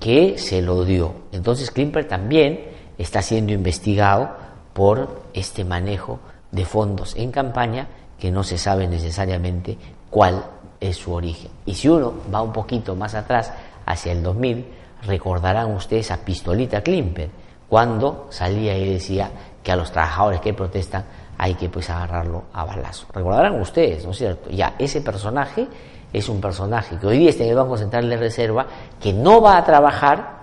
que 0.00 0.38
se 0.38 0.62
lo 0.62 0.84
dio. 0.84 1.12
Entonces 1.32 1.70
Klimper 1.70 2.08
también 2.08 2.70
está 2.98 3.22
siendo 3.22 3.52
investigado 3.52 4.30
por 4.72 5.22
este 5.34 5.64
manejo 5.64 6.18
de 6.50 6.64
fondos 6.64 7.14
en 7.16 7.30
campaña 7.30 7.86
que 8.18 8.30
no 8.30 8.42
se 8.42 8.58
sabe 8.58 8.88
necesariamente 8.88 9.76
cuál 10.10 10.44
es 10.80 10.96
su 10.96 11.12
origen. 11.12 11.50
Y 11.66 11.74
si 11.74 11.88
uno 11.88 12.14
va 12.32 12.42
un 12.42 12.52
poquito 12.52 12.96
más 12.96 13.14
atrás, 13.14 13.52
hacia 13.86 14.12
el 14.12 14.22
2000, 14.22 14.66
recordarán 15.02 15.74
ustedes 15.74 16.10
a 16.10 16.18
Pistolita 16.18 16.82
Klimper, 16.82 17.30
cuando 17.68 18.26
salía 18.30 18.76
y 18.76 18.92
decía 18.92 19.30
que 19.62 19.72
a 19.72 19.76
los 19.76 19.92
trabajadores 19.92 20.40
que 20.40 20.54
protestan 20.54 21.04
hay 21.38 21.54
que 21.54 21.68
pues 21.68 21.88
agarrarlo 21.88 22.44
a 22.52 22.64
balazo. 22.64 23.06
Recordarán 23.12 23.60
ustedes, 23.60 24.04
¿no 24.04 24.10
es 24.10 24.18
cierto? 24.18 24.50
Ya 24.50 24.74
ese 24.78 25.00
personaje 25.00 25.66
es 26.12 26.28
un 26.28 26.40
personaje 26.40 26.96
que 26.96 27.06
hoy 27.06 27.18
día 27.18 27.30
está 27.30 27.44
en 27.44 27.50
el 27.50 27.56
Banco 27.56 27.76
Central 27.76 28.08
de 28.08 28.16
Reserva, 28.16 28.66
que 29.00 29.12
no 29.12 29.40
va 29.40 29.56
a 29.56 29.64
trabajar 29.64 30.40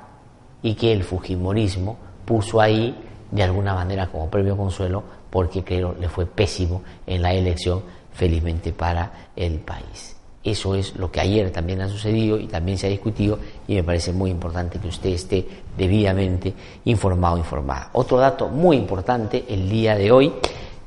y 0.61 0.75
que 0.75 0.91
el 0.91 1.03
Fujimorismo 1.03 1.97
puso 2.25 2.61
ahí 2.61 2.95
de 3.31 3.43
alguna 3.43 3.73
manera 3.73 4.07
como 4.07 4.29
premio 4.29 4.55
consuelo 4.55 5.03
porque 5.29 5.63
creo 5.63 5.93
le 5.99 6.09
fue 6.09 6.25
pésimo 6.25 6.81
en 7.05 7.21
la 7.21 7.33
elección, 7.33 7.81
felizmente 8.13 8.71
para 8.71 9.29
el 9.35 9.59
país. 9.59 10.15
Eso 10.43 10.75
es 10.75 10.95
lo 10.95 11.11
que 11.11 11.19
ayer 11.19 11.51
también 11.51 11.81
ha 11.81 11.89
sucedido 11.89 12.39
y 12.39 12.47
también 12.47 12.77
se 12.77 12.87
ha 12.87 12.89
discutido 12.89 13.37
y 13.67 13.75
me 13.75 13.83
parece 13.83 14.13
muy 14.13 14.31
importante 14.31 14.79
que 14.79 14.87
usted 14.87 15.09
esté 15.09 15.45
debidamente 15.77 16.53
informado 16.85 17.37
informada. 17.37 17.89
Otro 17.93 18.17
dato 18.17 18.47
muy 18.47 18.77
importante 18.77 19.43
el 19.49 19.69
día 19.69 19.95
de 19.95 20.11
hoy 20.11 20.33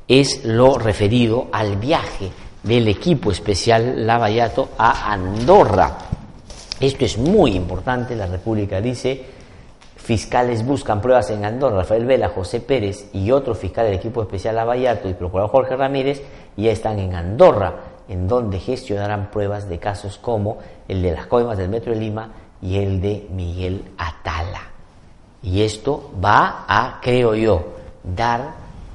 es 0.07 0.43
lo 0.45 0.79
referido 0.79 1.47
al 1.51 1.75
viaje 1.75 2.31
del 2.63 2.87
equipo 2.87 3.31
especial 3.31 4.05
Lavallato 4.05 4.69
a 4.77 5.11
Andorra. 5.11 5.97
Esto 6.79 7.05
es 7.05 7.17
muy 7.17 7.55
importante, 7.55 8.15
la 8.15 8.27
República 8.27 8.81
dice, 8.81 9.23
fiscales 9.95 10.65
buscan 10.65 11.01
pruebas 11.01 11.29
en 11.31 11.45
Andorra, 11.45 11.77
Rafael 11.77 12.05
Vela, 12.05 12.29
José 12.29 12.59
Pérez 12.59 13.09
y 13.13 13.31
otros 13.31 13.57
fiscales 13.57 13.91
del 13.91 13.99
equipo 13.99 14.21
especial 14.21 14.55
Lavallato 14.55 15.09
y 15.09 15.13
procurador 15.13 15.51
Jorge 15.51 15.75
Ramírez 15.75 16.23
ya 16.57 16.71
están 16.71 16.99
en 16.99 17.15
Andorra, 17.15 17.75
en 18.07 18.27
donde 18.27 18.59
gestionarán 18.59 19.31
pruebas 19.31 19.69
de 19.69 19.79
casos 19.79 20.17
como 20.17 20.57
el 20.87 21.01
de 21.01 21.11
las 21.11 21.27
coimas 21.27 21.57
del 21.57 21.69
Metro 21.69 21.93
de 21.93 21.99
Lima 21.99 22.31
y 22.61 22.77
el 22.77 23.01
de 23.01 23.27
Miguel 23.31 23.83
Atala. 23.97 24.61
Y 25.43 25.61
esto 25.61 26.11
va 26.23 26.65
a, 26.67 26.99
creo 27.01 27.33
yo, 27.35 27.73
dar 28.03 28.51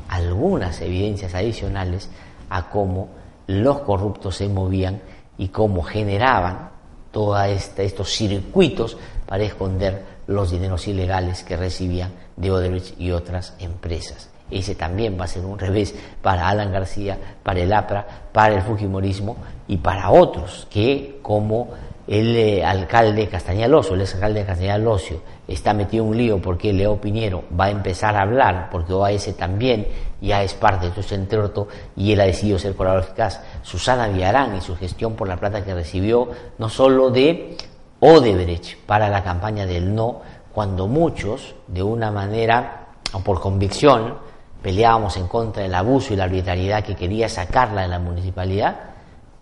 algunas 0.08 0.80
evidencias 0.80 1.34
adicionales 1.34 2.10
a 2.50 2.68
cómo 2.68 3.08
los 3.47 3.80
corruptos 3.80 4.36
se 4.36 4.49
movían 4.49 5.01
y 5.38 5.49
cómo 5.49 5.82
generaban 5.82 6.70
todos 7.11 7.47
estos 7.78 8.11
circuitos 8.11 8.97
para 9.26 9.44
esconder 9.44 10.05
los 10.26 10.51
dineros 10.51 10.88
ilegales 10.88 11.44
que 11.44 11.57
recibían 11.57 12.12
de 12.36 12.51
Odebrecht 12.51 13.01
y 13.01 13.12
otras 13.12 13.55
empresas. 13.59 14.30
Ese 14.51 14.74
también 14.74 15.18
va 15.18 15.24
a 15.24 15.28
ser 15.28 15.44
un 15.44 15.59
revés 15.59 15.94
para 16.22 16.49
Alan 16.49 16.72
García, 16.72 17.18
para 17.42 17.61
el 17.61 17.72
APRA, 17.72 18.07
para 18.32 18.55
el 18.55 18.62
Fujimorismo 18.62 19.36
y 19.66 19.78
para 19.78 20.11
otros 20.11 20.68
que, 20.70 21.18
como 21.22 21.70
el 22.07 22.36
eh, 22.36 22.64
alcalde 22.64 23.28
Castañaloso, 23.28 23.94
el 23.94 24.02
ex 24.02 24.14
alcalde 24.14 24.40
de 24.40 24.46
Castañaloso, 24.46 25.22
está 25.48 25.74
metido 25.74 26.04
en 26.04 26.11
un 26.11 26.16
lío 26.16 26.40
porque 26.40 26.72
Leo 26.72 27.00
Piñero 27.00 27.44
va 27.59 27.66
a 27.66 27.70
empezar 27.70 28.16
a 28.16 28.22
hablar, 28.22 28.68
porque 28.70 28.92
OAS 28.92 29.36
también 29.36 29.86
ya 30.20 30.42
es 30.42 30.54
parte 30.54 30.90
de 30.90 31.00
este 31.00 31.14
entorno 31.14 31.68
y 31.96 32.12
él 32.12 32.20
ha 32.20 32.24
decidido 32.24 32.59
ser 32.59 32.74
colaborador 32.74 33.11
eficaz. 33.11 33.40
Susana 33.62 34.09
Villarán 34.09 34.57
y 34.57 34.61
su 34.61 34.76
gestión 34.76 35.14
por 35.14 35.28
la 35.28 35.36
plata 35.36 35.64
que 35.64 35.74
recibió, 35.74 36.28
no 36.59 36.68
solo 36.68 37.11
de 37.11 37.57
Odebrecht 38.00 38.78
para 38.86 39.09
la 39.09 39.24
campaña 39.24 39.66
del 39.66 39.94
no, 39.94 40.20
cuando 40.52 40.86
muchos, 40.86 41.54
de 41.66 41.82
una 41.82 42.11
manera 42.11 42.88
o 43.12 43.20
por 43.20 43.40
convicción, 43.40 44.14
peleábamos 44.62 45.16
en 45.16 45.28
contra 45.28 45.62
del 45.62 45.74
abuso 45.74 46.12
y 46.12 46.16
la 46.16 46.24
arbitrariedad 46.24 46.84
que 46.84 46.96
quería 46.96 47.28
sacarla 47.28 47.82
de 47.82 47.88
la 47.88 47.98
municipalidad, 47.98 48.76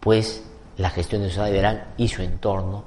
pues 0.00 0.42
la 0.76 0.90
gestión 0.90 1.22
de 1.22 1.28
Susana 1.28 1.50
Villarán 1.50 1.84
y 1.96 2.08
su 2.08 2.22
entorno 2.22 2.84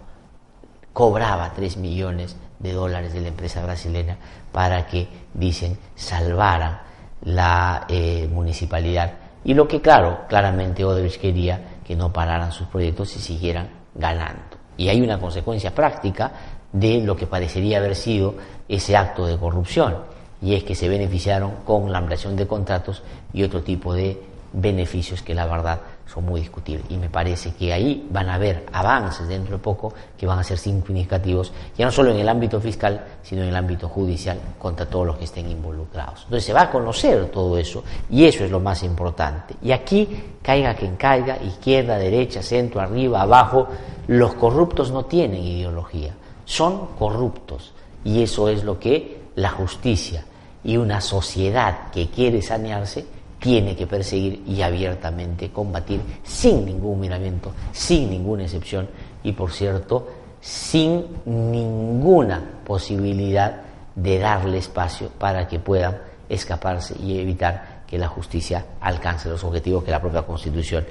cobraba 0.93 1.51
3 1.53 1.77
millones 1.77 2.35
de 2.59 2.73
dólares 2.73 3.13
de 3.13 3.21
la 3.21 3.27
empresa 3.27 3.63
brasileña 3.63 4.17
para 4.51 4.87
que, 4.87 5.07
dicen, 5.33 5.77
salvaran 5.95 6.79
la 7.21 7.85
eh, 7.87 8.27
municipalidad. 8.31 9.13
Y 9.43 9.53
lo 9.53 9.67
que, 9.67 9.81
claro, 9.81 10.25
claramente 10.27 10.83
Odebrecht 10.83 11.21
quería 11.21 11.61
que 11.85 11.95
no 11.95 12.11
pararan 12.11 12.51
sus 12.51 12.67
proyectos 12.67 13.15
y 13.15 13.19
siguieran 13.19 13.69
ganando. 13.95 14.57
Y 14.75 14.89
hay 14.89 15.01
una 15.01 15.19
consecuencia 15.19 15.73
práctica 15.73 16.31
de 16.71 17.01
lo 17.01 17.15
que 17.15 17.27
parecería 17.27 17.77
haber 17.77 17.95
sido 17.95 18.35
ese 18.67 18.97
acto 18.97 19.25
de 19.25 19.37
corrupción, 19.37 19.97
y 20.41 20.55
es 20.55 20.63
que 20.63 20.75
se 20.75 20.89
beneficiaron 20.89 21.63
con 21.65 21.91
la 21.91 21.99
ampliación 21.99 22.35
de 22.35 22.45
contratos 22.45 23.03
y 23.33 23.43
otro 23.43 23.63
tipo 23.63 23.93
de 23.93 24.21
beneficios 24.53 25.21
que 25.21 25.33
la 25.33 25.45
verdad 25.45 25.79
son 26.07 26.25
muy 26.25 26.41
discutibles. 26.41 26.85
Y 26.89 26.97
me 26.97 27.09
parece 27.09 27.53
que 27.53 27.73
ahí 27.73 28.07
van 28.09 28.29
a 28.29 28.35
haber 28.35 28.65
avances 28.71 29.27
dentro 29.27 29.57
de 29.57 29.63
poco 29.63 29.93
que 30.17 30.25
van 30.25 30.39
a 30.39 30.43
ser 30.43 30.57
significativos, 30.57 31.51
ya 31.77 31.85
no 31.85 31.91
solo 31.91 32.11
en 32.11 32.17
el 32.17 32.29
ámbito 32.29 32.59
fiscal, 32.59 33.05
sino 33.21 33.43
en 33.43 33.49
el 33.49 33.55
ámbito 33.55 33.89
judicial 33.89 34.39
contra 34.57 34.85
todos 34.85 35.07
los 35.07 35.17
que 35.17 35.25
estén 35.25 35.49
involucrados. 35.49 36.23
Entonces 36.23 36.45
se 36.45 36.53
va 36.53 36.63
a 36.63 36.71
conocer 36.71 37.27
todo 37.27 37.57
eso 37.57 37.83
y 38.09 38.25
eso 38.25 38.43
es 38.43 38.51
lo 38.51 38.59
más 38.59 38.83
importante. 38.83 39.55
Y 39.61 39.71
aquí, 39.71 40.07
caiga 40.41 40.75
quien 40.75 40.95
caiga, 40.95 41.37
izquierda, 41.43 41.97
derecha, 41.97 42.41
centro, 42.41 42.81
arriba, 42.81 43.21
abajo, 43.21 43.67
los 44.07 44.33
corruptos 44.35 44.91
no 44.91 45.05
tienen 45.05 45.43
ideología. 45.43 46.13
son 46.45 46.95
corruptos. 46.97 47.73
Y 48.05 48.23
eso 48.23 48.47
es 48.47 48.63
lo 48.63 48.79
que 48.79 49.21
la 49.35 49.49
justicia 49.49 50.23
y 50.63 50.77
una 50.77 51.01
sociedad 51.01 51.91
que 51.91 52.09
quiere 52.09 52.41
sanearse 52.41 53.05
tiene 53.47 53.77
que 53.77 53.87
perseguir 53.87 54.43
y 54.45 54.61
abiertamente 54.61 55.51
combatir 55.51 56.01
sin 56.21 56.65
ningún 56.65 56.99
miramiento, 56.99 57.53
sin 57.71 58.09
ninguna 58.09 58.43
excepción 58.43 58.89
y, 59.23 59.31
por 59.31 59.53
cierto, 59.53 60.05
sin 60.41 61.05
ninguna 61.23 62.43
posibilidad 62.65 63.61
de 63.95 64.19
darle 64.19 64.57
espacio 64.57 65.07
para 65.17 65.47
que 65.47 65.59
puedan 65.59 65.97
escaparse 66.27 66.95
y 67.01 67.21
evitar 67.21 67.83
que 67.87 67.97
la 67.97 68.09
justicia 68.09 68.65
alcance 68.81 69.29
los 69.29 69.45
objetivos 69.45 69.85
que 69.85 69.91
la 69.91 70.01
propia 70.01 70.23
Constitución 70.23 70.85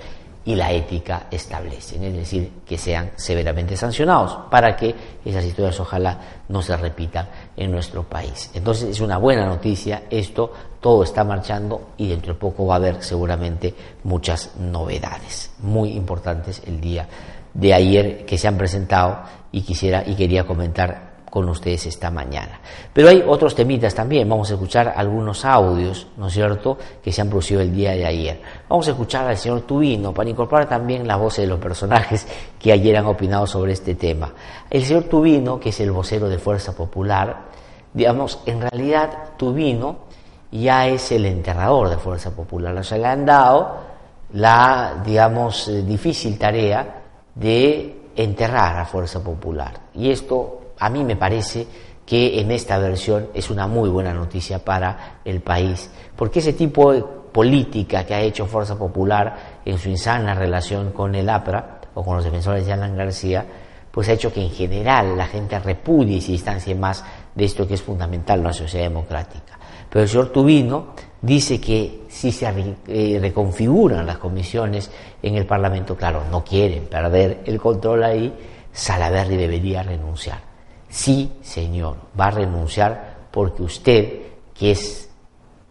y 0.47 0.55
la 0.55 0.73
ética 0.73 1.27
establecen, 1.31 2.05
es 2.05 2.15
decir, 2.15 2.51
que 2.65 2.79
sean 2.79 3.11
severamente 3.17 3.77
sancionados 3.77 4.39
para 4.49 4.77
que 4.77 4.95
esas 5.25 5.45
historias 5.45 5.79
ojalá 5.81 6.19
no 6.49 6.63
se 6.63 6.77
repitan 6.77 7.29
en 7.57 7.73
nuestro 7.73 8.05
país. 8.05 8.51
Entonces 8.55 8.91
es 8.91 9.01
una 9.01 9.19
buena 9.19 9.45
noticia, 9.45 10.05
esto 10.09 10.53
todo 10.81 11.03
está 11.03 11.25
marchando 11.25 11.91
y 11.97 12.09
dentro 12.09 12.35
de 12.35 12.39
poco 12.39 12.65
va 12.65 12.75
a 12.75 12.77
haber 12.77 13.03
seguramente 13.03 13.75
muchas 14.05 14.53
novedades 14.57 15.51
muy 15.59 15.91
importantes 15.91 16.63
el 16.65 16.81
día 16.81 17.09
de 17.53 17.75
ayer 17.75 18.25
que 18.25 18.39
se 18.39 18.47
han 18.47 18.57
presentado 18.57 19.23
y 19.51 19.63
quisiera 19.63 20.05
y 20.07 20.15
quería 20.15 20.47
comentar 20.47 21.06
con 21.37 21.51
ustedes 21.51 21.85
esta 21.85 22.11
mañana. 22.11 22.59
Pero 22.95 23.11
hay 23.11 23.23
otros 23.29 23.55
temitas 23.55 23.95
también, 23.95 24.27
vamos 24.27 24.51
a 24.51 24.55
escuchar 24.55 24.95
algunos 24.97 25.45
audios, 25.45 26.07
¿no 26.17 26.29
es 26.29 26.33
cierto?, 26.33 26.79
que 27.05 27.13
se 27.13 27.21
han 27.21 27.29
producido 27.29 27.61
el 27.61 27.75
día 27.75 27.91
de 27.91 28.07
ayer. 28.07 28.41
Vamos 28.67 28.89
a 28.89 28.93
escuchar 28.93 29.29
al 29.29 29.37
señor 29.37 29.61
Tubino 29.61 30.15
para 30.15 30.31
incorporar 30.31 30.67
también 30.67 31.07
las 31.07 31.19
voces 31.19 31.45
de 31.45 31.49
los 31.49 31.61
personajes 31.61 32.27
que 32.59 32.73
ayer 32.73 32.97
han 32.97 33.05
opinado 33.05 33.47
sobre 33.47 33.75
este 33.75 33.97
tema. 33.97 34.33
El 34.71 34.83
señor 34.83 35.03
Tubino, 35.05 35.61
que 35.61 35.69
es 35.69 35.81
el 35.81 35.91
vocero 35.91 36.27
de 36.27 36.39
Fuerza 36.39 36.75
Popular, 36.75 37.49
digamos, 37.93 38.39
en 38.47 38.63
realidad 38.63 39.37
Tubino 39.37 40.07
ya 40.51 40.87
es 40.87 41.13
el 41.13 41.27
enterrador 41.27 41.91
de 41.91 41.99
Fuerza 41.99 42.31
Popular, 42.35 42.75
o 42.75 42.83
sea, 42.83 42.97
le 42.97 43.09
han 43.09 43.27
dado 43.27 43.77
la, 44.33 45.03
digamos, 45.05 45.69
eh, 45.69 45.83
difícil 45.83 46.39
tarea 46.39 47.03
de 47.35 48.11
enterrar 48.17 48.79
a 48.79 48.87
Fuerza 48.87 49.23
Popular. 49.23 49.75
Y 49.93 50.11
esto 50.11 50.63
a 50.79 50.91
mí 50.91 51.05
me 51.05 51.17
parece 51.17 51.67
que 52.05 52.41
en 52.41 52.53
esta 52.53 52.79
versión 52.79 53.29
es 53.35 53.51
una 53.51 53.67
muy 53.67 53.89
buena 53.89 54.15
noticia 54.15 54.65
para 54.65 55.21
el 55.25 55.41
país, 55.41 55.91
porque 56.15 56.39
ese 56.39 56.53
tipo 56.53 56.93
de 56.93 57.03
política 57.03 58.07
que 58.07 58.15
ha 58.15 58.21
hecho 58.21 58.47
Fuerza 58.47 58.79
Popular 58.79 59.61
en 59.65 59.77
su 59.79 59.91
insana 59.91 60.35
relación 60.35 60.93
con 60.93 61.15
el 61.15 61.29
APRA 61.29 61.81
o 61.95 62.05
con 62.05 62.17
los 62.17 62.25
defensores 62.25 62.65
de 62.65 62.73
Alan 62.73 62.97
García, 62.97 63.45
pues 63.91 64.09
ha 64.09 64.13
hecho 64.13 64.33
que 64.33 64.43
en 64.43 64.51
general 64.51 65.17
la 65.17 65.27
gente 65.27 65.59
repudie 65.59 66.17
y 66.17 66.21
se 66.21 66.33
distancie 66.33 66.75
más 66.75 67.05
de 67.35 67.45
esto 67.45 67.67
que 67.67 67.75
es 67.75 67.83
fundamental 67.83 68.39
en 68.39 68.45
la 68.45 68.53
sociedad 68.53 68.85
democrática. 68.87 69.59
Pero 69.89 70.03
el 70.03 70.09
señor 70.09 70.29
Tubino 70.31 70.89
dice 71.21 71.61
que 71.61 72.05
si 72.09 72.31
se 72.31 72.47
eh, 72.89 73.19
reconfiguran 73.21 74.07
las 74.07 74.19
comisiones 74.19 74.91
en 75.23 75.37
el 75.37 75.47
Parlamento, 75.47 75.97
claro, 75.97 76.25
no 76.31 76.45
quieren 76.45 76.87
perder 76.87 77.43
el 77.47 77.59
control 77.61 78.05
ahí, 78.05 78.35
Salaverri 78.73 79.37
debería 79.37 79.83
renunciar. 79.83 80.56
Sí, 80.97 81.31
señor, 81.43 81.99
va 82.19 82.29
a 82.29 82.31
renunciar 82.31 83.29
porque 83.31 83.63
usted, 83.63 84.23
que 84.59 84.71
es 84.71 85.11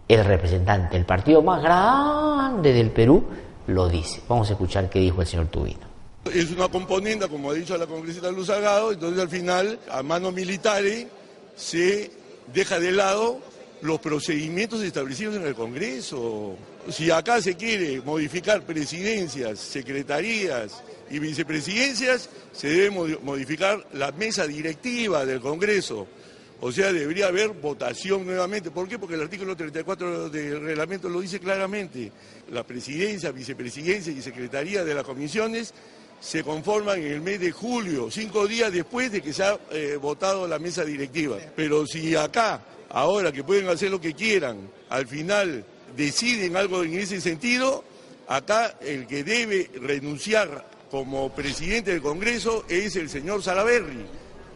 el 0.07 0.23
representante 0.23 0.95
del 0.95 1.05
partido 1.05 1.41
más 1.41 1.63
grande 1.63 2.71
del 2.71 2.91
Perú, 2.91 3.26
lo 3.65 3.89
dice. 3.89 4.21
Vamos 4.30 4.47
a 4.51 4.53
escuchar 4.53 4.88
qué 4.88 4.99
dijo 4.99 5.21
el 5.21 5.28
señor 5.28 5.47
Tubino. 5.47 5.88
Es 6.32 6.51
una 6.51 6.67
componente, 6.67 7.28
como 7.28 7.49
ha 7.49 7.53
dicho 7.55 7.76
la 7.76 7.88
congresista 7.88 8.30
Luz 8.30 8.47
Salgado, 8.47 8.91
entonces 8.91 9.19
al 9.19 9.30
final, 9.30 9.80
a 9.89 10.03
manos 10.03 10.32
militares, 10.32 11.07
se 11.55 12.11
deja 12.53 12.80
de 12.80 12.91
lado 12.91 13.39
los 13.82 13.99
procedimientos 13.99 14.84
establecidos 14.84 15.38
en 15.38 15.47
el 15.47 15.55
Congreso. 15.55 16.53
Si 16.91 17.09
acá 17.09 17.41
se 17.41 17.55
quiere 17.55 17.99
modificar 18.01 18.61
presidencias, 18.61 19.57
secretarías, 19.57 20.84
y 21.10 21.20
vicepresidencias, 21.20 22.30
se 22.51 22.70
debe 22.70 23.18
modificar 23.22 23.86
la 23.93 24.12
mesa 24.12 24.47
directiva 24.47 25.26
del 25.26 25.39
Congreso. 25.39 26.08
O 26.62 26.72
sea, 26.72 26.93
debería 26.93 27.28
haber 27.28 27.49
votación 27.49 28.26
nuevamente. 28.26 28.72
¿Por 28.72 28.88
qué? 28.88 28.97
Porque 28.97 29.16
el 29.16 29.22
artículo 29.22 29.56
34 29.56 30.30
del 30.30 30.62
reglamento 30.62 31.10
lo 31.10 31.22
dice 31.22 31.39
claramente. 31.39 32.12
La 32.51 32.64
presidencia, 32.64 33.32
vicepresidencia 33.32 34.12
y 34.12 34.22
secretaría 34.22 34.84
de 34.84 34.95
las 34.95 35.03
comisiones 35.03 35.74
se 36.20 36.43
conforman 36.43 36.99
en 36.99 37.12
el 37.12 37.22
mes 37.22 37.39
de 37.39 37.51
julio, 37.51 38.10
cinco 38.10 38.47
días 38.47 38.72
después 38.72 39.12
de 39.12 39.22
que 39.22 39.34
se 39.34 39.43
ha 39.43 39.60
eh, 39.72 39.97
votado 40.01 40.47
la 40.47 40.58
mesa 40.58 40.86
directiva. 40.86 41.38
Pero 41.56 41.86
si 41.86 42.16
acá, 42.16 42.62
ahora 42.89 43.32
que 43.32 43.43
pueden 43.43 43.68
hacer 43.68 43.91
lo 43.91 43.99
que 43.99 44.14
quieran, 44.14 44.70
al 44.89 45.08
final 45.08 45.66
deciden 45.95 46.56
algo 46.56 46.84
en 46.84 46.97
ese 46.97 47.20
sentido, 47.22 47.84
acá 48.28 48.78
el 48.82 49.06
que 49.08 49.24
debe 49.24 49.70
renunciar 49.82 50.66
como 50.96 51.28
presidente 51.28 51.91
del 51.91 52.02
Congreso 52.02 52.64
es 52.70 52.96
el 52.96 53.10
señor 53.10 53.43
Salaverri, 53.43 54.06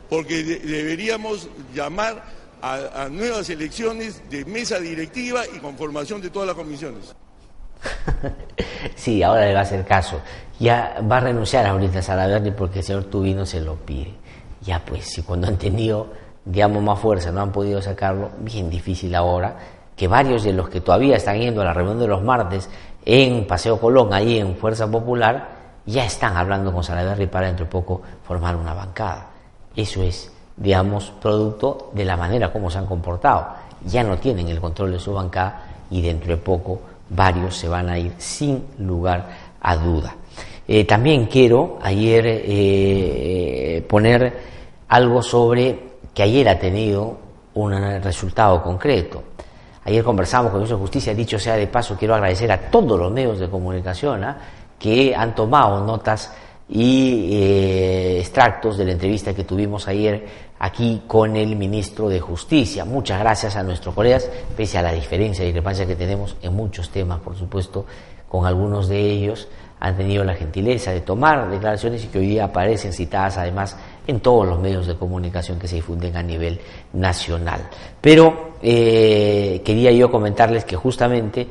porque 0.10 0.42
deberíamos 0.42 1.50
llamar 1.76 2.24
a, 2.62 3.10
nuevas 3.12 3.50
elecciones 3.50 4.24
de 4.30 4.46
mesa 4.46 4.80
directiva 4.80 5.42
y 5.54 5.60
conformación 5.60 6.22
de 6.22 6.30
todas 6.30 6.48
las 6.48 6.56
comisiones. 6.56 7.14
sí, 8.96 9.22
ahora 9.22 9.48
le 9.48 9.54
va 9.54 9.60
a 9.60 9.64
hacer 9.64 9.84
caso. 9.84 10.22
Ya 10.62 11.02
va 11.12 11.18
a 11.18 11.20
renunciar 11.20 11.66
ahorita 11.66 12.02
Salaverri 12.02 12.52
porque 12.52 12.80
el 12.80 12.86
señor 12.86 13.04
Tubino 13.06 13.46
se 13.46 13.60
lo 13.60 13.76
pide. 13.76 14.14
Ya 14.62 14.86
pues, 14.86 15.08
si 15.08 15.24
cuando 15.24 15.48
han 15.48 15.58
tenido, 15.58 16.08
digamos, 16.46 16.82
más 16.82 17.00
fuerza 17.00 17.34
no 17.34 17.42
han 17.42 17.52
podido 17.52 17.82
sacarlo, 17.82 18.32
bien 18.40 18.70
difícil 18.70 19.14
ahora 19.14 19.58
que 19.98 20.08
varios 20.08 20.46
de 20.46 20.54
los 20.54 20.70
que 20.70 20.80
todavía 20.80 21.18
están 21.18 21.38
yendo 21.38 21.62
a 21.62 21.66
la 21.66 21.74
reunión 21.74 22.00
de 22.00 22.08
los 22.08 22.24
martes 22.24 22.70
en 23.04 23.46
Paseo 23.46 23.78
Colón, 23.78 24.14
ahí 24.14 24.40
en 24.40 24.56
Fuerza 24.56 24.90
Popular, 24.90 25.59
ya 25.90 26.06
están 26.06 26.38
hablando 26.38 26.72
con 26.72 26.84
Salaverry 26.84 27.28
para 27.28 27.48
dentro 27.48 27.66
de 27.66 27.72
poco 27.72 28.02
formar 28.24 28.56
una 28.56 28.74
bancada. 28.74 29.28
Eso 29.76 30.04
es, 30.04 30.32
digamos, 30.56 31.12
producto 31.22 31.92
de 31.94 32.06
la 32.06 32.16
manera 32.16 32.52
como 32.52 32.70
se 32.70 32.78
han 32.78 32.86
comportado. 32.86 33.48
Ya 33.86 34.04
no 34.04 34.18
tienen 34.18 34.48
el 34.50 34.60
control 34.60 34.92
de 34.92 35.00
su 35.00 35.14
bancada 35.14 35.64
y 35.90 36.02
dentro 36.02 36.30
de 36.30 36.38
poco 36.38 36.80
varios 37.10 37.56
se 37.56 37.68
van 37.68 37.90
a 37.90 37.98
ir 37.98 38.14
sin 38.18 38.64
lugar 38.80 39.28
a 39.62 39.76
duda. 39.76 40.16
Eh, 40.68 40.86
también 40.86 41.26
quiero 41.26 41.80
ayer 41.82 42.24
eh, 42.28 43.86
poner 43.90 44.40
algo 44.90 45.24
sobre 45.24 45.90
que 46.14 46.24
ayer 46.24 46.48
ha 46.50 46.60
tenido 46.60 47.18
un 47.56 47.72
resultado 48.02 48.62
concreto. 48.62 49.24
Ayer 49.86 50.04
conversamos 50.04 50.52
con 50.52 50.58
el 50.58 50.62
ministro 50.62 50.78
de 50.78 50.82
Justicia, 50.82 51.16
dicho 51.16 51.40
sea 51.40 51.56
de 51.56 51.66
paso, 51.66 51.96
quiero 51.98 52.14
agradecer 52.14 52.52
a 52.52 52.70
todos 52.70 53.00
los 53.00 53.12
medios 53.12 53.40
de 53.40 53.50
comunicación, 53.50 54.24
¿ah? 54.24 54.38
Que 54.80 55.14
han 55.14 55.36
tomado 55.36 55.86
notas 55.86 56.34
y 56.70 57.30
eh, 57.34 58.20
extractos 58.20 58.78
de 58.78 58.86
la 58.86 58.92
entrevista 58.94 59.34
que 59.34 59.44
tuvimos 59.44 59.88
ayer 59.88 60.26
aquí 60.60 61.04
con 61.08 61.36
el 61.36 61.56
ministro 61.56 62.10
de 62.10 62.20
Justicia. 62.20 62.86
Muchas 62.86 63.20
gracias 63.20 63.56
a 63.56 63.64
nuestros 63.64 63.94
colegas, 63.94 64.30
pese 64.56 64.78
a 64.78 64.82
la 64.82 64.92
diferencia 64.92 65.44
y 65.44 65.48
discrepancia 65.48 65.86
que 65.86 65.96
tenemos 65.96 66.36
en 66.42 66.56
muchos 66.56 66.90
temas, 66.90 67.20
por 67.20 67.36
supuesto, 67.36 67.86
con 68.28 68.46
algunos 68.46 68.88
de 68.88 69.00
ellos 69.00 69.48
han 69.80 69.96
tenido 69.96 70.24
la 70.24 70.36
gentileza 70.36 70.92
de 70.92 71.02
tomar 71.02 71.50
declaraciones 71.50 72.04
y 72.04 72.08
que 72.08 72.20
hoy 72.20 72.28
día 72.28 72.46
aparecen 72.46 72.92
citadas 72.92 73.38
además 73.38 73.78
en 74.06 74.20
todos 74.20 74.46
los 74.46 74.60
medios 74.60 74.88
de 74.88 74.96
comunicación 74.96 75.58
que 75.58 75.68
se 75.68 75.76
difunden 75.76 76.18
a 76.18 76.24
nivel 76.24 76.60
nacional. 76.94 77.62
Pero 78.02 78.56
eh, 78.62 79.62
quería 79.64 79.92
yo 79.92 80.12
comentarles 80.12 80.66
que 80.66 80.76
justamente 80.76 81.48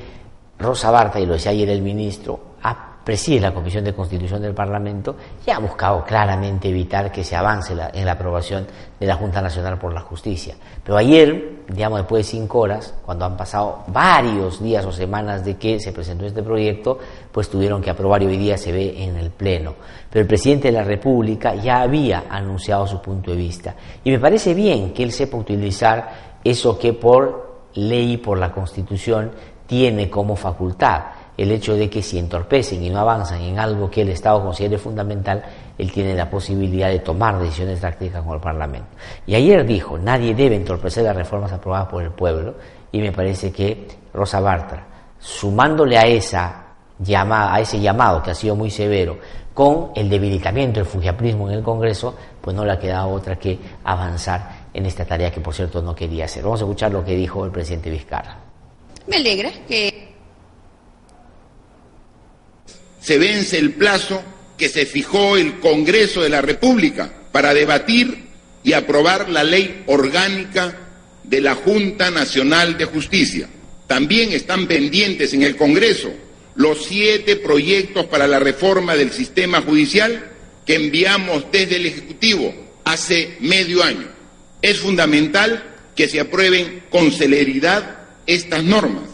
Rosa 0.59 0.91
Barta, 0.91 1.19
y 1.21 1.27
lo 1.27 1.35
decía 1.35 1.53
ayer 1.53 1.71
el 1.71 1.83
ministro, 1.83 2.41
ha 2.63 2.98
preside 3.09 3.41
la 3.41 3.55
Comisión 3.55 3.85
de 3.85 3.95
Constitución 3.95 4.43
del 4.43 4.53
Parlamento 4.53 5.17
y 5.47 5.51
ha 5.51 5.59
buscado 5.59 6.05
claramente 6.05 6.69
evitar 6.69 7.11
que 7.11 7.25
se 7.25 7.35
avance 7.35 7.73
en 7.95 8.05
la 8.05 8.13
aprobación 8.13 8.67
de 9.01 9.07
la 9.07 9.15
Junta 9.15 9.41
Nacional 9.41 9.79
por 9.79 9.95
la 9.95 10.03
Justicia. 10.03 10.55
Pero 10.85 10.99
ayer, 10.99 11.63
digamos 11.69 12.01
después 12.01 12.27
de 12.27 12.33
cinco 12.33 12.59
horas, 12.59 12.93
cuando 13.07 13.25
han 13.25 13.35
pasado 13.35 13.85
varios 13.87 14.63
días 14.63 14.85
o 14.85 14.93
semanas 14.93 15.43
de 15.43 15.57
que 15.57 15.81
se 15.81 15.93
presentó 15.93 16.27
este 16.27 16.43
proyecto, 16.43 16.99
pues 17.33 17.49
tuvieron 17.49 17.81
que 17.81 17.89
aprobar 17.89 18.23
y 18.25 18.27
hoy 18.27 18.37
día 18.37 18.59
se 18.59 18.73
ve 18.73 19.03
en 19.03 19.17
el 19.17 19.31
Pleno. 19.31 19.77
Pero 20.11 20.21
el 20.21 20.29
presidente 20.29 20.69
de 20.69 20.73
la 20.73 20.85
República 20.85 21.55
ya 21.55 21.81
había 21.81 22.25
anunciado 22.29 22.87
su 22.87 23.01
punto 23.01 23.31
de 23.31 23.39
vista. 23.39 23.75
Y 24.05 24.11
me 24.11 24.19
parece 24.19 24.53
bien 24.53 24.93
que 24.93 25.03
él 25.03 25.13
sepa 25.13 25.39
utilizar 25.39 26.37
eso 26.45 26.79
que 26.79 26.93
por 26.93 27.63
ley, 27.73 28.19
por 28.19 28.37
la 28.37 28.53
Constitución, 28.53 29.31
tiene 29.67 30.11
como 30.11 30.37
facultad 30.37 31.18
el 31.39 31.53
hecho 31.53 31.77
de 31.77 31.89
que 31.89 32.03
si 32.03 32.19
entorpecen 32.19 32.83
y 32.83 32.91
no 32.91 32.99
avanzan 32.99 33.41
en 33.41 33.61
algo 33.61 33.89
que 33.89 34.03
el 34.03 34.09
Estado 34.09 34.43
considere 34.43 34.77
fundamental, 34.77 35.45
él 35.79 35.93
tiene 35.93 36.15
la 36.15 36.29
posibilidad 36.29 36.89
de 36.89 36.99
tomar 36.99 37.39
decisiones 37.39 37.79
prácticas 37.79 38.25
con 38.25 38.35
el 38.35 38.41
Parlamento. 38.41 38.89
Y 39.25 39.37
ayer 39.37 39.65
dijo, 39.65 39.97
nadie 39.97 40.35
debe 40.35 40.57
entorpecer 40.57 41.05
las 41.05 41.15
reformas 41.15 41.53
aprobadas 41.53 41.87
por 41.87 42.03
el 42.03 42.11
pueblo, 42.11 42.57
y 42.91 43.01
me 43.01 43.13
parece 43.13 43.53
que 43.53 43.87
Rosa 44.13 44.41
Bartra, 44.41 44.85
sumándole 45.21 45.97
a 45.97 46.07
esa 46.07 46.65
llama, 46.99 47.55
a 47.55 47.61
ese 47.61 47.79
llamado 47.81 48.21
que 48.21 48.33
ha 48.33 48.35
sido 48.35 48.57
muy 48.57 48.71
severo 48.71 49.19
con 49.55 49.93
el 49.95 50.09
debilitamiento 50.09 50.81
del 50.81 50.89
fujiaprismo 50.89 51.49
en 51.49 51.59
el 51.59 51.63
Congreso, 51.63 52.17
pues 52.41 52.57
no 52.57 52.65
le 52.65 52.73
ha 52.73 52.79
quedado 52.81 53.11
otra 53.11 53.37
que 53.37 53.59
avanzar 53.85 54.67
en 54.75 54.87
esta 54.87 55.05
tarea 55.05 55.31
que 55.31 55.41
por 55.41 55.55
cierto 55.55 55.81
no 55.83 55.95
quería 55.95 56.25
hacer. 56.25 56.43
Vamos 56.43 56.61
a 56.61 56.65
escuchar 56.65 56.91
lo 56.91 57.05
que 57.05 57.15
dijo 57.15 57.45
el 57.45 57.53
presidente 57.53 57.91
Vizcarra. 57.91 58.39
Me 59.07 59.17
alegra 59.17 59.51
que 59.67 60.08
se 63.09 63.17
vence 63.17 63.57
el 63.57 63.73
plazo 63.73 64.23
que 64.59 64.69
se 64.69 64.85
fijó 64.85 65.39
el 65.39 65.61
Congreso 65.61 66.21
de 66.21 66.29
la 66.29 66.43
República 66.43 67.11
para 67.33 67.55
debatir 67.55 68.27
y 68.63 68.75
aprobar 68.75 69.31
la 69.31 69.45
ley 69.45 69.83
orgánica 69.87 70.77
de 71.25 71.41
la 71.41 71.55
Junta 71.55 72.11
Nacional 72.11 72.77
de 72.77 72.85
Justicia. 72.85 73.49
También 73.87 74.33
están 74.33 74.67
pendientes 74.67 75.33
en 75.33 75.43
el 75.43 75.57
Congreso 75.57 76.13
los 76.55 76.85
siete 76.85 77.37
proyectos 77.37 78.05
para 78.09 78.27
la 78.27 78.41
reforma 78.41 78.95
del 78.95 79.11
sistema 79.11 79.63
judicial 79.63 80.31
que 80.67 80.75
enviamos 80.75 81.47
desde 81.51 81.77
el 81.77 81.87
Ejecutivo 81.87 82.55
hace 82.85 83.39
medio 83.41 83.83
año. 83.83 84.07
Es 84.61 84.81
fundamental 84.81 85.65
que 85.97 86.11
se 86.11 86.21
aprueben 86.21 86.83
con 86.91 87.11
celeridad 87.11 88.01
estas 88.27 88.63
normas, 88.65 89.09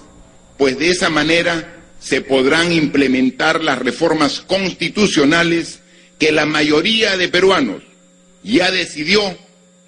pues 0.59 0.81
de 0.81 0.91
esa 0.91 1.11
manera 1.11 1.75
se 2.05 2.21
podrán 2.21 2.71
implementar 2.71 3.65
las 3.65 3.79
reformas 3.79 4.41
constitucionales 4.41 5.81
que 6.19 6.33
la 6.33 6.45
mayoría 6.45 7.17
de 7.17 7.29
peruanos 7.29 7.83
ya 8.43 8.71
decidió 8.71 9.23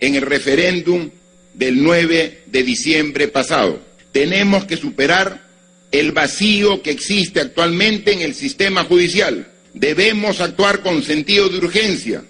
en 0.01 0.15
el 0.15 0.23
referéndum 0.23 1.11
del 1.53 1.83
9 1.83 2.45
de 2.47 2.63
diciembre 2.63 3.29
pasado. 3.29 3.81
Tenemos 4.13 4.65
que 4.65 4.79
superar 4.79 5.47
el 5.93 6.13
vacío 6.13 6.81
que 6.81 6.91
existe 6.91 7.41
actualmente 7.41 8.15
en 8.15 8.23
el 8.23 8.35
sistema 8.35 8.85
judicial. 8.85 9.53
Debemos 9.75 10.41
actuar 10.41 10.81
con 10.81 11.03
sentido 11.03 11.51
de 11.51 11.59
urgencia 11.59 12.25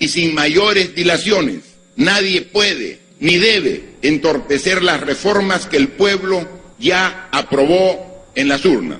y 0.00 0.08
sin 0.08 0.34
mayores 0.34 0.96
dilaciones. 0.96 1.60
Nadie 1.94 2.42
puede 2.42 2.98
ni 3.20 3.36
debe 3.38 3.84
entorpecer 4.02 4.82
las 4.82 5.00
reformas 5.00 5.66
que 5.66 5.76
el 5.76 5.88
pueblo 5.88 6.74
ya 6.80 7.28
aprobó 7.30 8.26
en 8.34 8.48
las 8.48 8.64
urnas. 8.64 8.98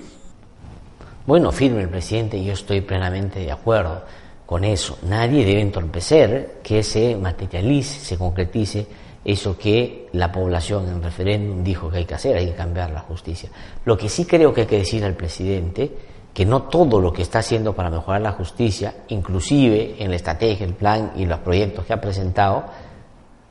Bueno, 1.29 1.53
firme 1.53 1.83
el 1.83 1.91
presidente, 1.91 2.43
yo 2.43 2.55
estoy 2.55 2.81
plenamente 2.81 3.41
de 3.41 3.53
acuerdo 3.53 4.01
con 4.47 4.65
eso. 4.65 4.97
Nadie 5.03 5.45
debe 5.45 5.61
entorpecer 5.61 6.61
que 6.63 6.83
se 6.83 7.17
materialice, 7.17 8.01
se 8.01 8.17
concretice 8.17 8.87
eso 9.23 9.59
que 9.59 10.09
la 10.13 10.33
población 10.33 10.89
en 10.89 11.03
referéndum 11.03 11.63
dijo 11.63 11.91
que 11.91 11.99
hay 11.99 12.05
que 12.07 12.15
hacer, 12.15 12.39
hay 12.39 12.47
que 12.47 12.55
cambiar 12.55 12.93
la 12.93 13.01
justicia. 13.01 13.51
Lo 13.85 13.95
que 13.99 14.09
sí 14.09 14.25
creo 14.25 14.55
que 14.55 14.63
hay 14.63 14.67
que 14.67 14.79
decir 14.79 15.05
al 15.05 15.17
presidente, 15.17 15.93
que 16.33 16.47
no 16.47 16.63
todo 16.63 16.99
lo 16.99 17.13
que 17.13 17.21
está 17.21 17.41
haciendo 17.41 17.75
para 17.75 17.91
mejorar 17.91 18.23
la 18.23 18.33
justicia, 18.33 18.95
inclusive 19.09 19.97
en 19.99 20.09
la 20.09 20.17
estrategia, 20.17 20.65
el 20.65 20.73
plan 20.73 21.13
y 21.15 21.27
los 21.27 21.41
proyectos 21.41 21.85
que 21.85 21.93
ha 21.93 22.01
presentado, 22.01 22.65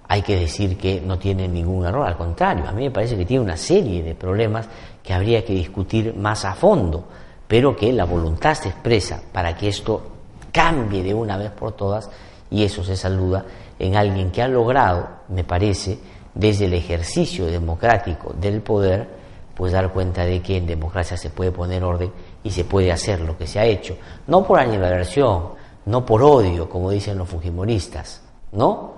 hay 0.07 0.23
que 0.23 0.35
decir 0.35 0.79
que 0.79 0.99
no 0.99 1.19
tiene 1.19 1.47
ningún 1.47 1.85
error, 1.85 2.07
al 2.07 2.17
contrario, 2.17 2.67
a 2.67 2.71
mí 2.71 2.85
me 2.85 2.91
parece 2.91 3.15
que 3.15 3.25
tiene 3.25 3.43
una 3.43 3.55
serie 3.55 4.01
de 4.01 4.15
problemas 4.15 4.67
que 5.03 5.13
habría 5.13 5.45
que 5.45 5.53
discutir 5.53 6.15
más 6.15 6.43
a 6.43 6.55
fondo, 6.55 7.07
pero 7.47 7.75
que 7.75 7.91
la 7.93 8.05
voluntad 8.05 8.53
se 8.55 8.69
expresa 8.69 9.21
para 9.31 9.55
que 9.55 9.69
esto 9.69 10.01
cambie 10.51 11.03
de 11.03 11.13
una 11.13 11.37
vez 11.37 11.51
por 11.51 11.73
todas 11.73 12.09
y 12.49 12.63
eso 12.63 12.83
se 12.83 12.95
saluda 12.95 13.45
en 13.79 13.95
alguien 13.95 14.31
que 14.31 14.41
ha 14.41 14.47
logrado, 14.47 15.07
me 15.29 15.43
parece, 15.43 15.99
desde 16.33 16.65
el 16.65 16.73
ejercicio 16.73 17.45
democrático 17.45 18.33
del 18.33 18.61
poder, 18.61 19.07
pues 19.55 19.71
dar 19.71 19.91
cuenta 19.91 20.23
de 20.23 20.41
que 20.41 20.57
en 20.57 20.67
democracia 20.67 21.17
se 21.17 21.29
puede 21.29 21.51
poner 21.51 21.83
orden 21.83 22.11
y 22.43 22.51
se 22.51 22.63
puede 22.63 22.91
hacer 22.91 23.21
lo 23.21 23.37
que 23.37 23.47
se 23.47 23.59
ha 23.59 23.65
hecho, 23.65 23.97
no 24.27 24.43
por 24.45 24.59
animadversión, 24.59 25.49
no 25.85 26.05
por 26.05 26.21
odio, 26.21 26.69
como 26.69 26.91
dicen 26.91 27.17
los 27.17 27.29
fujimoristas, 27.29 28.21
no, 28.51 28.93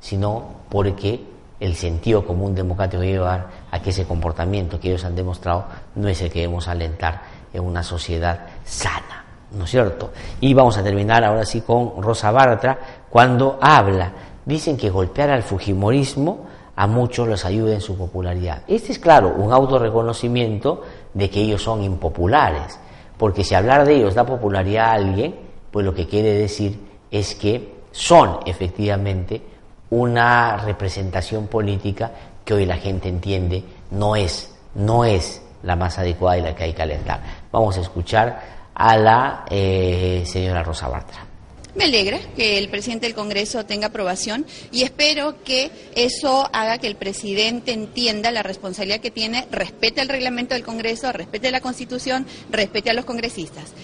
sino 0.00 0.44
porque 0.68 1.20
el 1.58 1.74
sentido 1.74 2.24
común 2.24 2.54
democrático 2.54 3.02
llevar 3.02 3.48
a 3.70 3.82
que 3.82 3.90
ese 3.90 4.04
comportamiento 4.04 4.78
que 4.78 4.88
ellos 4.88 5.04
han 5.04 5.16
demostrado 5.16 5.66
no 5.96 6.08
es 6.08 6.20
el 6.22 6.30
que 6.30 6.40
debemos 6.40 6.68
alentar 6.68 7.22
en 7.58 7.66
una 7.66 7.82
sociedad 7.82 8.46
sana. 8.64 9.18
¿no 9.52 9.64
es 9.64 9.70
cierto? 9.70 10.10
Y 10.40 10.52
vamos 10.54 10.76
a 10.76 10.82
terminar 10.82 11.24
ahora 11.24 11.44
sí 11.44 11.62
con 11.62 12.02
Rosa 12.02 12.30
Bartra, 12.30 12.78
cuando 13.08 13.58
habla, 13.60 14.12
dicen 14.44 14.76
que 14.76 14.90
golpear 14.90 15.30
al 15.30 15.42
Fujimorismo 15.42 16.46
a 16.76 16.86
muchos 16.86 17.26
los 17.26 17.44
ayuda 17.44 17.74
en 17.74 17.80
su 17.80 17.96
popularidad. 17.96 18.62
Este 18.68 18.92
es, 18.92 18.98
claro, 18.98 19.34
un 19.36 19.52
autorreconocimiento 19.52 20.82
de 21.14 21.28
que 21.28 21.40
ellos 21.40 21.62
son 21.62 21.82
impopulares, 21.82 22.78
porque 23.16 23.42
si 23.42 23.54
hablar 23.54 23.86
de 23.86 23.96
ellos 23.96 24.14
da 24.14 24.24
popularidad 24.24 24.90
a 24.90 24.92
alguien, 24.92 25.34
pues 25.70 25.84
lo 25.84 25.94
que 25.94 26.06
quiere 26.06 26.34
decir 26.34 26.78
es 27.10 27.34
que 27.34 27.78
son 27.90 28.38
efectivamente 28.46 29.42
una 29.90 30.56
representación 30.58 31.46
política 31.46 32.12
que 32.44 32.54
hoy 32.54 32.66
la 32.66 32.76
gente 32.76 33.08
entiende 33.08 33.64
no 33.90 34.14
es, 34.14 34.54
no 34.74 35.04
es 35.04 35.42
la 35.62 35.74
más 35.74 35.98
adecuada 35.98 36.38
y 36.38 36.42
la 36.42 36.54
que 36.54 36.64
hay 36.64 36.72
que 36.74 36.82
alentar. 36.82 37.20
Vamos 37.50 37.76
a 37.78 37.80
escuchar 37.80 38.58
a 38.74 38.96
la 38.96 39.44
eh, 39.50 40.22
señora 40.26 40.62
Rosa 40.62 40.88
Bartra. 40.88 41.26
Me 41.74 41.84
alegra 41.84 42.18
que 42.34 42.58
el 42.58 42.68
presidente 42.70 43.06
del 43.06 43.14
Congreso 43.14 43.64
tenga 43.64 43.86
aprobación 43.86 44.44
y 44.72 44.82
espero 44.82 45.42
que 45.44 45.70
eso 45.94 46.48
haga 46.52 46.78
que 46.78 46.88
el 46.88 46.96
presidente 46.96 47.72
entienda 47.72 48.32
la 48.32 48.42
responsabilidad 48.42 49.00
que 49.00 49.12
tiene, 49.12 49.46
respete 49.52 50.00
el 50.00 50.08
reglamento 50.08 50.54
del 50.54 50.64
Congreso, 50.64 51.12
respete 51.12 51.52
la 51.52 51.60
Constitución, 51.60 52.26
respete 52.50 52.90
a 52.90 52.94
los 52.94 53.04
congresistas. 53.04 53.74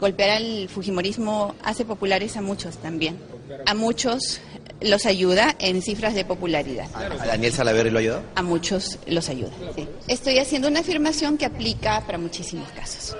Golpear 0.00 0.30
al 0.30 0.68
Fujimorismo 0.68 1.54
hace 1.62 1.84
populares 1.84 2.36
a 2.36 2.42
muchos 2.42 2.78
también. 2.78 3.18
A 3.66 3.74
muchos 3.74 4.40
los 4.80 5.06
ayuda 5.06 5.54
en 5.58 5.82
cifras 5.82 6.14
de 6.14 6.24
popularidad. 6.24 6.86
¿A 6.94 7.26
Daniel 7.26 7.52
Salaverry 7.52 7.90
lo 7.90 7.98
ayuda? 7.98 8.22
A 8.34 8.42
muchos 8.42 8.98
los 9.06 9.28
ayuda. 9.28 9.50
Estoy 10.08 10.38
haciendo 10.38 10.68
una 10.68 10.80
afirmación 10.80 11.38
que 11.38 11.46
aplica 11.46 12.00
para 12.02 12.18
muchísimos 12.18 12.68
casos. 12.70 13.16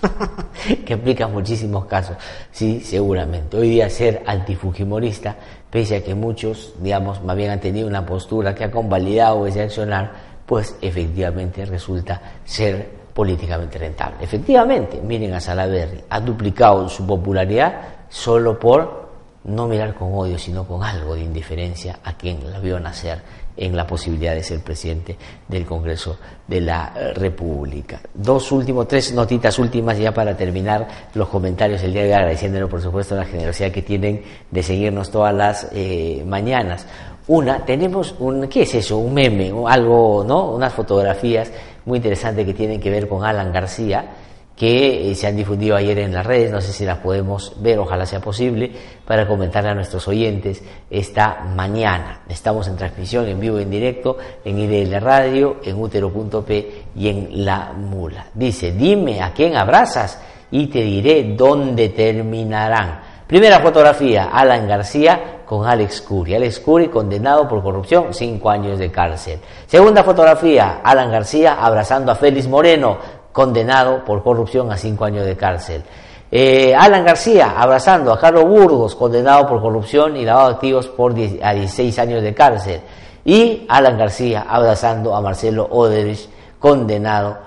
que 0.86 0.94
aplica 0.94 1.28
muchísimos 1.28 1.86
casos. 1.86 2.16
Sí, 2.50 2.80
seguramente. 2.80 3.56
Hoy 3.56 3.70
día 3.70 3.88
ser 3.90 4.22
antifujimorista, 4.26 5.36
pese 5.70 5.96
a 5.96 6.04
que 6.04 6.14
muchos, 6.14 6.74
digamos, 6.80 7.22
más 7.22 7.36
bien 7.36 7.50
han 7.50 7.60
tenido 7.60 7.86
una 7.86 8.04
postura 8.04 8.54
que 8.54 8.64
ha 8.64 8.70
convalidado 8.70 9.46
ese 9.46 9.62
accionar, 9.62 10.12
pues 10.46 10.76
efectivamente 10.80 11.64
resulta 11.64 12.20
ser 12.44 13.00
políticamente 13.14 13.78
rentable. 13.78 14.16
Efectivamente, 14.22 15.00
miren 15.00 15.34
a 15.34 15.40
Salaverry, 15.40 16.04
ha 16.08 16.20
duplicado 16.20 16.88
su 16.88 17.06
popularidad 17.06 17.80
solo 18.08 18.58
por 18.58 18.99
no 19.44 19.66
mirar 19.66 19.94
con 19.94 20.12
odio, 20.14 20.38
sino 20.38 20.66
con 20.66 20.82
algo 20.82 21.14
de 21.14 21.22
indiferencia 21.22 21.98
a 22.04 22.12
quien 22.14 22.50
la 22.50 22.58
vio 22.58 22.78
nacer 22.78 23.22
en 23.56 23.76
la 23.76 23.86
posibilidad 23.86 24.34
de 24.34 24.42
ser 24.42 24.60
presidente 24.60 25.16
del 25.48 25.66
Congreso 25.66 26.18
de 26.46 26.60
la 26.60 26.92
eh, 26.96 27.12
República. 27.14 28.00
Dos 28.14 28.52
últimos, 28.52 28.88
tres 28.88 29.12
notitas 29.12 29.58
últimas 29.58 29.98
ya 29.98 30.12
para 30.12 30.36
terminar 30.36 30.86
los 31.14 31.28
comentarios 31.28 31.82
el 31.82 31.92
día 31.92 32.02
de 32.02 32.08
hoy, 32.08 32.14
agradeciéndole 32.14 32.66
por 32.66 32.80
supuesto 32.80 33.16
la 33.16 33.24
generosidad 33.24 33.70
que 33.70 33.82
tienen 33.82 34.22
de 34.50 34.62
seguirnos 34.62 35.10
todas 35.10 35.34
las 35.34 35.68
eh, 35.72 36.22
mañanas. 36.26 36.86
Una, 37.28 37.64
tenemos 37.64 38.14
un, 38.18 38.48
¿qué 38.48 38.62
es 38.62 38.74
eso? 38.74 38.98
Un 38.98 39.14
meme, 39.14 39.52
algo, 39.68 40.24
¿no? 40.26 40.52
Unas 40.52 40.72
fotografías 40.72 41.52
muy 41.84 41.98
interesantes 41.98 42.46
que 42.46 42.54
tienen 42.54 42.80
que 42.80 42.90
ver 42.90 43.08
con 43.08 43.24
Alan 43.24 43.52
García 43.52 44.04
que 44.60 45.10
eh, 45.10 45.14
se 45.14 45.26
han 45.26 45.36
difundido 45.36 45.74
ayer 45.74 46.00
en 46.00 46.12
las 46.12 46.26
redes, 46.26 46.50
no 46.50 46.60
sé 46.60 46.74
si 46.74 46.84
las 46.84 46.98
podemos 46.98 47.54
ver, 47.62 47.78
ojalá 47.78 48.04
sea 48.04 48.20
posible, 48.20 48.70
para 49.06 49.26
comentarle 49.26 49.70
a 49.70 49.74
nuestros 49.74 50.06
oyentes 50.06 50.62
esta 50.90 51.40
mañana. 51.56 52.20
Estamos 52.28 52.68
en 52.68 52.76
transmisión 52.76 53.26
en 53.26 53.40
vivo 53.40 53.58
en 53.58 53.70
directo 53.70 54.18
en 54.44 54.58
IDL 54.58 55.00
Radio, 55.00 55.60
en 55.64 55.80
útero.p 55.80 56.84
y 56.94 57.08
en 57.08 57.42
La 57.42 57.72
Mula. 57.72 58.26
Dice, 58.34 58.72
dime 58.72 59.22
a 59.22 59.32
quién 59.32 59.56
abrazas 59.56 60.20
y 60.50 60.66
te 60.66 60.82
diré 60.82 61.34
dónde 61.34 61.88
terminarán. 61.88 63.00
Primera 63.26 63.60
fotografía, 63.60 64.28
Alan 64.30 64.68
García 64.68 65.40
con 65.46 65.66
Alex 65.66 66.02
Curi. 66.02 66.34
Alex 66.34 66.60
Curi 66.60 66.88
condenado 66.88 67.48
por 67.48 67.62
corrupción, 67.62 68.12
cinco 68.12 68.50
años 68.50 68.78
de 68.78 68.90
cárcel. 68.90 69.38
Segunda 69.66 70.04
fotografía, 70.04 70.80
Alan 70.84 71.10
García 71.10 71.54
abrazando 71.54 72.12
a 72.12 72.14
Félix 72.14 72.46
Moreno, 72.46 73.19
condenado 73.32 74.04
por 74.04 74.22
corrupción 74.22 74.70
a 74.72 74.76
cinco 74.76 75.04
años 75.04 75.26
de 75.26 75.36
cárcel. 75.36 75.82
Eh, 76.32 76.74
Alan 76.74 77.04
García 77.04 77.54
abrazando 77.56 78.12
a 78.12 78.18
Carlos 78.18 78.44
Burgos, 78.44 78.94
condenado 78.94 79.48
por 79.48 79.60
corrupción 79.60 80.16
y 80.16 80.24
lavado 80.24 80.48
de 80.48 80.54
activos 80.54 80.86
por 80.88 81.12
a 81.12 81.52
16 81.52 81.98
años 81.98 82.22
de 82.22 82.34
cárcel. 82.34 82.80
Y 83.24 83.66
Alan 83.68 83.98
García 83.98 84.46
abrazando 84.48 85.14
a 85.14 85.20
Marcelo 85.20 85.66
Oderich, 85.70 86.28
condenado 86.58 87.38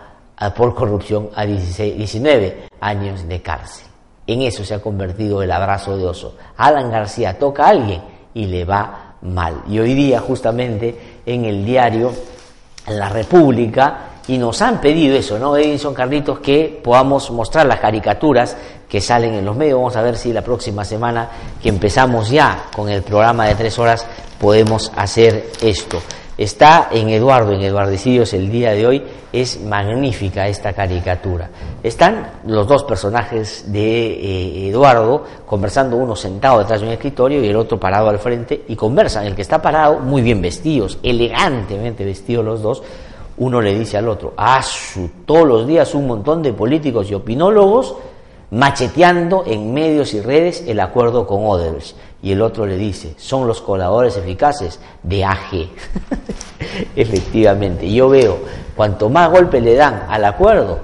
por 0.55 0.75
corrupción 0.75 1.29
a 1.35 1.45
16, 1.45 1.97
19 1.97 2.67
años 2.81 3.27
de 3.27 3.41
cárcel. 3.41 3.87
En 4.27 4.41
eso 4.41 4.63
se 4.63 4.73
ha 4.73 4.81
convertido 4.81 5.41
el 5.41 5.51
abrazo 5.51 5.97
de 5.97 6.05
oso. 6.05 6.35
Alan 6.57 6.91
García 6.91 7.37
toca 7.37 7.65
a 7.65 7.69
alguien 7.69 8.01
y 8.33 8.45
le 8.45 8.65
va 8.65 9.15
mal. 9.21 9.63
Y 9.67 9.79
hoy 9.79 9.93
día, 9.93 10.19
justamente 10.19 11.21
en 11.25 11.45
el 11.45 11.65
diario 11.65 12.11
La 12.87 13.09
República, 13.09 14.12
y 14.27 14.37
nos 14.37 14.61
han 14.61 14.79
pedido 14.79 15.15
eso, 15.15 15.37
¿no? 15.37 15.57
Edison 15.57 15.93
Carlitos, 15.93 16.39
que 16.39 16.79
podamos 16.83 17.29
mostrar 17.31 17.65
las 17.65 17.79
caricaturas 17.79 18.55
que 18.87 19.01
salen 19.01 19.33
en 19.33 19.45
los 19.45 19.55
medios. 19.55 19.77
Vamos 19.77 19.95
a 19.95 20.01
ver 20.01 20.15
si 20.15 20.31
la 20.31 20.41
próxima 20.41 20.85
semana 20.85 21.29
que 21.61 21.69
empezamos 21.69 22.29
ya 22.29 22.65
con 22.73 22.89
el 22.89 23.01
programa 23.03 23.47
de 23.47 23.55
tres 23.55 23.77
horas 23.79 24.05
podemos 24.39 24.91
hacer 24.95 25.51
esto. 25.61 26.01
Está 26.35 26.89
en 26.91 27.09
Eduardo, 27.09 27.53
en 27.53 27.61
Eduardicidios 27.61 28.33
el 28.33 28.49
día 28.49 28.71
de 28.71 28.87
hoy. 28.87 29.03
Es 29.31 29.61
magnífica 29.61 30.47
esta 30.47 30.73
caricatura. 30.73 31.49
Están 31.83 32.39
los 32.47 32.67
dos 32.67 32.83
personajes 32.85 33.71
de 33.71 34.13
eh, 34.13 34.69
Eduardo 34.69 35.23
conversando, 35.45 35.95
uno 35.95 36.15
sentado 36.15 36.59
detrás 36.59 36.81
de 36.81 36.87
un 36.87 36.93
escritorio 36.93 37.43
y 37.43 37.49
el 37.49 37.55
otro 37.55 37.79
parado 37.79 38.09
al 38.09 38.17
frente, 38.17 38.63
y 38.67 38.75
conversan. 38.75 39.25
El 39.25 39.35
que 39.35 39.43
está 39.43 39.61
parado, 39.61 39.99
muy 39.99 40.23
bien 40.23 40.41
vestidos, 40.41 40.97
elegantemente 41.03 42.03
vestidos 42.03 42.43
los 42.43 42.61
dos, 42.63 42.81
uno 43.37 43.61
le 43.61 43.77
dice 43.77 43.97
al 43.97 44.07
otro, 44.07 44.33
ah, 44.37 44.63
todos 45.25 45.47
los 45.47 45.67
días 45.67 45.93
un 45.95 46.07
montón 46.07 46.41
de 46.43 46.53
políticos 46.53 47.09
y 47.09 47.13
opinólogos 47.13 47.95
macheteando 48.51 49.43
en 49.47 49.73
medios 49.73 50.13
y 50.13 50.21
redes 50.21 50.63
el 50.67 50.79
acuerdo 50.79 51.25
con 51.25 51.45
Odebrecht. 51.45 51.95
Y 52.21 52.31
el 52.31 52.41
otro 52.41 52.65
le 52.65 52.77
dice, 52.77 53.15
son 53.17 53.47
los 53.47 53.61
coladores 53.61 54.15
eficaces 54.15 54.79
de 55.01 55.25
AG. 55.25 55.69
Efectivamente, 56.95 57.91
yo 57.91 58.09
veo, 58.09 58.37
cuanto 58.75 59.09
más 59.09 59.29
golpe 59.31 59.59
le 59.59 59.75
dan 59.75 60.05
al 60.07 60.23
acuerdo, 60.23 60.79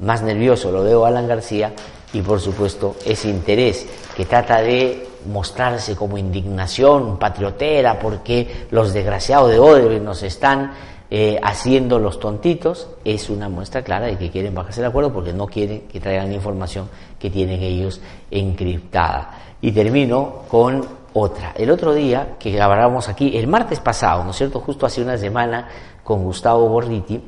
más 0.00 0.22
nervioso 0.22 0.72
lo 0.72 0.82
veo 0.82 1.04
a 1.04 1.08
Alan 1.08 1.28
García 1.28 1.72
y 2.12 2.22
por 2.22 2.40
supuesto 2.40 2.96
ese 3.04 3.28
interés 3.28 3.86
que 4.16 4.24
trata 4.24 4.60
de 4.60 5.06
mostrarse 5.26 5.94
como 5.94 6.18
indignación 6.18 7.18
patriotera 7.18 7.98
porque 7.98 8.66
los 8.70 8.92
desgraciados 8.92 9.50
de 9.50 9.58
Odebrecht 9.58 10.02
nos 10.02 10.22
están 10.22 10.72
eh, 11.12 11.40
haciendo 11.42 11.98
los 11.98 12.20
tontitos 12.20 12.88
es 13.04 13.30
una 13.30 13.48
muestra 13.48 13.82
clara 13.82 14.06
de 14.06 14.16
que 14.16 14.30
quieren 14.30 14.54
bajarse 14.54 14.80
el 14.80 14.86
acuerdo 14.86 15.12
porque 15.12 15.32
no 15.32 15.46
quieren 15.46 15.88
que 15.88 15.98
traigan 15.98 16.32
información 16.32 16.88
que 17.18 17.30
tienen 17.30 17.60
ellos 17.62 18.00
encriptada. 18.30 19.38
Y 19.60 19.72
termino 19.72 20.42
con 20.48 20.86
otra. 21.12 21.52
El 21.56 21.70
otro 21.70 21.92
día 21.92 22.36
que 22.38 22.52
grabábamos 22.52 23.08
aquí, 23.08 23.36
el 23.36 23.48
martes 23.48 23.80
pasado, 23.80 24.22
¿no 24.22 24.30
es 24.30 24.36
cierto? 24.36 24.60
Justo 24.60 24.86
hace 24.86 25.02
una 25.02 25.18
semana 25.18 25.68
con 26.04 26.22
Gustavo 26.22 26.68
Borriti, 26.68 27.20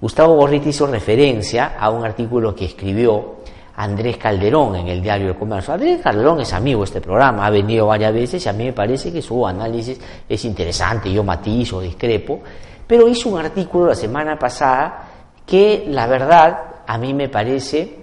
Gustavo 0.00 0.34
Borriti 0.34 0.68
hizo 0.68 0.86
referencia 0.86 1.76
a 1.78 1.90
un 1.90 2.04
artículo 2.04 2.54
que 2.54 2.66
escribió 2.66 3.39
Andrés 3.80 4.18
Calderón 4.18 4.76
en 4.76 4.88
el 4.88 5.00
diario 5.00 5.28
El 5.28 5.36
Comercio. 5.36 5.72
Andrés 5.72 6.02
Calderón 6.02 6.40
es 6.40 6.52
amigo 6.52 6.80
de 6.80 6.84
este 6.84 7.00
programa, 7.00 7.46
ha 7.46 7.50
venido 7.50 7.86
varias 7.86 8.12
veces 8.12 8.44
y 8.44 8.48
a 8.48 8.52
mí 8.52 8.64
me 8.64 8.72
parece 8.74 9.10
que 9.10 9.22
su 9.22 9.46
análisis 9.46 9.98
es 10.28 10.44
interesante, 10.44 11.10
yo 11.10 11.24
matizo, 11.24 11.80
discrepo, 11.80 12.40
pero 12.86 13.08
hizo 13.08 13.30
un 13.30 13.38
artículo 13.38 13.86
la 13.86 13.94
semana 13.94 14.38
pasada 14.38 15.08
que 15.46 15.86
la 15.88 16.06
verdad 16.06 16.58
a 16.86 16.98
mí 16.98 17.14
me 17.14 17.30
parece, 17.30 17.96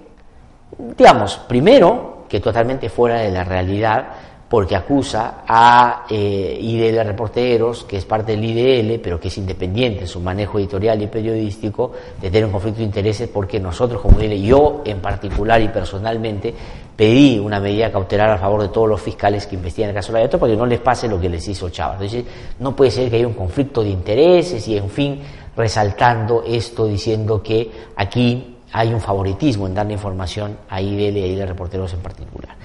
digamos, 0.98 1.38
primero, 1.48 2.26
que 2.28 2.40
totalmente 2.40 2.90
fuera 2.90 3.20
de 3.20 3.30
la 3.30 3.44
realidad, 3.44 4.08
porque 4.50 4.76
acusa 4.76 5.44
a 5.46 6.06
eh, 6.10 6.58
IDL 6.62 7.06
Reporteros, 7.06 7.84
que 7.84 7.98
es 7.98 8.06
parte 8.06 8.32
del 8.32 8.46
IDL, 8.46 9.00
pero 9.02 9.20
que 9.20 9.28
es 9.28 9.38
independiente 9.38 10.02
en 10.02 10.08
su 10.08 10.22
manejo 10.22 10.58
editorial 10.58 11.02
y 11.02 11.08
periodístico, 11.08 11.92
de 12.22 12.32
tener 12.32 12.46
un 12.46 12.52
conflicto 12.52 12.80
de 12.80 12.86
intereses, 12.86 13.28
porque 13.28 13.60
nosotros 13.60 14.02
como 14.02 14.22
IDL, 14.22 14.42
yo 14.42 14.82
en 14.86 15.00
particular 15.00 15.62
y 15.62 15.68
personalmente, 15.68 16.54
pedí 16.96 17.38
una 17.38 17.60
medida 17.60 17.92
cautelar 17.92 18.32
a 18.32 18.38
favor 18.38 18.62
de 18.62 18.70
todos 18.70 18.88
los 18.88 19.02
fiscales 19.02 19.46
que 19.46 19.56
investigan 19.56 19.90
el 19.90 19.96
caso 19.96 20.12
de 20.14 20.24
la 20.24 20.30
para 20.30 20.52
que 20.52 20.58
no 20.58 20.66
les 20.66 20.80
pase 20.80 21.08
lo 21.08 21.20
que 21.20 21.30
les 21.30 21.48
hizo 21.48 21.70
Chávez. 21.70 22.14
Entonces, 22.14 22.26
no 22.60 22.76
puede 22.76 22.90
ser 22.90 23.10
que 23.10 23.18
haya 23.18 23.28
un 23.28 23.34
conflicto 23.34 23.84
de 23.84 23.90
intereses 23.90 24.66
y, 24.68 24.78
en 24.78 24.90
fin, 24.90 25.20
resaltando 25.56 26.44
esto, 26.48 26.88
diciendo 26.88 27.44
que 27.44 27.70
aquí 27.98 28.56
hay 28.72 28.94
un 28.94 29.02
favoritismo 29.02 29.68
en 29.68 29.76
darle 29.76 29.94
información 29.94 30.58
a 30.70 30.82
IDL 30.82 31.18
y 31.18 31.24
a 31.24 31.28
IDL 31.28 31.48
reporteros 31.50 31.94
en 31.94 32.00
particular. 32.00 32.56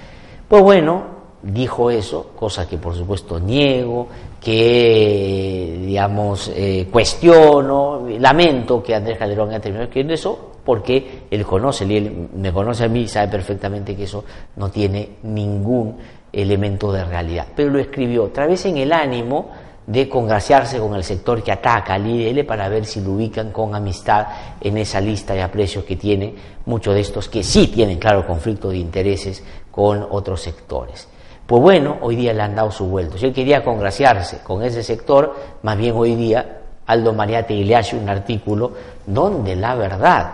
Pues 0.47 0.63
bueno, 0.63 1.12
dijo 1.43 1.91
eso, 1.91 2.31
cosa 2.35 2.67
que 2.67 2.77
por 2.77 2.95
supuesto 2.95 3.39
niego, 3.39 4.07
que 4.41 5.77
digamos 5.85 6.51
eh, 6.55 6.87
cuestiono, 6.89 8.07
lamento 8.19 8.81
que 8.81 8.95
Andrés 8.95 9.17
Calderón 9.17 9.49
haya 9.49 9.59
terminado 9.59 9.85
escribiendo 9.85 10.13
eso, 10.13 10.51
porque 10.63 11.25
él 11.29 11.45
conoce, 11.45 11.83
él 11.83 12.29
me 12.35 12.53
conoce 12.53 12.85
a 12.85 12.87
mí 12.87 13.07
sabe 13.07 13.27
perfectamente 13.27 13.95
que 13.95 14.03
eso 14.03 14.23
no 14.55 14.69
tiene 14.69 15.17
ningún 15.23 15.97
elemento 16.31 16.91
de 16.91 17.03
realidad. 17.03 17.47
Pero 17.55 17.69
lo 17.69 17.79
escribió 17.79 18.23
otra 18.23 18.47
vez 18.47 18.65
en 18.65 18.77
el 18.77 18.93
ánimo 18.93 19.51
de 19.85 20.07
congraciarse 20.07 20.79
con 20.79 20.95
el 20.95 21.03
sector 21.03 21.43
que 21.43 21.51
ataca 21.51 21.95
al 21.95 22.07
IDL 22.07 22.45
para 22.45 22.69
ver 22.69 22.85
si 22.85 23.01
lo 23.01 23.11
ubican 23.11 23.51
con 23.51 23.75
amistad 23.75 24.27
en 24.61 24.77
esa 24.77 25.01
lista 25.01 25.33
de 25.33 25.41
aprecios 25.41 25.83
que 25.83 25.97
tiene 25.97 26.33
muchos 26.65 26.93
de 26.93 27.01
estos 27.01 27.27
que 27.27 27.43
sí 27.43 27.67
tienen 27.67 27.99
claro 27.99 28.25
conflicto 28.25 28.69
de 28.69 28.77
intereses 28.77 29.43
con 29.69 30.07
otros 30.09 30.41
sectores. 30.41 31.09
Pues 31.53 31.61
bueno, 31.61 31.97
hoy 32.01 32.15
día 32.15 32.33
le 32.33 32.41
han 32.41 32.55
dado 32.55 32.71
su 32.71 32.87
vuelto. 32.87 33.15
Si 33.15 33.27
él 33.27 33.31
quería 33.31 33.63
congraciarse 33.63 34.39
con 34.39 34.63
ese 34.63 34.81
sector, 34.81 35.35
más 35.61 35.77
bien 35.77 35.93
hoy 35.95 36.15
día 36.15 36.61
Aldo 36.87 37.13
Mariate 37.13 37.53
le 37.53 37.75
hace 37.75 37.95
un 37.95 38.09
artículo 38.09 38.71
donde 39.05 39.55
la 39.55 39.75
verdad 39.75 40.33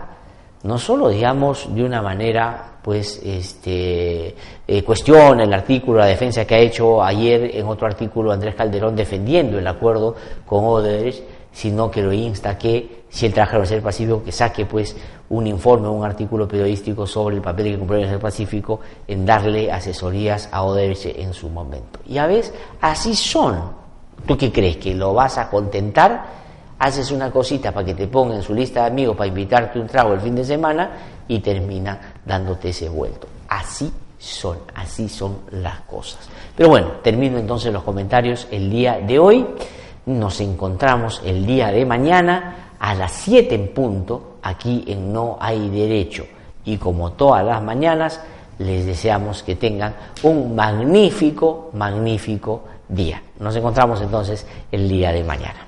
no 0.63 0.77
solo, 0.77 1.09
digamos, 1.09 1.75
de 1.75 1.83
una 1.83 2.01
manera, 2.01 2.77
pues, 2.81 3.21
este, 3.21 4.33
eh, 4.65 4.83
cuestiona 4.85 5.43
el 5.43 5.53
artículo, 5.53 5.99
la 5.99 6.05
defensa 6.05 6.45
que 6.45 6.55
ha 6.55 6.59
hecho 6.59 7.03
ayer 7.03 7.53
en 7.53 7.67
otro 7.67 7.85
artículo 7.85 8.31
Andrés 8.31 8.55
Calderón 8.55 8.95
defendiendo 8.95 9.59
el 9.59 9.67
acuerdo 9.67 10.15
con 10.45 10.63
Odebrecht, 10.63 11.21
sino 11.51 11.89
que 11.89 12.01
lo 12.01 12.13
insta 12.13 12.57
que, 12.57 13.05
si 13.09 13.25
él 13.25 13.33
trabaja 13.33 13.57
en 13.57 13.73
el 13.73 13.81
Pacífico, 13.81 14.23
que 14.23 14.31
saque, 14.31 14.65
pues, 14.65 14.95
un 15.29 15.47
informe, 15.47 15.87
un 15.87 16.03
artículo 16.03 16.47
periodístico 16.47 17.05
sobre 17.05 17.35
el 17.35 17.41
papel 17.41 17.71
que 17.71 17.77
cumplió 17.77 17.99
el 17.99 18.19
Pacífico 18.19 18.79
en 19.07 19.25
darle 19.25 19.71
asesorías 19.71 20.49
a 20.51 20.63
Odebrecht 20.63 21.17
en 21.17 21.33
su 21.33 21.49
momento. 21.49 21.99
Y 22.07 22.17
a 22.17 22.27
veces, 22.27 22.53
así 22.81 23.15
son. 23.15 23.77
¿Tú 24.27 24.37
qué 24.37 24.51
crees? 24.51 24.77
¿Que 24.77 24.93
lo 24.93 25.13
vas 25.13 25.37
a 25.37 25.49
contentar? 25.49 26.39
haces 26.79 27.11
una 27.11 27.29
cosita 27.29 27.71
para 27.71 27.85
que 27.85 27.93
te 27.93 28.07
ponga 28.07 28.35
en 28.35 28.41
su 28.41 28.53
lista 28.53 28.81
de 28.81 28.87
amigos 28.87 29.15
para 29.15 29.27
invitarte 29.27 29.79
un 29.79 29.87
trago 29.87 30.13
el 30.13 30.21
fin 30.21 30.35
de 30.35 30.45
semana 30.45 30.91
y 31.27 31.39
termina 31.39 32.13
dándote 32.25 32.69
ese 32.69 32.89
vuelto. 32.89 33.27
Así 33.49 33.91
son, 34.17 34.59
así 34.73 35.09
son 35.09 35.39
las 35.51 35.81
cosas. 35.81 36.27
Pero 36.55 36.69
bueno, 36.69 36.87
termino 37.03 37.37
entonces 37.37 37.71
los 37.71 37.83
comentarios 37.83 38.47
el 38.49 38.69
día 38.69 38.99
de 38.99 39.19
hoy. 39.19 39.45
Nos 40.05 40.41
encontramos 40.41 41.21
el 41.25 41.45
día 41.45 41.71
de 41.71 41.85
mañana 41.85 42.73
a 42.79 42.95
las 42.95 43.11
7 43.11 43.53
en 43.53 43.73
punto 43.73 44.37
aquí 44.41 44.83
en 44.87 45.11
No 45.11 45.37
hay 45.39 45.69
derecho. 45.69 46.25
Y 46.65 46.77
como 46.77 47.11
todas 47.13 47.45
las 47.45 47.61
mañanas, 47.61 48.21
les 48.57 48.85
deseamos 48.85 49.43
que 49.43 49.55
tengan 49.55 49.95
un 50.23 50.55
magnífico, 50.55 51.69
magnífico 51.73 52.63
día. 52.87 53.21
Nos 53.39 53.55
encontramos 53.55 54.01
entonces 54.01 54.45
el 54.71 54.87
día 54.87 55.11
de 55.11 55.23
mañana. 55.23 55.65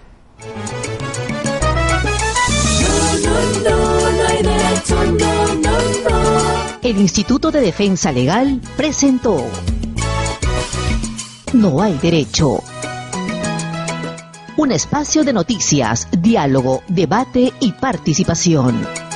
El 6.81 6.99
Instituto 6.99 7.51
de 7.51 7.61
Defensa 7.61 8.11
Legal 8.11 8.59
presentó 8.75 9.45
No 11.53 11.81
hay 11.81 11.97
derecho. 11.99 12.59
Un 14.61 14.71
espacio 14.71 15.23
de 15.23 15.33
noticias, 15.33 16.07
diálogo, 16.11 16.83
debate 16.87 17.51
y 17.61 17.71
participación. 17.71 19.10